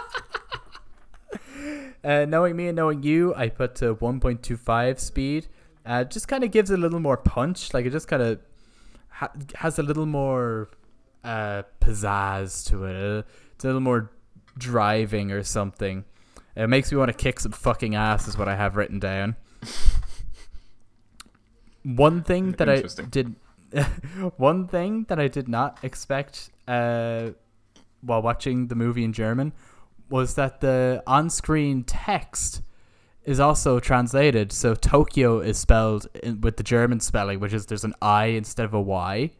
Uh, 2.04 2.26
knowing 2.26 2.56
me 2.56 2.68
and 2.68 2.76
knowing 2.76 3.04
you, 3.04 3.34
I 3.36 3.50
put 3.50 3.76
to 3.76 3.96
1.25 3.96 5.00
speed. 5.00 5.48
Uh, 5.86 6.04
just 6.04 6.28
kind 6.28 6.44
of 6.44 6.52
gives 6.52 6.72
a 6.72 6.78
little 6.78 7.00
more 7.00 7.18
punch. 7.18 7.74
Like 7.74 7.86
it 7.86 7.92
just 7.92 8.08
kind 8.08 8.22
of 8.22 8.40
ha- 9.10 9.32
has 9.56 9.80
a 9.80 9.84
little 9.84 10.06
more 10.06 10.70
uh, 11.24 11.64
pizzazz 11.82 12.66
to 12.68 12.86
it. 12.86 13.20
Uh, 13.20 13.24
It's 13.56 13.64
a 13.64 13.68
little 13.68 13.82
more 13.82 14.12
driving 14.58 15.32
or 15.32 15.44
something. 15.44 16.06
It 16.56 16.68
makes 16.68 16.92
me 16.92 16.98
want 16.98 17.10
to 17.10 17.18
kick 17.18 17.40
some 17.40 17.52
fucking 17.52 17.96
ass, 17.96 18.28
is 18.28 18.38
what 18.38 18.48
I 18.48 18.56
have 18.56 18.76
written 18.76 19.00
down. 19.00 19.36
One 21.84 22.24
thing 22.24 22.54
that 22.54 22.70
I 22.70 22.84
did, 23.10 23.36
one 24.38 24.68
thing 24.68 25.06
that 25.10 25.20
I 25.20 25.28
did 25.28 25.50
not 25.50 25.80
expect 25.84 26.50
uh, 26.68 27.32
while 28.02 28.22
watching 28.22 28.68
the 28.68 28.76
movie 28.76 29.04
in 29.04 29.12
German 29.12 29.52
was 30.14 30.36
that 30.36 30.62
the 30.62 31.02
on-screen 31.08 31.84
text 31.84 32.62
is 33.24 33.40
also 33.40 33.80
translated. 33.80 34.52
So 34.52 34.76
Tokyo 34.76 35.40
is 35.40 35.58
spelled 35.58 36.06
in, 36.22 36.40
with 36.40 36.58
the 36.58 36.62
German 36.62 37.00
spelling, 37.00 37.40
which 37.40 37.52
is 37.52 37.66
there's 37.66 37.84
an 37.84 37.96
I 38.00 38.26
instead 38.26 38.66
of 38.66 38.76
a 38.76 38.80
Y, 38.80 39.32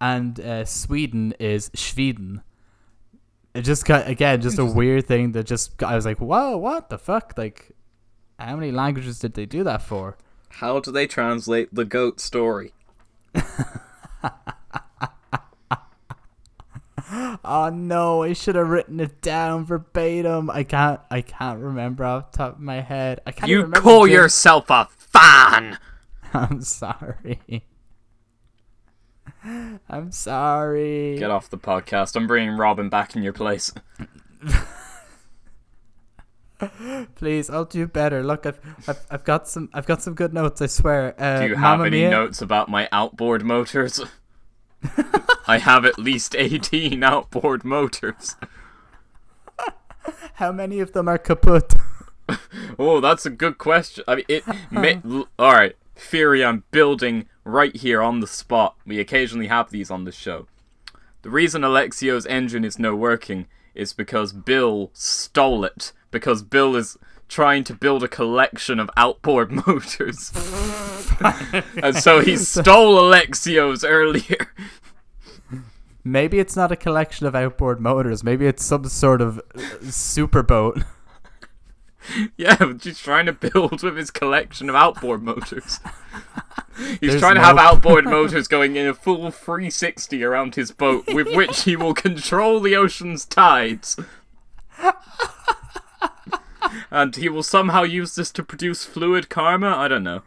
and 0.00 0.40
uh, 0.40 0.64
Sweden 0.64 1.32
is 1.38 1.70
Schweden. 1.76 2.42
It 3.54 3.62
just 3.62 3.84
got 3.84 4.08
again 4.08 4.40
just 4.40 4.58
a 4.58 4.64
weird 4.64 5.06
thing 5.06 5.30
that 5.30 5.46
just 5.46 5.80
I 5.80 5.94
was 5.94 6.06
like, 6.06 6.18
whoa, 6.18 6.56
what 6.56 6.90
the 6.90 6.98
fuck? 6.98 7.34
Like, 7.36 7.70
how 8.36 8.56
many 8.56 8.72
languages 8.72 9.20
did 9.20 9.34
they 9.34 9.46
do 9.46 9.62
that 9.62 9.80
for? 9.80 10.18
How 10.48 10.80
do 10.80 10.90
they 10.90 11.06
translate 11.06 11.72
the 11.72 11.84
goat 11.84 12.18
story? 12.18 12.72
Oh 17.44 17.70
no, 17.70 18.22
I 18.22 18.34
should 18.34 18.54
have 18.54 18.68
written 18.68 19.00
it 19.00 19.22
down 19.22 19.64
verbatim. 19.64 20.50
I 20.50 20.62
can't. 20.64 21.00
I 21.10 21.22
can't 21.22 21.60
remember 21.60 22.04
off 22.04 22.32
the 22.32 22.38
top 22.38 22.54
of 22.56 22.60
my 22.60 22.80
head. 22.80 23.20
I 23.26 23.32
can't. 23.32 23.50
You 23.50 23.66
call 23.70 24.06
Jim- 24.06 24.14
yourself 24.14 24.66
a 24.70 24.88
fan? 24.98 25.78
I'm 26.34 26.60
sorry. 26.62 27.40
I'm 29.88 30.12
sorry. 30.12 31.16
Get 31.18 31.30
off 31.30 31.48
the 31.48 31.56
podcast. 31.58 32.14
I'm 32.14 32.26
bringing 32.26 32.56
Robin 32.58 32.88
back 32.90 33.16
in 33.16 33.22
your 33.22 33.32
place. 33.32 33.72
Please, 37.14 37.48
I'll 37.48 37.64
do 37.64 37.86
better. 37.86 38.22
Look, 38.22 38.44
I've, 38.44 38.60
I've, 38.86 39.06
I've 39.10 39.24
got 39.24 39.48
some. 39.48 39.70
I've 39.72 39.86
got 39.86 40.02
some 40.02 40.12
good 40.14 40.34
notes. 40.34 40.60
I 40.60 40.66
swear. 40.66 41.14
Uh, 41.18 41.40
Do 41.40 41.46
you 41.46 41.54
have 41.54 41.78
Mamma 41.78 41.86
any 41.86 42.00
Mia? 42.00 42.10
notes 42.10 42.42
about 42.42 42.68
my 42.68 42.86
outboard 42.92 43.42
motors? 43.46 43.98
I 45.46 45.58
have 45.58 45.84
at 45.84 45.98
least 45.98 46.34
18 46.36 47.02
outboard 47.02 47.64
motors. 47.64 48.36
How 50.34 50.52
many 50.52 50.80
of 50.80 50.92
them 50.92 51.08
are 51.08 51.18
kaput? 51.18 51.74
Oh, 52.78 53.00
that's 53.00 53.26
a 53.26 53.30
good 53.30 53.58
question. 53.58 54.04
I 54.06 54.14
mean, 54.16 54.24
it. 54.28 54.44
May, 54.70 55.02
all 55.36 55.52
right, 55.52 55.76
theory 55.96 56.44
I'm 56.44 56.62
building 56.70 57.26
right 57.44 57.74
here 57.74 58.00
on 58.00 58.20
the 58.20 58.28
spot. 58.28 58.76
We 58.86 59.00
occasionally 59.00 59.48
have 59.48 59.70
these 59.70 59.90
on 59.90 60.04
the 60.04 60.12
show. 60.12 60.46
The 61.22 61.30
reason 61.30 61.64
Alexio's 61.64 62.26
engine 62.26 62.64
is 62.64 62.78
no 62.78 62.94
working 62.94 63.46
is 63.74 63.92
because 63.92 64.32
Bill 64.32 64.90
stole 64.94 65.64
it. 65.64 65.92
Because 66.12 66.42
Bill 66.42 66.76
is 66.76 66.96
trying 67.30 67.64
to 67.64 67.72
build 67.74 68.02
a 68.02 68.08
collection 68.08 68.78
of 68.78 68.90
outboard 68.96 69.50
motors, 69.66 70.30
and 71.82 71.96
so 71.96 72.20
he 72.20 72.36
stole 72.52 72.98
Alexio's 73.00 73.84
earlier. 73.84 74.52
Maybe 76.04 76.38
it's 76.38 76.56
not 76.56 76.72
a 76.72 76.76
collection 76.76 77.26
of 77.26 77.34
outboard 77.34 77.80
motors. 77.80 78.24
Maybe 78.24 78.46
it's 78.46 78.64
some 78.64 78.84
sort 78.88 79.20
of 79.20 79.38
uh, 79.54 79.60
super 79.90 80.42
boat. 80.42 80.82
yeah, 82.36 82.72
just 82.76 83.04
trying 83.04 83.26
to 83.26 83.32
build 83.34 83.82
with 83.82 83.96
his 83.96 84.10
collection 84.10 84.68
of 84.70 84.74
outboard 84.74 85.22
motors. 85.22 85.78
He's 86.78 86.98
There's 87.00 87.20
trying 87.20 87.34
to 87.34 87.42
no- 87.42 87.46
have 87.46 87.58
outboard 87.58 88.06
motors 88.06 88.48
going 88.48 88.76
in 88.76 88.86
a 88.86 88.94
full 88.94 89.30
360 89.30 90.24
around 90.24 90.54
his 90.54 90.72
boat, 90.72 91.04
with 91.12 91.28
which 91.36 91.62
he 91.64 91.76
will 91.76 91.92
control 91.94 92.60
the 92.60 92.74
ocean's 92.74 93.26
tides. 93.26 93.98
and 96.90 97.16
he 97.16 97.28
will 97.28 97.42
somehow 97.42 97.82
use 97.82 98.14
this 98.14 98.30
to 98.32 98.42
produce 98.42 98.84
fluid 98.84 99.28
karma? 99.28 99.76
I 99.76 99.88
don't 99.88 100.02
know. 100.02 100.22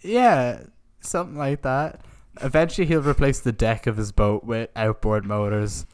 Yeah, 0.00 0.64
something 1.00 1.36
like 1.36 1.62
that. 1.62 2.00
Eventually, 2.40 2.86
he'll 2.86 3.02
replace 3.02 3.40
the 3.40 3.52
deck 3.52 3.86
of 3.86 3.96
his 3.96 4.12
boat 4.12 4.44
with 4.44 4.70
outboard 4.76 5.24
motors. 5.24 5.86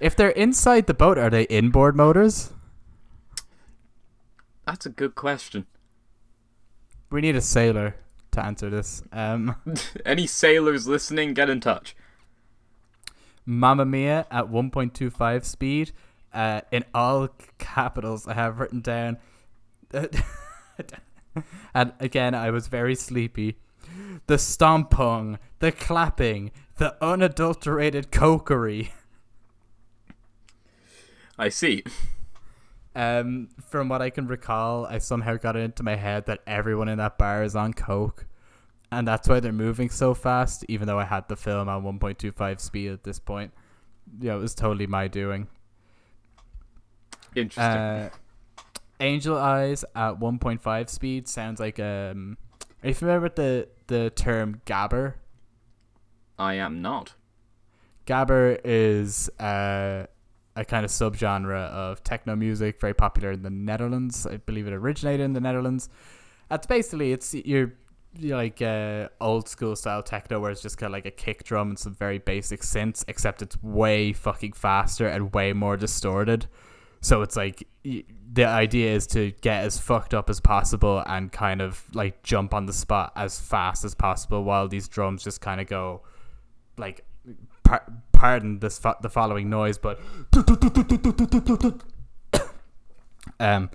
If 0.00 0.16
they're 0.16 0.30
inside 0.30 0.86
the 0.86 0.94
boat, 0.94 1.18
are 1.18 1.30
they 1.30 1.44
inboard 1.44 1.96
motors? 1.96 2.50
That's 4.66 4.86
a 4.86 4.90
good 4.90 5.14
question. 5.14 5.66
We 7.10 7.20
need 7.20 7.36
a 7.36 7.40
sailor 7.40 7.96
to 8.32 8.44
answer 8.44 8.70
this. 8.70 9.02
Um, 9.12 9.56
Any 10.06 10.26
sailors 10.26 10.88
listening, 10.88 11.34
get 11.34 11.48
in 11.48 11.60
touch. 11.60 11.94
Mamma 13.46 13.84
Mia 13.84 14.26
at 14.30 14.46
1.25 14.46 15.44
speed. 15.44 15.92
Uh, 16.32 16.62
in 16.72 16.84
all 16.92 17.28
capitals, 17.58 18.26
I 18.26 18.34
have 18.34 18.58
written 18.58 18.80
down. 18.80 19.18
and 21.74 21.92
again, 22.00 22.34
I 22.34 22.50
was 22.50 22.66
very 22.66 22.94
sleepy. 22.94 23.56
The 24.26 24.38
stomping, 24.38 25.38
the 25.58 25.72
clapping, 25.72 26.50
the 26.76 26.96
unadulterated 27.02 28.10
cokery. 28.10 28.90
I 31.38 31.48
see. 31.48 31.84
Um, 32.96 33.48
from 33.68 33.88
what 33.88 34.00
I 34.00 34.10
can 34.10 34.26
recall, 34.26 34.86
I 34.86 34.98
somehow 34.98 35.36
got 35.36 35.56
it 35.56 35.60
into 35.60 35.82
my 35.82 35.96
head 35.96 36.26
that 36.26 36.40
everyone 36.46 36.88
in 36.88 36.98
that 36.98 37.18
bar 37.18 37.42
is 37.42 37.56
on 37.56 37.72
coke, 37.74 38.26
and 38.92 39.06
that's 39.06 39.28
why 39.28 39.40
they're 39.40 39.52
moving 39.52 39.90
so 39.90 40.14
fast. 40.14 40.64
Even 40.68 40.86
though 40.86 40.98
I 40.98 41.04
had 41.04 41.28
the 41.28 41.36
film 41.36 41.68
on 41.68 41.82
1.25 41.82 42.60
speed 42.60 42.92
at 42.92 43.02
this 43.02 43.18
point, 43.18 43.52
yeah, 44.20 44.36
it 44.36 44.38
was 44.38 44.54
totally 44.54 44.86
my 44.86 45.08
doing. 45.08 45.48
Interesting. 47.34 47.64
Uh, 47.64 48.10
Angel 49.00 49.36
Eyes 49.36 49.84
at 49.94 50.20
1.5 50.20 50.88
speed 50.88 51.28
sounds 51.28 51.60
like 51.60 51.78
um. 51.78 52.36
Are 52.82 52.88
you 52.88 52.94
familiar 52.94 53.20
with 53.20 53.36
the 53.36 53.68
the 53.86 54.10
term 54.10 54.60
gabber? 54.66 55.14
I 56.38 56.54
am 56.54 56.82
not. 56.82 57.14
Gabber 58.06 58.60
is 58.64 59.30
uh, 59.40 60.06
a 60.56 60.64
kind 60.64 60.84
of 60.84 60.90
subgenre 60.90 61.68
of 61.68 62.04
techno 62.04 62.36
music, 62.36 62.80
very 62.80 62.94
popular 62.94 63.32
in 63.32 63.42
the 63.42 63.50
Netherlands. 63.50 64.26
I 64.26 64.36
believe 64.36 64.66
it 64.66 64.72
originated 64.72 65.24
in 65.24 65.32
the 65.32 65.40
Netherlands. 65.40 65.88
That's 66.48 66.66
basically 66.66 67.12
it's 67.12 67.34
your 67.34 67.72
you're 68.18 68.36
like 68.36 68.62
uh, 68.62 69.08
old 69.20 69.48
school 69.48 69.74
style 69.74 70.02
techno, 70.02 70.40
where 70.40 70.50
it's 70.50 70.62
just 70.62 70.78
kind 70.78 70.88
of 70.88 70.92
like 70.92 71.06
a 71.06 71.10
kick 71.10 71.44
drum 71.44 71.70
and 71.70 71.78
some 71.78 71.94
very 71.94 72.18
basic 72.18 72.60
synths, 72.60 73.04
except 73.08 73.42
it's 73.42 73.60
way 73.62 74.12
fucking 74.12 74.52
faster 74.52 75.08
and 75.08 75.32
way 75.34 75.52
more 75.52 75.76
distorted. 75.76 76.46
So 77.04 77.20
it's 77.20 77.36
like 77.36 77.68
the 77.82 78.46
idea 78.46 78.94
is 78.94 79.06
to 79.08 79.32
get 79.42 79.64
as 79.64 79.78
fucked 79.78 80.14
up 80.14 80.30
as 80.30 80.40
possible 80.40 81.04
and 81.06 81.30
kind 81.30 81.60
of 81.60 81.84
like 81.92 82.22
jump 82.22 82.54
on 82.54 82.64
the 82.64 82.72
spot 82.72 83.12
as 83.14 83.38
fast 83.38 83.84
as 83.84 83.94
possible 83.94 84.42
while 84.42 84.68
these 84.68 84.88
drums 84.88 85.22
just 85.22 85.42
kind 85.42 85.60
of 85.60 85.66
go 85.66 86.00
like 86.78 87.04
par- 87.62 87.84
pardon 88.12 88.58
this 88.60 88.78
fo- 88.78 88.96
the 89.02 89.10
following 89.10 89.50
noise 89.50 89.76
but 89.76 90.00
um 93.38 93.68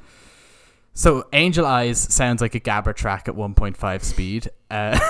so 0.93 1.27
angel 1.31 1.67
eyes 1.67 1.99
sounds 1.99 2.41
like 2.41 2.55
a 2.55 2.59
gabber 2.59 2.95
track 2.95 3.27
at 3.27 3.35
1.5 3.35 4.03
speed 4.03 4.49
uh 4.71 4.99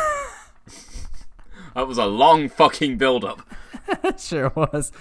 That 1.76 1.88
was 1.88 1.98
a 1.98 2.08
long 2.08 2.50
fucking 2.50 2.98
build 2.98 3.24
up. 3.24 3.42
sure 4.20 4.52
was 4.54 4.92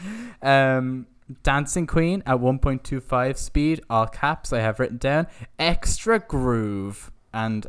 um 0.40 1.08
dancing 1.42 1.86
queen 1.86 2.22
at 2.26 2.36
1.25 2.38 3.36
speed 3.36 3.80
all 3.90 4.06
caps 4.06 4.52
i 4.52 4.60
have 4.60 4.80
written 4.80 4.96
down 4.96 5.26
extra 5.58 6.18
groove 6.18 7.10
and 7.34 7.66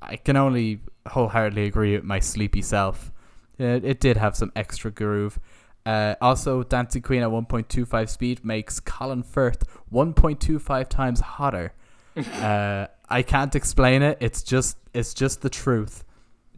i 0.00 0.16
can 0.16 0.36
only 0.36 0.80
wholeheartedly 1.08 1.64
agree 1.64 1.94
with 1.94 2.04
my 2.04 2.18
sleepy 2.18 2.62
self 2.62 3.12
it, 3.58 3.84
it 3.84 4.00
did 4.00 4.16
have 4.16 4.34
some 4.34 4.50
extra 4.56 4.90
groove 4.90 5.38
uh, 5.86 6.14
also 6.22 6.62
dancing 6.62 7.02
queen 7.02 7.22
at 7.22 7.28
1.25 7.28 8.08
speed 8.08 8.42
makes 8.44 8.80
colin 8.80 9.22
firth 9.22 9.64
1.25 9.92 10.88
times 10.88 11.20
hotter 11.20 11.72
uh, 12.16 12.86
i 13.10 13.20
can't 13.20 13.54
explain 13.54 14.00
it 14.02 14.16
it's 14.20 14.42
just 14.42 14.78
it's 14.94 15.12
just 15.12 15.42
the 15.42 15.50
truth 15.50 16.02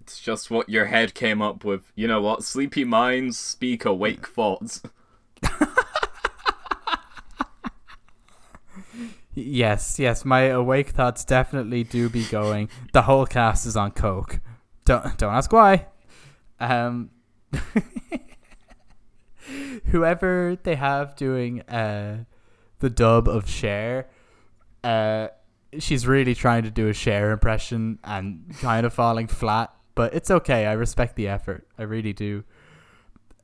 It's 0.00 0.20
just 0.20 0.50
what 0.52 0.68
your 0.68 0.84
head 0.86 1.14
came 1.14 1.42
up 1.42 1.64
with. 1.64 1.90
You 1.96 2.06
know 2.06 2.20
what? 2.22 2.44
Sleepy 2.44 2.84
minds 2.84 3.36
speak 3.36 3.84
awake 3.84 4.28
thoughts. 4.36 4.80
Yes, 9.38 9.98
yes, 9.98 10.24
my 10.24 10.44
awake 10.44 10.88
thoughts 10.88 11.22
definitely 11.22 11.84
do 11.84 12.08
be 12.08 12.24
going. 12.24 12.70
The 12.94 13.02
whole 13.02 13.26
cast 13.26 13.66
is 13.66 13.76
on 13.76 13.90
coke. 13.90 14.40
Don't 14.86 15.18
don't 15.18 15.34
ask 15.34 15.52
why. 15.52 15.88
Um, 16.58 17.10
whoever 19.86 20.56
they 20.62 20.76
have 20.76 21.16
doing 21.16 21.60
uh 21.62 22.24
the 22.78 22.88
dub 22.88 23.28
of 23.28 23.46
Cher, 23.46 24.08
uh, 24.82 25.28
she's 25.78 26.06
really 26.06 26.34
trying 26.34 26.62
to 26.62 26.70
do 26.70 26.88
a 26.88 26.94
Cher 26.94 27.30
impression 27.30 27.98
and 28.04 28.56
kind 28.60 28.86
of 28.86 28.94
falling 28.94 29.26
flat. 29.26 29.70
But 29.94 30.14
it's 30.14 30.30
okay. 30.30 30.64
I 30.64 30.72
respect 30.72 31.14
the 31.14 31.28
effort. 31.28 31.68
I 31.78 31.82
really 31.82 32.14
do. 32.14 32.42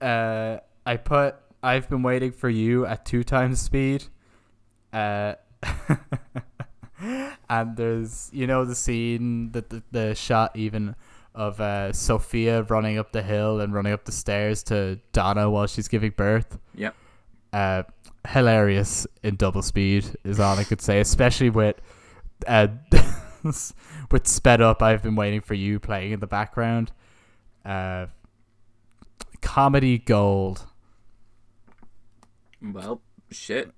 Uh, 0.00 0.56
I 0.86 0.96
put 0.96 1.34
I've 1.62 1.90
been 1.90 2.02
waiting 2.02 2.32
for 2.32 2.48
you 2.48 2.86
at 2.86 3.04
two 3.04 3.24
times 3.24 3.60
speed. 3.60 4.04
Uh, 4.90 5.34
and 7.48 7.76
there's 7.76 8.30
you 8.32 8.46
know 8.46 8.64
the 8.64 8.74
scene 8.74 9.52
that 9.52 9.70
the, 9.70 9.82
the 9.90 10.14
shot 10.14 10.56
even 10.56 10.94
of 11.34 11.60
uh, 11.60 11.92
Sophia 11.92 12.62
running 12.64 12.98
up 12.98 13.12
the 13.12 13.22
hill 13.22 13.60
and 13.60 13.72
running 13.72 13.92
up 13.92 14.04
the 14.04 14.12
stairs 14.12 14.62
to 14.64 14.98
Donna 15.12 15.50
while 15.50 15.66
she's 15.66 15.88
giving 15.88 16.10
birth. 16.10 16.58
Yep. 16.74 16.94
Uh, 17.52 17.82
hilarious 18.28 19.06
in 19.22 19.36
double 19.36 19.62
speed 19.62 20.06
is 20.24 20.38
all 20.38 20.58
I 20.58 20.64
could 20.64 20.80
say, 20.80 21.00
especially 21.00 21.50
with 21.50 21.76
uh, 22.46 22.68
with 24.10 24.26
sped 24.26 24.60
up. 24.60 24.82
I've 24.82 25.02
been 25.02 25.16
waiting 25.16 25.40
for 25.40 25.54
you 25.54 25.80
playing 25.80 26.12
in 26.12 26.20
the 26.20 26.26
background. 26.26 26.92
Uh, 27.64 28.06
comedy 29.40 29.98
gold. 29.98 30.66
Well, 32.60 33.00
shit. 33.30 33.72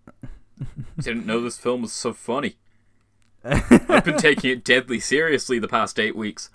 Didn't 1.00 1.26
know 1.26 1.40
this 1.40 1.59
film 1.59 1.82
was 1.82 1.92
so 1.92 2.12
funny. 2.12 2.57
I've 3.44 4.05
been 4.05 4.16
taking 4.16 4.50
it 4.50 4.64
deadly 4.64 5.00
seriously 5.00 5.59
the 5.59 5.68
past 5.68 5.98
eight 6.00 6.16
weeks. 6.16 6.50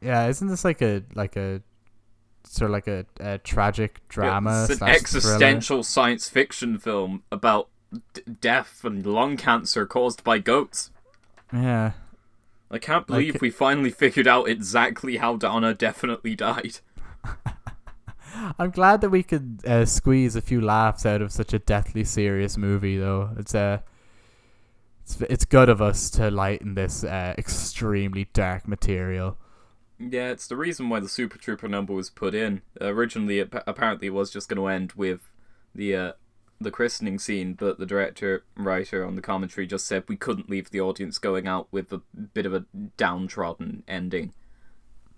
Yeah, 0.00 0.26
isn't 0.26 0.48
this 0.48 0.64
like 0.64 0.82
a 0.82 1.02
like 1.14 1.36
a 1.36 1.62
sort 2.44 2.70
of 2.70 2.72
like 2.72 2.88
a, 2.88 3.06
a 3.20 3.38
tragic 3.38 4.06
drama? 4.08 4.66
It's 4.68 4.80
an 4.80 4.88
existential 4.88 5.82
science 5.82 6.28
fiction 6.28 6.78
film 6.78 7.22
about 7.30 7.68
d- 8.12 8.22
death 8.40 8.80
and 8.84 9.06
lung 9.06 9.36
cancer 9.36 9.86
caused 9.86 10.24
by 10.24 10.38
goats. 10.38 10.90
Yeah, 11.52 11.92
I 12.70 12.78
can't 12.78 13.06
believe 13.06 13.34
Like- 13.34 13.42
we 13.42 13.50
finally 13.50 13.90
figured 13.90 14.26
out 14.26 14.48
exactly 14.48 15.18
how 15.18 15.36
Donna 15.36 15.74
definitely 15.74 16.34
died. 16.34 16.80
I'm 18.58 18.70
glad 18.70 19.00
that 19.00 19.10
we 19.10 19.22
could 19.22 19.60
uh, 19.66 19.84
squeeze 19.84 20.36
a 20.36 20.40
few 20.40 20.60
laughs 20.60 21.06
out 21.06 21.22
of 21.22 21.32
such 21.32 21.52
a 21.52 21.58
deathly 21.58 22.04
serious 22.04 22.56
movie, 22.56 22.98
though. 22.98 23.30
It's 23.38 23.54
uh, 23.54 23.80
it's 25.02 25.20
it's 25.22 25.44
good 25.44 25.68
of 25.68 25.80
us 25.80 26.10
to 26.10 26.30
lighten 26.30 26.74
this 26.74 27.04
uh, 27.04 27.34
extremely 27.38 28.28
dark 28.32 28.66
material. 28.66 29.38
Yeah, 29.98 30.30
it's 30.30 30.48
the 30.48 30.56
reason 30.56 30.88
why 30.88 31.00
the 31.00 31.08
Super 31.08 31.38
Trooper 31.38 31.68
number 31.68 31.92
was 31.92 32.10
put 32.10 32.34
in. 32.34 32.62
originally, 32.80 33.38
it 33.38 33.52
pa- 33.52 33.62
apparently 33.66 34.10
was 34.10 34.30
just 34.30 34.48
going 34.48 34.58
to 34.58 34.66
end 34.66 34.92
with 34.96 35.32
the 35.74 35.94
uh, 35.94 36.12
the 36.60 36.70
christening 36.70 37.18
scene, 37.18 37.54
but 37.54 37.78
the 37.78 37.86
director 37.86 38.44
writer 38.56 39.04
on 39.04 39.14
the 39.14 39.22
commentary 39.22 39.66
just 39.66 39.86
said 39.86 40.04
we 40.08 40.16
couldn't 40.16 40.50
leave 40.50 40.70
the 40.70 40.80
audience 40.80 41.18
going 41.18 41.46
out 41.46 41.68
with 41.70 41.92
a 41.92 41.98
bit 41.98 42.46
of 42.46 42.54
a 42.54 42.64
downtrodden 42.96 43.84
ending. 43.86 44.32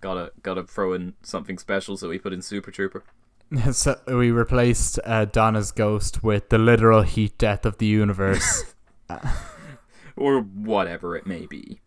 Gotta 0.01 0.31
gotta 0.43 0.63
throw 0.63 0.93
in 0.93 1.13
something 1.23 1.57
special, 1.57 1.97
so 1.97 2.09
we 2.09 2.19
put 2.19 2.33
in 2.33 2.41
Super 2.41 2.71
Trooper. 2.71 3.03
so 3.71 3.99
we 4.07 4.31
replaced 4.31 4.99
uh, 5.05 5.25
Donna's 5.25 5.71
ghost 5.71 6.23
with 6.23 6.49
the 6.49 6.57
literal 6.57 7.01
heat 7.01 7.37
death 7.37 7.65
of 7.65 7.77
the 7.77 7.85
universe. 7.87 8.75
Or 10.19 10.41
whatever 10.41 11.15
it 11.15 11.27
may 11.27 11.45
be. 11.45 11.79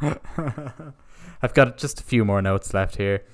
I've 0.00 1.52
got 1.52 1.76
just 1.78 2.00
a 2.00 2.04
few 2.04 2.24
more 2.24 2.40
notes 2.40 2.72
left 2.72 2.94
here. 2.94 3.24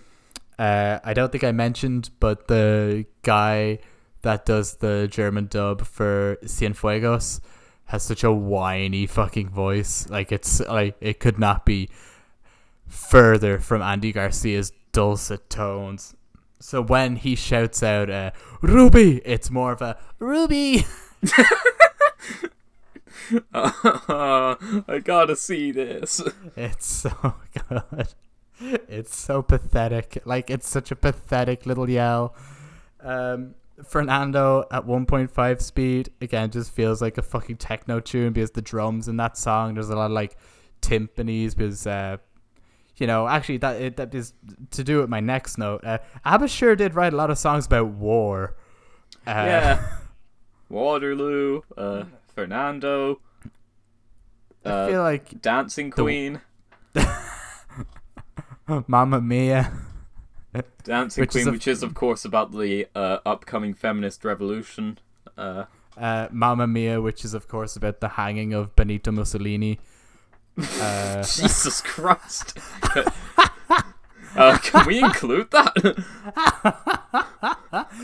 Uh, 0.58 0.98
I 1.04 1.12
don't 1.12 1.30
think 1.30 1.44
I 1.44 1.52
mentioned, 1.52 2.08
but 2.18 2.48
the 2.48 3.04
guy 3.20 3.78
that 4.22 4.46
does 4.46 4.76
the 4.76 5.06
German 5.10 5.48
dub 5.48 5.86
for 5.86 6.38
Cienfuegos 6.44 7.40
has 7.84 8.02
such 8.02 8.24
a 8.24 8.32
whiny 8.32 9.06
fucking 9.06 9.50
voice. 9.50 10.08
Like 10.08 10.32
it's 10.32 10.60
like 10.60 10.96
it 11.00 11.20
could 11.20 11.38
not 11.38 11.66
be 11.66 11.90
further 12.89 13.59
from 13.59 13.82
Andy 13.82 14.12
Garcia's 14.12 14.72
dulcet 14.93 15.49
tones. 15.49 16.14
So 16.61 16.82
when 16.82 17.16
he 17.16 17.36
shouts 17.36 17.82
out 17.82 18.11
uh, 18.11 18.32
"Ruby," 18.62 19.22
it's 19.24 19.51
more 19.51 19.72
of 19.72 19.82
a 19.82 19.97
"Ruby." 20.18 20.84
I 23.55 25.01
gotta 25.05 25.36
see 25.36 25.70
this. 25.70 26.20
It's 26.57 26.86
so 26.86 27.34
good. 27.68 28.09
It's 28.61 29.16
so 29.16 29.43
pathetic. 29.43 30.20
Like 30.24 30.51
it's 30.51 30.68
such 30.68 30.91
a 30.91 30.97
pathetic 30.97 31.66
little 31.66 31.89
yell. 31.89 32.34
Um, 33.01 33.55
Fernando 33.86 34.64
at 34.72 34.86
1.5 34.86 35.62
speed 35.62 36.11
again 36.20 36.51
just 36.51 36.72
feels 36.72 37.01
like 37.01 37.16
a 37.16 37.22
fucking 37.22 37.59
techno 37.59 38.01
tune 38.01 38.32
because 38.32 38.51
the 38.51 38.62
drums 38.62 39.07
in 39.07 39.16
that 39.18 39.39
song 39.39 39.74
there's 39.74 39.89
a 39.89 39.95
lot 39.95 40.07
of 40.07 40.11
like 40.11 40.36
timpanis 40.82 41.57
because 41.57 41.86
uh, 41.86 42.16
you 42.99 43.07
know 43.07 43.26
actually 43.28 43.59
that 43.59 43.80
it, 43.80 43.96
that 43.96 44.14
is 44.14 44.32
to 44.72 44.84
do 44.84 44.99
with 45.01 45.09
my 45.09 45.20
next 45.20 45.59
note. 45.59 45.84
Uh, 45.84 45.99
ABBA 46.24 46.49
sure 46.49 46.76
did 46.76 46.94
write 46.94 47.12
a 47.12 47.16
lot 47.16 47.30
of 47.30 47.38
songs 47.38 47.66
about 47.66 47.86
war. 47.88 48.57
Uh, 49.26 49.30
yeah. 49.30 49.88
Waterloo, 50.68 51.62
uh, 51.78 52.05
Fernando, 52.34 53.20
I 54.64 54.68
uh, 54.68 54.88
feel 54.88 55.03
like 55.03 55.40
Dancing 55.40 55.90
the- 55.90 56.03
Queen. 56.03 56.40
Mamma 58.86 59.20
Mia. 59.20 59.72
Dancing 60.82 61.22
Which 61.22 61.30
is 61.30 61.34
Queen, 61.42 61.49
a- 61.49 61.51
which 61.53 61.68
is 61.68 61.82
of 61.82 61.94
course 61.94 62.24
about 62.24 62.53
the 62.53 62.86
uh, 62.94 63.18
upcoming 63.24 63.74
feminist 63.74 64.24
revolution. 64.24 64.99
Uh, 65.36 65.64
Uh, 65.96 66.28
Mamma 66.30 66.66
Mia, 66.66 67.01
which 67.01 67.24
is 67.24 67.34
of 67.34 67.49
course 67.49 67.74
about 67.76 68.01
the 68.01 68.11
hanging 68.11 68.53
of 68.55 68.74
Benito 68.76 69.11
Mussolini. 69.11 69.80
Uh, 70.59 71.22
Jesus 71.22 71.80
Christ! 71.80 72.59
uh, 74.36 74.59
can 74.59 74.86
we 74.86 74.98
include 74.98 75.50
that? 75.50 76.04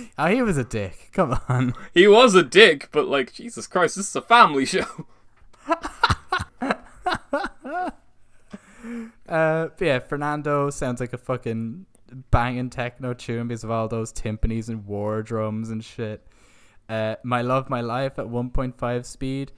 oh, 0.18 0.26
he 0.26 0.42
was 0.42 0.57
a 0.57 0.64
dick. 0.64 1.11
Come 1.12 1.38
on. 1.48 1.74
he 1.92 2.07
was 2.07 2.34
a 2.34 2.42
dick, 2.42 2.88
but 2.92 3.09
like 3.09 3.32
Jesus 3.32 3.66
Christ, 3.66 3.96
this 3.96 4.09
is 4.09 4.16
a 4.16 4.22
family 4.22 4.64
show. 4.64 5.07
Uh, 9.28 9.68
but 9.76 9.80
yeah, 9.80 9.98
Fernando 9.98 10.70
sounds 10.70 11.00
like 11.00 11.12
a 11.12 11.18
fucking 11.18 11.86
banging 12.30 12.70
techno 12.70 13.14
tune 13.14 13.48
because 13.48 13.64
of 13.64 13.70
all 13.70 13.88
those 13.88 14.12
timpanis 14.12 14.68
and 14.68 14.86
war 14.86 15.22
drums 15.22 15.70
and 15.70 15.84
shit. 15.84 16.26
Uh, 16.88 17.16
my 17.22 17.40
love, 17.40 17.70
my 17.70 17.80
life 17.80 18.18
at 18.18 18.26
1.5 18.26 19.05
speed. 19.07 19.52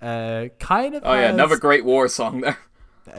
Uh, 0.00 0.48
kind 0.58 0.94
of. 0.94 1.02
Oh 1.04 1.14
yeah, 1.14 1.28
another 1.28 1.56
great 1.56 1.84
war 1.84 2.08
song 2.08 2.40
there. 2.40 2.58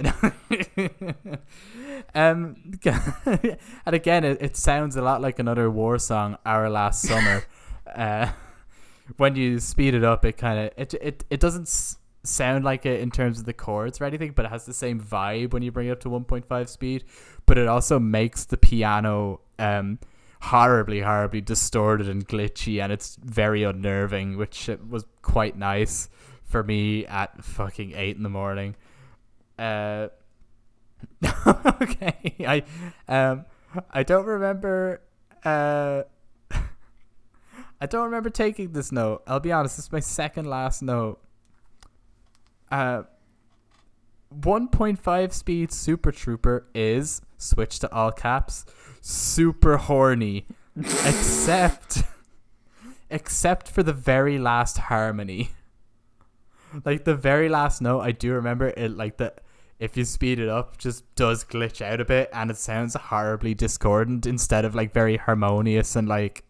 um, 2.15 2.55
and 2.85 3.57
again, 3.85 4.23
it, 4.23 4.41
it 4.41 4.57
sounds 4.57 4.95
a 4.95 5.01
lot 5.01 5.21
like 5.21 5.39
another 5.39 5.69
war 5.69 5.99
song, 5.99 6.37
"Our 6.45 6.69
Last 6.69 7.03
Summer." 7.03 7.43
uh, 7.95 8.31
when 9.17 9.35
you 9.35 9.59
speed 9.59 9.93
it 9.93 10.03
up, 10.03 10.25
it 10.25 10.37
kind 10.37 10.59
of 10.59 10.71
it, 10.77 10.93
it 10.95 11.25
it 11.29 11.39
doesn't 11.39 11.67
s- 11.67 11.97
sound 12.23 12.63
like 12.63 12.85
it 12.85 13.01
in 13.01 13.11
terms 13.11 13.39
of 13.39 13.45
the 13.45 13.53
chords 13.53 13.99
or 13.99 14.05
anything, 14.05 14.31
but 14.31 14.45
it 14.45 14.49
has 14.49 14.65
the 14.65 14.73
same 14.73 14.99
vibe 14.99 15.53
when 15.53 15.61
you 15.61 15.71
bring 15.71 15.87
it 15.87 15.91
up 15.91 15.99
to 16.01 16.09
1.5 16.09 16.69
speed. 16.69 17.03
But 17.45 17.57
it 17.57 17.67
also 17.67 17.99
makes 17.99 18.45
the 18.45 18.57
piano 18.57 19.41
um 19.59 19.99
horribly, 20.43 21.01
horribly 21.01 21.41
distorted 21.41 22.09
and 22.09 22.27
glitchy, 22.27 22.81
and 22.81 22.91
it's 22.91 23.17
very 23.17 23.61
unnerving, 23.63 24.37
which 24.37 24.69
uh, 24.69 24.77
was 24.89 25.05
quite 25.21 25.55
nice 25.55 26.09
for 26.51 26.63
me 26.63 27.05
at 27.05 27.43
fucking 27.43 27.93
eight 27.95 28.17
in 28.17 28.23
the 28.23 28.29
morning. 28.29 28.75
Uh, 29.57 30.09
okay, 31.81 32.35
I 32.45 32.63
um, 33.07 33.45
I 33.89 34.03
don't 34.03 34.25
remember. 34.25 35.01
Uh, 35.43 36.03
I 37.81 37.85
don't 37.87 38.05
remember 38.05 38.29
taking 38.29 38.73
this 38.73 38.91
note. 38.91 39.23
I'll 39.25 39.39
be 39.39 39.51
honest. 39.51 39.77
This 39.77 39.85
is 39.85 39.91
my 39.91 40.01
second 40.01 40.45
last 40.45 40.83
note. 40.83 41.19
Uh, 42.69 43.03
1.5 44.39 45.33
speed 45.33 45.71
Super 45.71 46.11
Trooper 46.11 46.67
is 46.73 47.21
switch 47.37 47.79
to 47.79 47.91
all 47.93 48.11
caps. 48.11 48.65
Super 49.01 49.77
horny, 49.77 50.45
except 50.77 52.03
except 53.09 53.67
for 53.67 53.83
the 53.83 53.93
very 53.93 54.37
last 54.37 54.77
harmony. 54.77 55.51
Like 56.85 57.03
the 57.03 57.15
very 57.15 57.49
last 57.49 57.81
note, 57.81 58.01
I 58.01 58.11
do 58.11 58.33
remember 58.33 58.67
it. 58.75 58.95
Like 58.95 59.17
the 59.17 59.33
if 59.79 59.97
you 59.97 60.05
speed 60.05 60.39
it 60.39 60.47
up, 60.47 60.77
just 60.77 61.03
does 61.15 61.43
glitch 61.43 61.81
out 61.81 61.99
a 61.99 62.05
bit, 62.05 62.29
and 62.33 62.51
it 62.51 62.57
sounds 62.57 62.93
horribly 62.93 63.55
discordant 63.55 64.27
instead 64.27 64.63
of 64.63 64.75
like 64.75 64.93
very 64.93 65.17
harmonious 65.17 65.95
and 65.95 66.07
like 66.07 66.43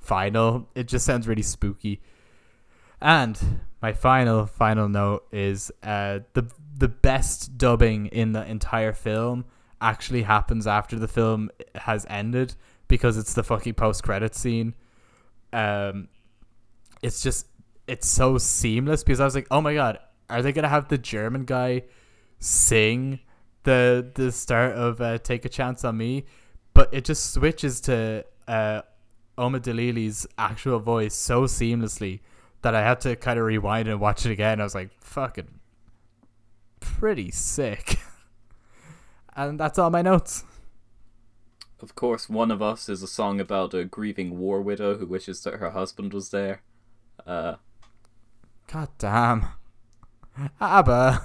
final. 0.00 0.68
It 0.74 0.86
just 0.88 1.06
sounds 1.06 1.26
really 1.26 1.42
spooky. 1.42 2.00
And 3.00 3.60
my 3.80 3.92
final 3.92 4.46
final 4.46 4.88
note 4.88 5.26
is 5.32 5.72
uh 5.82 6.20
the 6.34 6.48
the 6.76 6.88
best 6.88 7.58
dubbing 7.58 8.06
in 8.06 8.32
the 8.32 8.44
entire 8.46 8.92
film 8.92 9.44
actually 9.80 10.22
happens 10.22 10.66
after 10.66 10.98
the 10.98 11.08
film 11.08 11.50
has 11.74 12.06
ended 12.08 12.54
because 12.86 13.16
it's 13.16 13.34
the 13.34 13.42
fucking 13.42 13.74
post 13.74 14.02
credit 14.04 14.34
scene. 14.34 14.74
Um 15.52 16.08
it's 17.02 17.22
just 17.22 17.46
it's 17.92 18.08
so 18.08 18.38
seamless 18.38 19.04
because 19.04 19.20
I 19.20 19.24
was 19.24 19.34
like, 19.34 19.46
"Oh 19.50 19.60
my 19.60 19.74
god, 19.74 19.98
are 20.28 20.42
they 20.42 20.52
to 20.52 20.68
have 20.68 20.88
the 20.88 20.98
German 20.98 21.44
guy 21.44 21.84
sing 22.38 23.20
the 23.64 24.10
the 24.14 24.32
start 24.32 24.74
of 24.74 25.00
uh, 25.00 25.18
Take 25.18 25.44
a 25.44 25.48
Chance 25.48 25.84
on 25.84 25.96
Me?" 25.96 26.24
But 26.74 26.92
it 26.92 27.04
just 27.04 27.32
switches 27.32 27.80
to 27.82 28.24
uh 28.48 28.82
Omid 29.38 29.62
Djalili's 29.62 30.26
actual 30.38 30.78
voice 30.78 31.14
so 31.14 31.42
seamlessly 31.42 32.20
that 32.62 32.74
I 32.74 32.82
had 32.82 33.00
to 33.00 33.16
kind 33.16 33.38
of 33.38 33.44
rewind 33.44 33.88
and 33.88 34.00
watch 34.00 34.24
it 34.26 34.32
again. 34.32 34.60
I 34.60 34.64
was 34.64 34.74
like, 34.74 34.90
fucking 35.00 35.60
pretty 36.80 37.30
sick. 37.30 37.98
and 39.36 39.58
that's 39.58 39.78
all 39.78 39.90
my 39.90 40.02
notes. 40.02 40.44
Of 41.80 41.94
course, 41.96 42.28
one 42.28 42.52
of 42.52 42.62
us 42.62 42.88
is 42.88 43.02
a 43.02 43.08
song 43.08 43.40
about 43.40 43.74
a 43.74 43.84
grieving 43.84 44.38
war 44.38 44.60
widow 44.62 44.98
who 44.98 45.06
wishes 45.06 45.42
that 45.42 45.54
her 45.54 45.70
husband 45.70 46.12
was 46.12 46.30
there. 46.30 46.62
Uh, 47.26 47.56
God 48.72 48.88
damn. 48.96 49.48
ABBA. 50.58 51.22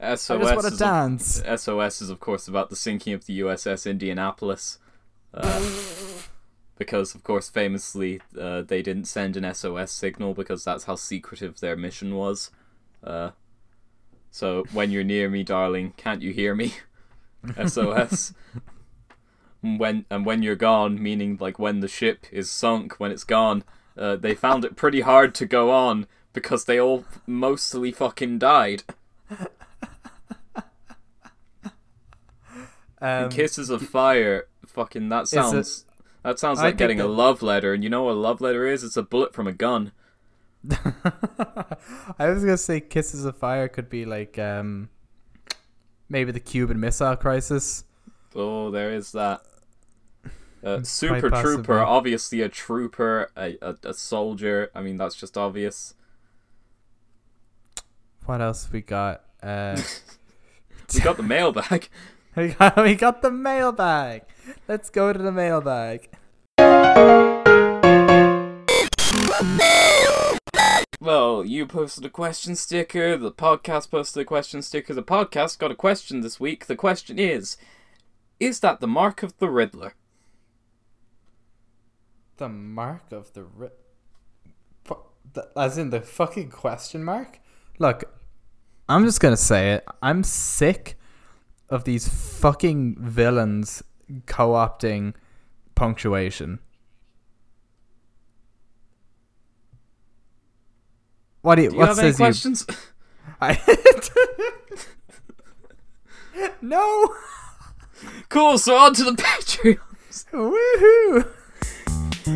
SOS 0.00 0.30
I 0.30 0.38
just 0.38 0.54
want 0.54 0.58
is 0.58 0.64
to 0.64 0.72
of- 0.72 0.78
dance. 0.78 1.42
SOS 1.56 2.02
is 2.02 2.10
of 2.10 2.18
course 2.18 2.48
about 2.48 2.68
the 2.68 2.74
sinking 2.74 3.12
of 3.12 3.26
the 3.26 3.38
USS 3.40 3.88
Indianapolis. 3.88 4.78
Uh, 5.32 5.70
because 6.76 7.14
of 7.14 7.22
course 7.22 7.48
famously 7.48 8.20
uh, 8.38 8.62
they 8.62 8.82
didn't 8.82 9.04
send 9.04 9.36
an 9.36 9.54
SOS 9.54 9.92
signal 9.92 10.34
because 10.34 10.64
that's 10.64 10.84
how 10.84 10.96
secretive 10.96 11.60
their 11.60 11.76
mission 11.76 12.16
was. 12.16 12.50
Uh, 13.04 13.30
so 14.32 14.64
when 14.72 14.90
you're 14.90 15.04
near 15.04 15.30
me, 15.30 15.44
darling, 15.44 15.92
can't 15.96 16.22
you 16.22 16.32
hear 16.32 16.56
me? 16.56 16.74
SOS. 17.66 18.34
And 19.62 19.78
when 19.78 20.06
and 20.10 20.26
when 20.26 20.42
you're 20.42 20.56
gone, 20.56 21.00
meaning 21.00 21.38
like 21.40 21.56
when 21.56 21.78
the 21.80 21.88
ship 21.88 22.26
is 22.32 22.50
sunk, 22.50 22.94
when 22.94 23.12
it's 23.12 23.22
gone, 23.22 23.62
uh, 23.96 24.16
they 24.16 24.34
found 24.34 24.64
it 24.64 24.74
pretty 24.74 25.02
hard 25.02 25.36
to 25.36 25.46
go 25.46 25.70
on 25.70 26.08
because 26.32 26.64
they 26.64 26.78
all 26.80 27.04
mostly 27.26 27.92
fucking 27.92 28.38
died. 28.38 28.82
Um, 33.00 33.30
Kisses 33.30 33.70
of 33.70 33.82
Fire, 33.82 34.46
fucking 34.66 35.08
that 35.08 35.26
sounds 35.26 35.86
that 36.22 36.38
sounds 36.38 36.60
like 36.60 36.76
getting 36.76 37.00
a 37.00 37.06
love 37.06 37.42
letter, 37.42 37.72
and 37.72 37.82
you 37.82 37.88
know 37.88 38.04
what 38.04 38.12
a 38.12 38.20
love 38.20 38.40
letter 38.40 38.66
is? 38.66 38.84
It's 38.84 38.96
a 38.96 39.02
bullet 39.02 39.32
from 39.34 39.46
a 39.46 39.52
gun. 39.52 39.92
I 40.70 42.28
was 42.28 42.44
gonna 42.44 42.58
say 42.58 42.80
Kisses 42.80 43.24
of 43.24 43.38
Fire 43.38 43.68
could 43.68 43.88
be 43.88 44.04
like 44.04 44.38
um 44.38 44.90
maybe 46.10 46.30
the 46.30 46.40
Cuban 46.40 46.78
Missile 46.78 47.16
Crisis. 47.16 47.84
Oh, 48.34 48.70
there 48.70 48.92
is 48.92 49.12
that. 49.12 49.42
Uh, 50.62 50.82
Super 50.82 51.30
Trooper, 51.30 51.78
obviously 51.78 52.42
a 52.42 52.50
trooper, 52.50 53.30
a, 53.34 53.56
a 53.62 53.76
a 53.82 53.94
soldier. 53.94 54.70
I 54.74 54.82
mean, 54.82 54.98
that's 54.98 55.14
just 55.14 55.38
obvious. 55.38 55.94
What 58.26 58.40
else 58.40 58.68
we 58.72 58.80
got? 58.80 59.22
Uh 59.42 59.80
We 60.94 61.00
got 61.00 61.16
the 61.16 61.22
mailbag. 61.22 61.88
we 62.36 62.48
got 62.48 62.76
we 62.76 62.94
got 62.96 63.22
the 63.22 63.30
mailbag. 63.30 64.22
Let's 64.66 64.90
go 64.90 65.12
to 65.12 65.18
the 65.18 65.32
mailbag. 65.32 66.08
Well, 71.00 71.44
you 71.46 71.64
posted 71.66 72.04
a 72.04 72.10
question 72.10 72.56
sticker. 72.56 73.16
The 73.16 73.32
podcast 73.32 73.90
posted 73.90 74.20
a 74.20 74.24
question 74.24 74.62
sticker. 74.62 74.92
The 74.92 75.02
podcast 75.02 75.58
got 75.58 75.70
a 75.70 75.76
question 75.76 76.20
this 76.20 76.38
week. 76.38 76.66
The 76.66 76.76
question 76.76 77.18
is: 77.18 77.56
Is 78.38 78.60
that 78.60 78.80
the 78.80 78.86
mark 78.88 79.22
of 79.22 79.38
the 79.38 79.48
Riddler? 79.48 79.94
The 82.36 82.48
mark 82.48 83.12
of 83.12 83.32
the, 83.32 83.44
ri- 83.44 83.68
Fu- 84.84 84.96
the 85.32 85.48
as 85.56 85.78
in 85.78 85.90
the 85.90 86.00
fucking 86.00 86.50
question 86.50 87.02
mark. 87.04 87.38
Look, 87.80 88.04
I'm 88.90 89.04
just 89.06 89.20
gonna 89.20 89.38
say 89.38 89.72
it. 89.72 89.84
I'm 90.02 90.22
sick 90.22 90.98
of 91.70 91.84
these 91.84 92.06
fucking 92.06 92.96
villains 93.00 93.82
co-opting 94.26 95.14
punctuation. 95.74 96.58
What 101.40 101.54
do 101.54 101.62
you? 101.62 101.70
Do 101.70 101.74
you 101.76 101.80
what 101.80 101.88
have 101.88 101.98
any 101.98 102.08
says 102.12 102.18
you? 102.18 102.24
questions? 102.24 102.66
I 103.40 103.58
no. 106.60 107.14
cool. 108.28 108.58
So 108.58 108.76
on 108.76 108.92
to 108.92 109.04
the 109.04 109.12
Patreon. 109.22 109.78
Woohoo! 110.32 111.34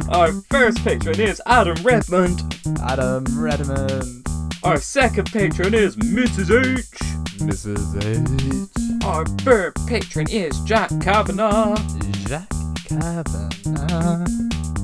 Our 0.09 0.33
first 0.49 0.83
patron 0.83 1.21
is 1.21 1.43
Adam 1.45 1.77
Redmond. 1.83 2.41
Adam 2.83 3.25
Redmond, 3.39 4.24
Our 4.65 4.81
second 4.81 5.31
patron 5.31 5.75
is 5.75 5.95
Mrs. 5.97 6.79
H. 6.79 6.87
Mrs. 7.39 8.01
H. 8.03 9.05
Our 9.05 9.27
third 9.27 9.75
patron 9.87 10.27
is 10.31 10.59
Jack 10.61 10.89
Kavanagh. 11.03 11.77
Jack 12.27 12.49
Kavanagh. 12.87 14.25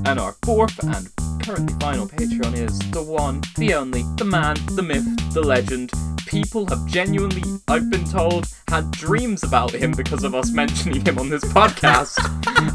And 0.05 0.19
our 0.19 0.35
fourth 0.43 0.77
and 0.83 1.09
currently 1.43 1.75
final 1.79 2.07
patron 2.07 2.53
is 2.53 2.77
the 2.91 3.01
one, 3.01 3.41
the 3.57 3.73
only, 3.73 4.03
the 4.17 4.25
man, 4.25 4.55
the 4.75 4.83
myth, 4.83 5.33
the 5.33 5.41
legend. 5.41 5.91
People 6.27 6.67
have 6.67 6.85
genuinely, 6.85 7.41
I've 7.67 7.89
been 7.89 8.05
told, 8.05 8.53
had 8.67 8.91
dreams 8.91 9.43
about 9.43 9.71
him 9.71 9.93
because 9.93 10.23
of 10.23 10.35
us 10.35 10.51
mentioning 10.51 11.03
him 11.03 11.17
on 11.17 11.29
this 11.29 11.43
podcast. 11.45 12.19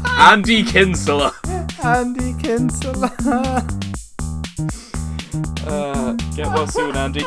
Andy 0.19 0.61
Kinsella. 0.61 1.33
Andy 1.81 2.33
Kinsella. 2.43 3.65
Get 6.37 6.45
well 6.49 6.67
soon, 6.67 6.95
Andy. 6.95 7.21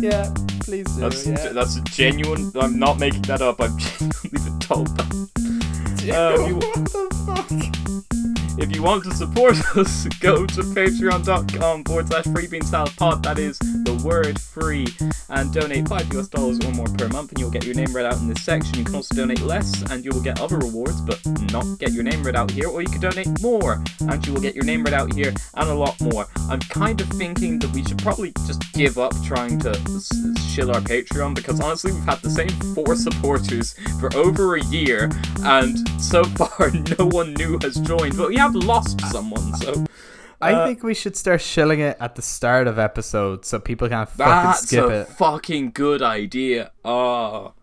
yeah, 0.00 0.28
please 0.58 0.86
do. 0.86 1.00
That's 1.02 1.24
yeah. 1.24 1.50
that's 1.50 1.78
genuine. 1.82 2.50
I'm 2.56 2.80
not 2.80 2.98
making 2.98 3.22
that 3.22 3.42
up. 3.42 3.60
I'm 3.60 3.78
genuinely 3.78 4.50
been 4.50 4.58
told 4.58 4.88
that. 4.96 5.14
Uh, 6.04 6.46
you- 6.46 6.56
what 6.56 6.74
the 6.74 7.74
fuck? 7.74 7.83
If 8.56 8.74
you 8.74 8.82
want 8.82 9.02
to 9.04 9.12
support 9.12 9.56
us, 9.76 10.06
go 10.20 10.46
to 10.46 10.60
patreon.com 10.62 11.84
forward 11.84 12.08
slash 12.08 12.24
freebeanstylepod. 12.24 13.22
That 13.24 13.38
is 13.38 13.58
the 13.58 14.00
word 14.04 14.40
free. 14.40 14.86
And 15.28 15.52
donate 15.52 15.88
5 15.88 16.14
US 16.14 16.28
dollars 16.28 16.60
or 16.64 16.70
more 16.70 16.86
per 16.86 17.08
month, 17.08 17.32
and 17.32 17.40
you'll 17.40 17.50
get 17.50 17.64
your 17.64 17.74
name 17.74 17.92
read 17.92 18.06
out 18.06 18.16
in 18.18 18.28
this 18.28 18.44
section. 18.44 18.78
You 18.78 18.84
can 18.84 18.94
also 18.94 19.14
donate 19.14 19.40
less, 19.40 19.82
and 19.90 20.04
you 20.04 20.12
will 20.12 20.20
get 20.20 20.40
other 20.40 20.58
rewards, 20.58 21.00
but 21.00 21.20
not 21.52 21.78
get 21.78 21.92
your 21.92 22.04
name 22.04 22.22
read 22.22 22.36
out 22.36 22.50
here. 22.50 22.68
Or 22.68 22.80
you 22.80 22.88
can 22.88 23.00
donate 23.00 23.42
more, 23.42 23.82
and 24.00 24.24
you 24.26 24.32
will 24.32 24.40
get 24.40 24.54
your 24.54 24.64
name 24.64 24.84
read 24.84 24.94
out 24.94 25.12
here, 25.12 25.34
and 25.54 25.68
a 25.68 25.74
lot 25.74 26.00
more. 26.00 26.26
I'm 26.48 26.60
kind 26.60 27.00
of 27.00 27.08
thinking 27.08 27.58
that 27.58 27.72
we 27.72 27.82
should 27.84 27.98
probably 27.98 28.32
just 28.46 28.72
give 28.72 28.98
up 28.98 29.12
trying 29.24 29.58
to 29.60 29.74
shill 30.48 30.70
our 30.70 30.80
Patreon, 30.80 31.34
because 31.34 31.60
honestly, 31.60 31.92
we've 31.92 32.04
had 32.04 32.20
the 32.20 32.30
same 32.30 32.50
four 32.74 32.94
supporters 33.06 33.74
for 33.98 34.14
over 34.14 34.54
a 34.54 34.64
year, 34.66 35.10
and 35.42 35.76
so 36.00 36.22
far 36.24 36.70
no 36.98 37.06
one 37.06 37.34
new 37.34 37.58
has 37.62 37.76
joined. 37.80 38.16
But 38.16 38.28
we 38.28 38.36
have 38.44 38.54
lost 38.54 39.00
someone, 39.10 39.54
so. 39.56 39.84
I 40.40 40.52
Uh, 40.52 40.66
think 40.66 40.82
we 40.82 40.94
should 40.94 41.16
start 41.16 41.40
shilling 41.40 41.80
it 41.80 41.96
at 42.00 42.16
the 42.16 42.22
start 42.22 42.66
of 42.66 42.78
episodes 42.78 43.48
so 43.48 43.58
people 43.58 43.88
can 43.88 44.04
fucking 44.06 44.52
skip 44.66 44.84
it. 44.84 44.88
That's 44.88 45.10
a 45.10 45.14
fucking 45.14 45.70
good 45.72 46.02
idea. 46.02 46.72
Oh, 46.84 47.54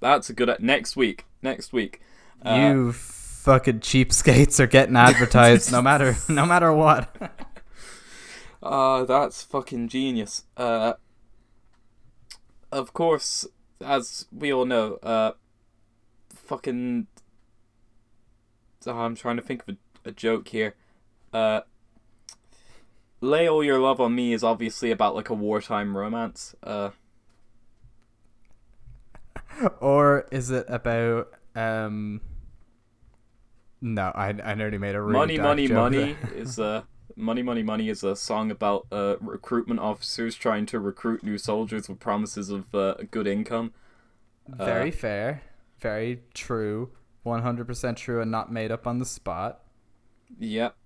that's 0.00 0.28
a 0.28 0.32
good. 0.32 0.50
Next 0.58 0.96
week. 0.96 1.24
Next 1.42 1.72
week. 1.72 2.00
Uh, 2.44 2.54
you 2.56 2.92
fucking 2.92 3.80
cheapskates 3.80 4.58
are 4.58 4.66
getting 4.66 4.96
advertised 4.96 5.70
no 5.70 5.80
matter 5.80 6.16
no 6.28 6.44
matter 6.44 6.72
what. 6.72 7.14
Uh, 8.62 9.04
that's 9.04 9.42
fucking 9.44 9.86
genius. 9.88 10.42
Uh, 10.56 10.94
of 12.72 12.92
course, 12.92 13.46
as 13.80 14.26
we 14.32 14.52
all 14.52 14.64
know, 14.64 14.94
uh, 15.02 15.32
fucking. 16.34 17.06
Oh, 18.88 18.92
I'm 18.98 19.14
trying 19.16 19.36
to 19.36 19.42
think 19.42 19.62
of 19.62 19.68
a, 19.74 19.76
a 20.06 20.12
joke 20.12 20.48
here. 20.48 20.74
Uh, 21.32 21.60
Lay 23.20 23.48
All 23.48 23.64
Your 23.64 23.78
Love 23.78 24.00
on 24.00 24.14
Me 24.14 24.32
is 24.32 24.44
obviously 24.44 24.90
about 24.90 25.14
like 25.14 25.28
a 25.28 25.34
wartime 25.34 25.96
romance. 25.96 26.54
Uh, 26.62 26.90
or 29.80 30.26
is 30.30 30.50
it 30.50 30.66
about 30.68 31.28
um 31.54 32.20
No, 33.80 34.12
I 34.14 34.34
I 34.44 34.54
nearly 34.54 34.78
made 34.78 34.94
a 34.94 35.00
really 35.00 35.18
Money, 35.18 35.38
Money, 35.38 35.68
joke 35.68 35.76
Money 35.76 36.16
there. 36.22 36.34
is 36.34 36.58
uh, 36.58 36.82
Money, 37.16 37.42
Money, 37.42 37.62
Money 37.62 37.88
is 37.88 38.04
a 38.04 38.14
song 38.14 38.50
about 38.50 38.86
uh, 38.92 39.16
recruitment 39.20 39.80
officers 39.80 40.34
trying 40.34 40.66
to 40.66 40.78
recruit 40.78 41.22
new 41.24 41.38
soldiers 41.38 41.88
with 41.88 41.98
promises 41.98 42.50
of 42.50 42.74
uh, 42.74 42.94
good 43.10 43.26
income. 43.26 43.72
Very 44.46 44.90
fair. 44.90 45.42
Very 45.80 46.20
true. 46.34 46.90
100% 47.24 47.96
true 47.96 48.20
and 48.20 48.30
not 48.30 48.52
made 48.52 48.70
up 48.70 48.86
on 48.86 48.98
the 48.98 49.04
spot. 49.04 49.60
Yep, 50.38 50.76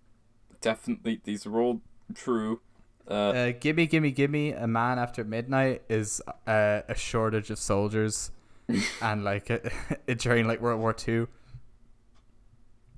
definitely. 0.61 1.21
These 1.25 1.47
are 1.47 1.59
all 1.61 1.81
true. 2.15 2.61
Uh, 3.09 3.13
Uh, 3.33 3.53
gimme, 3.59 3.87
gimme, 3.87 4.11
gimme. 4.13 4.53
A 4.53 4.67
man 4.67 4.99
after 4.99 5.25
midnight 5.25 5.83
is 5.89 6.21
uh, 6.47 6.83
a 6.89 6.95
shortage 6.95 7.51
of 7.51 7.59
soldiers, 7.59 8.31
and 9.03 9.25
like 9.25 9.51
it, 9.51 9.73
it 10.07 10.19
during 10.25 10.47
like 10.47 10.61
World 10.61 10.81
War 10.81 10.93
Two. 10.93 11.29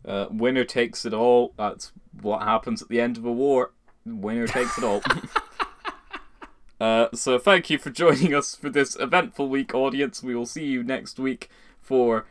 uh, 0.05 0.27
winner 0.31 0.65
takes 0.65 1.05
it 1.05 1.15
all. 1.15 1.55
That's 1.57 1.93
what 2.21 2.43
happens 2.43 2.83
at 2.83 2.89
the 2.89 3.01
end 3.01 3.17
of 3.17 3.25
a 3.25 3.33
war. 3.33 3.73
Winner 4.05 4.47
takes 4.49 4.77
it 4.77 4.85
all. 4.85 5.01
uh, 6.81 7.09
so 7.15 7.39
thank 7.39 7.71
you 7.71 7.79
for 7.79 7.91
joining 7.91 8.35
us 8.35 8.55
for 8.55 8.69
this 8.69 8.97
eventful 8.99 9.49
week, 9.49 9.75
audience. 9.75 10.23
We 10.23 10.35
will 10.35 10.47
see 10.47 10.65
you 10.65 10.83
next 10.83 11.19
week 11.19 11.49
for 11.81 12.27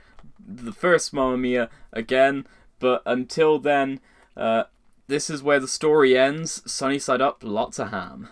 the 0.46 0.74
first 0.74 1.14
Mamma 1.14 1.38
Mia 1.38 1.70
again. 1.94 2.46
But 2.82 3.04
until 3.06 3.60
then, 3.60 4.02
uh, 4.36 4.64
this 5.08 5.30
is 5.30 5.42
where 5.42 5.60
the 5.60 5.68
story 5.68 6.18
ends. 6.18 6.62
Sunny 6.70 7.00
side 7.00 7.22
up, 7.22 7.44
lots 7.44 7.80
of 7.80 7.92
ham. 7.92 8.30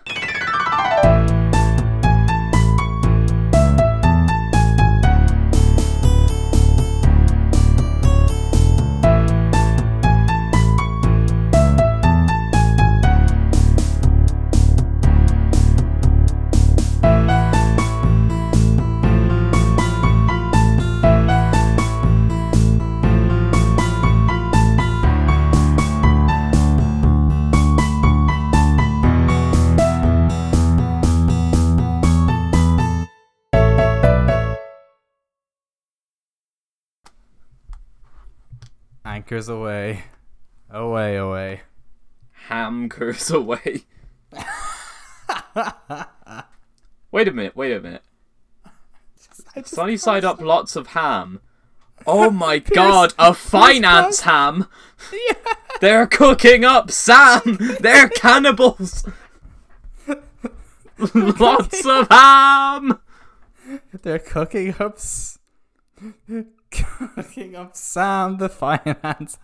Anchors 39.31 39.47
away, 39.47 40.05
away, 40.71 41.15
away. 41.15 41.61
Ham 42.47 42.89
curse 42.89 43.29
away. 43.39 43.83
wait 47.11 47.27
a 47.27 47.31
minute, 47.31 47.55
wait 47.55 47.73
a 47.73 47.79
minute. 47.79 48.01
Sunny 49.65 49.97
side 49.97 50.25
up, 50.25 50.41
lots 50.41 50.75
of 50.75 50.87
ham. 50.87 51.41
Oh 52.07 52.31
my 52.45 52.57
god, 52.57 53.13
a 53.19 53.35
finance 53.35 54.21
ham! 54.21 54.65
They're 55.79 56.07
cooking 56.07 56.65
up 56.65 56.89
Sam! 56.89 57.59
They're 57.79 58.09
cannibals! 58.09 59.05
lots 61.13 61.85
of 61.85 62.07
ham! 62.09 62.99
They're 64.01 64.17
cooking 64.17 64.73
up, 64.79 64.95
s- 64.95 65.37
cooking 66.71 67.55
up 67.55 67.75
Sam 67.75 68.37
the 68.37 68.49
finance. 68.49 69.37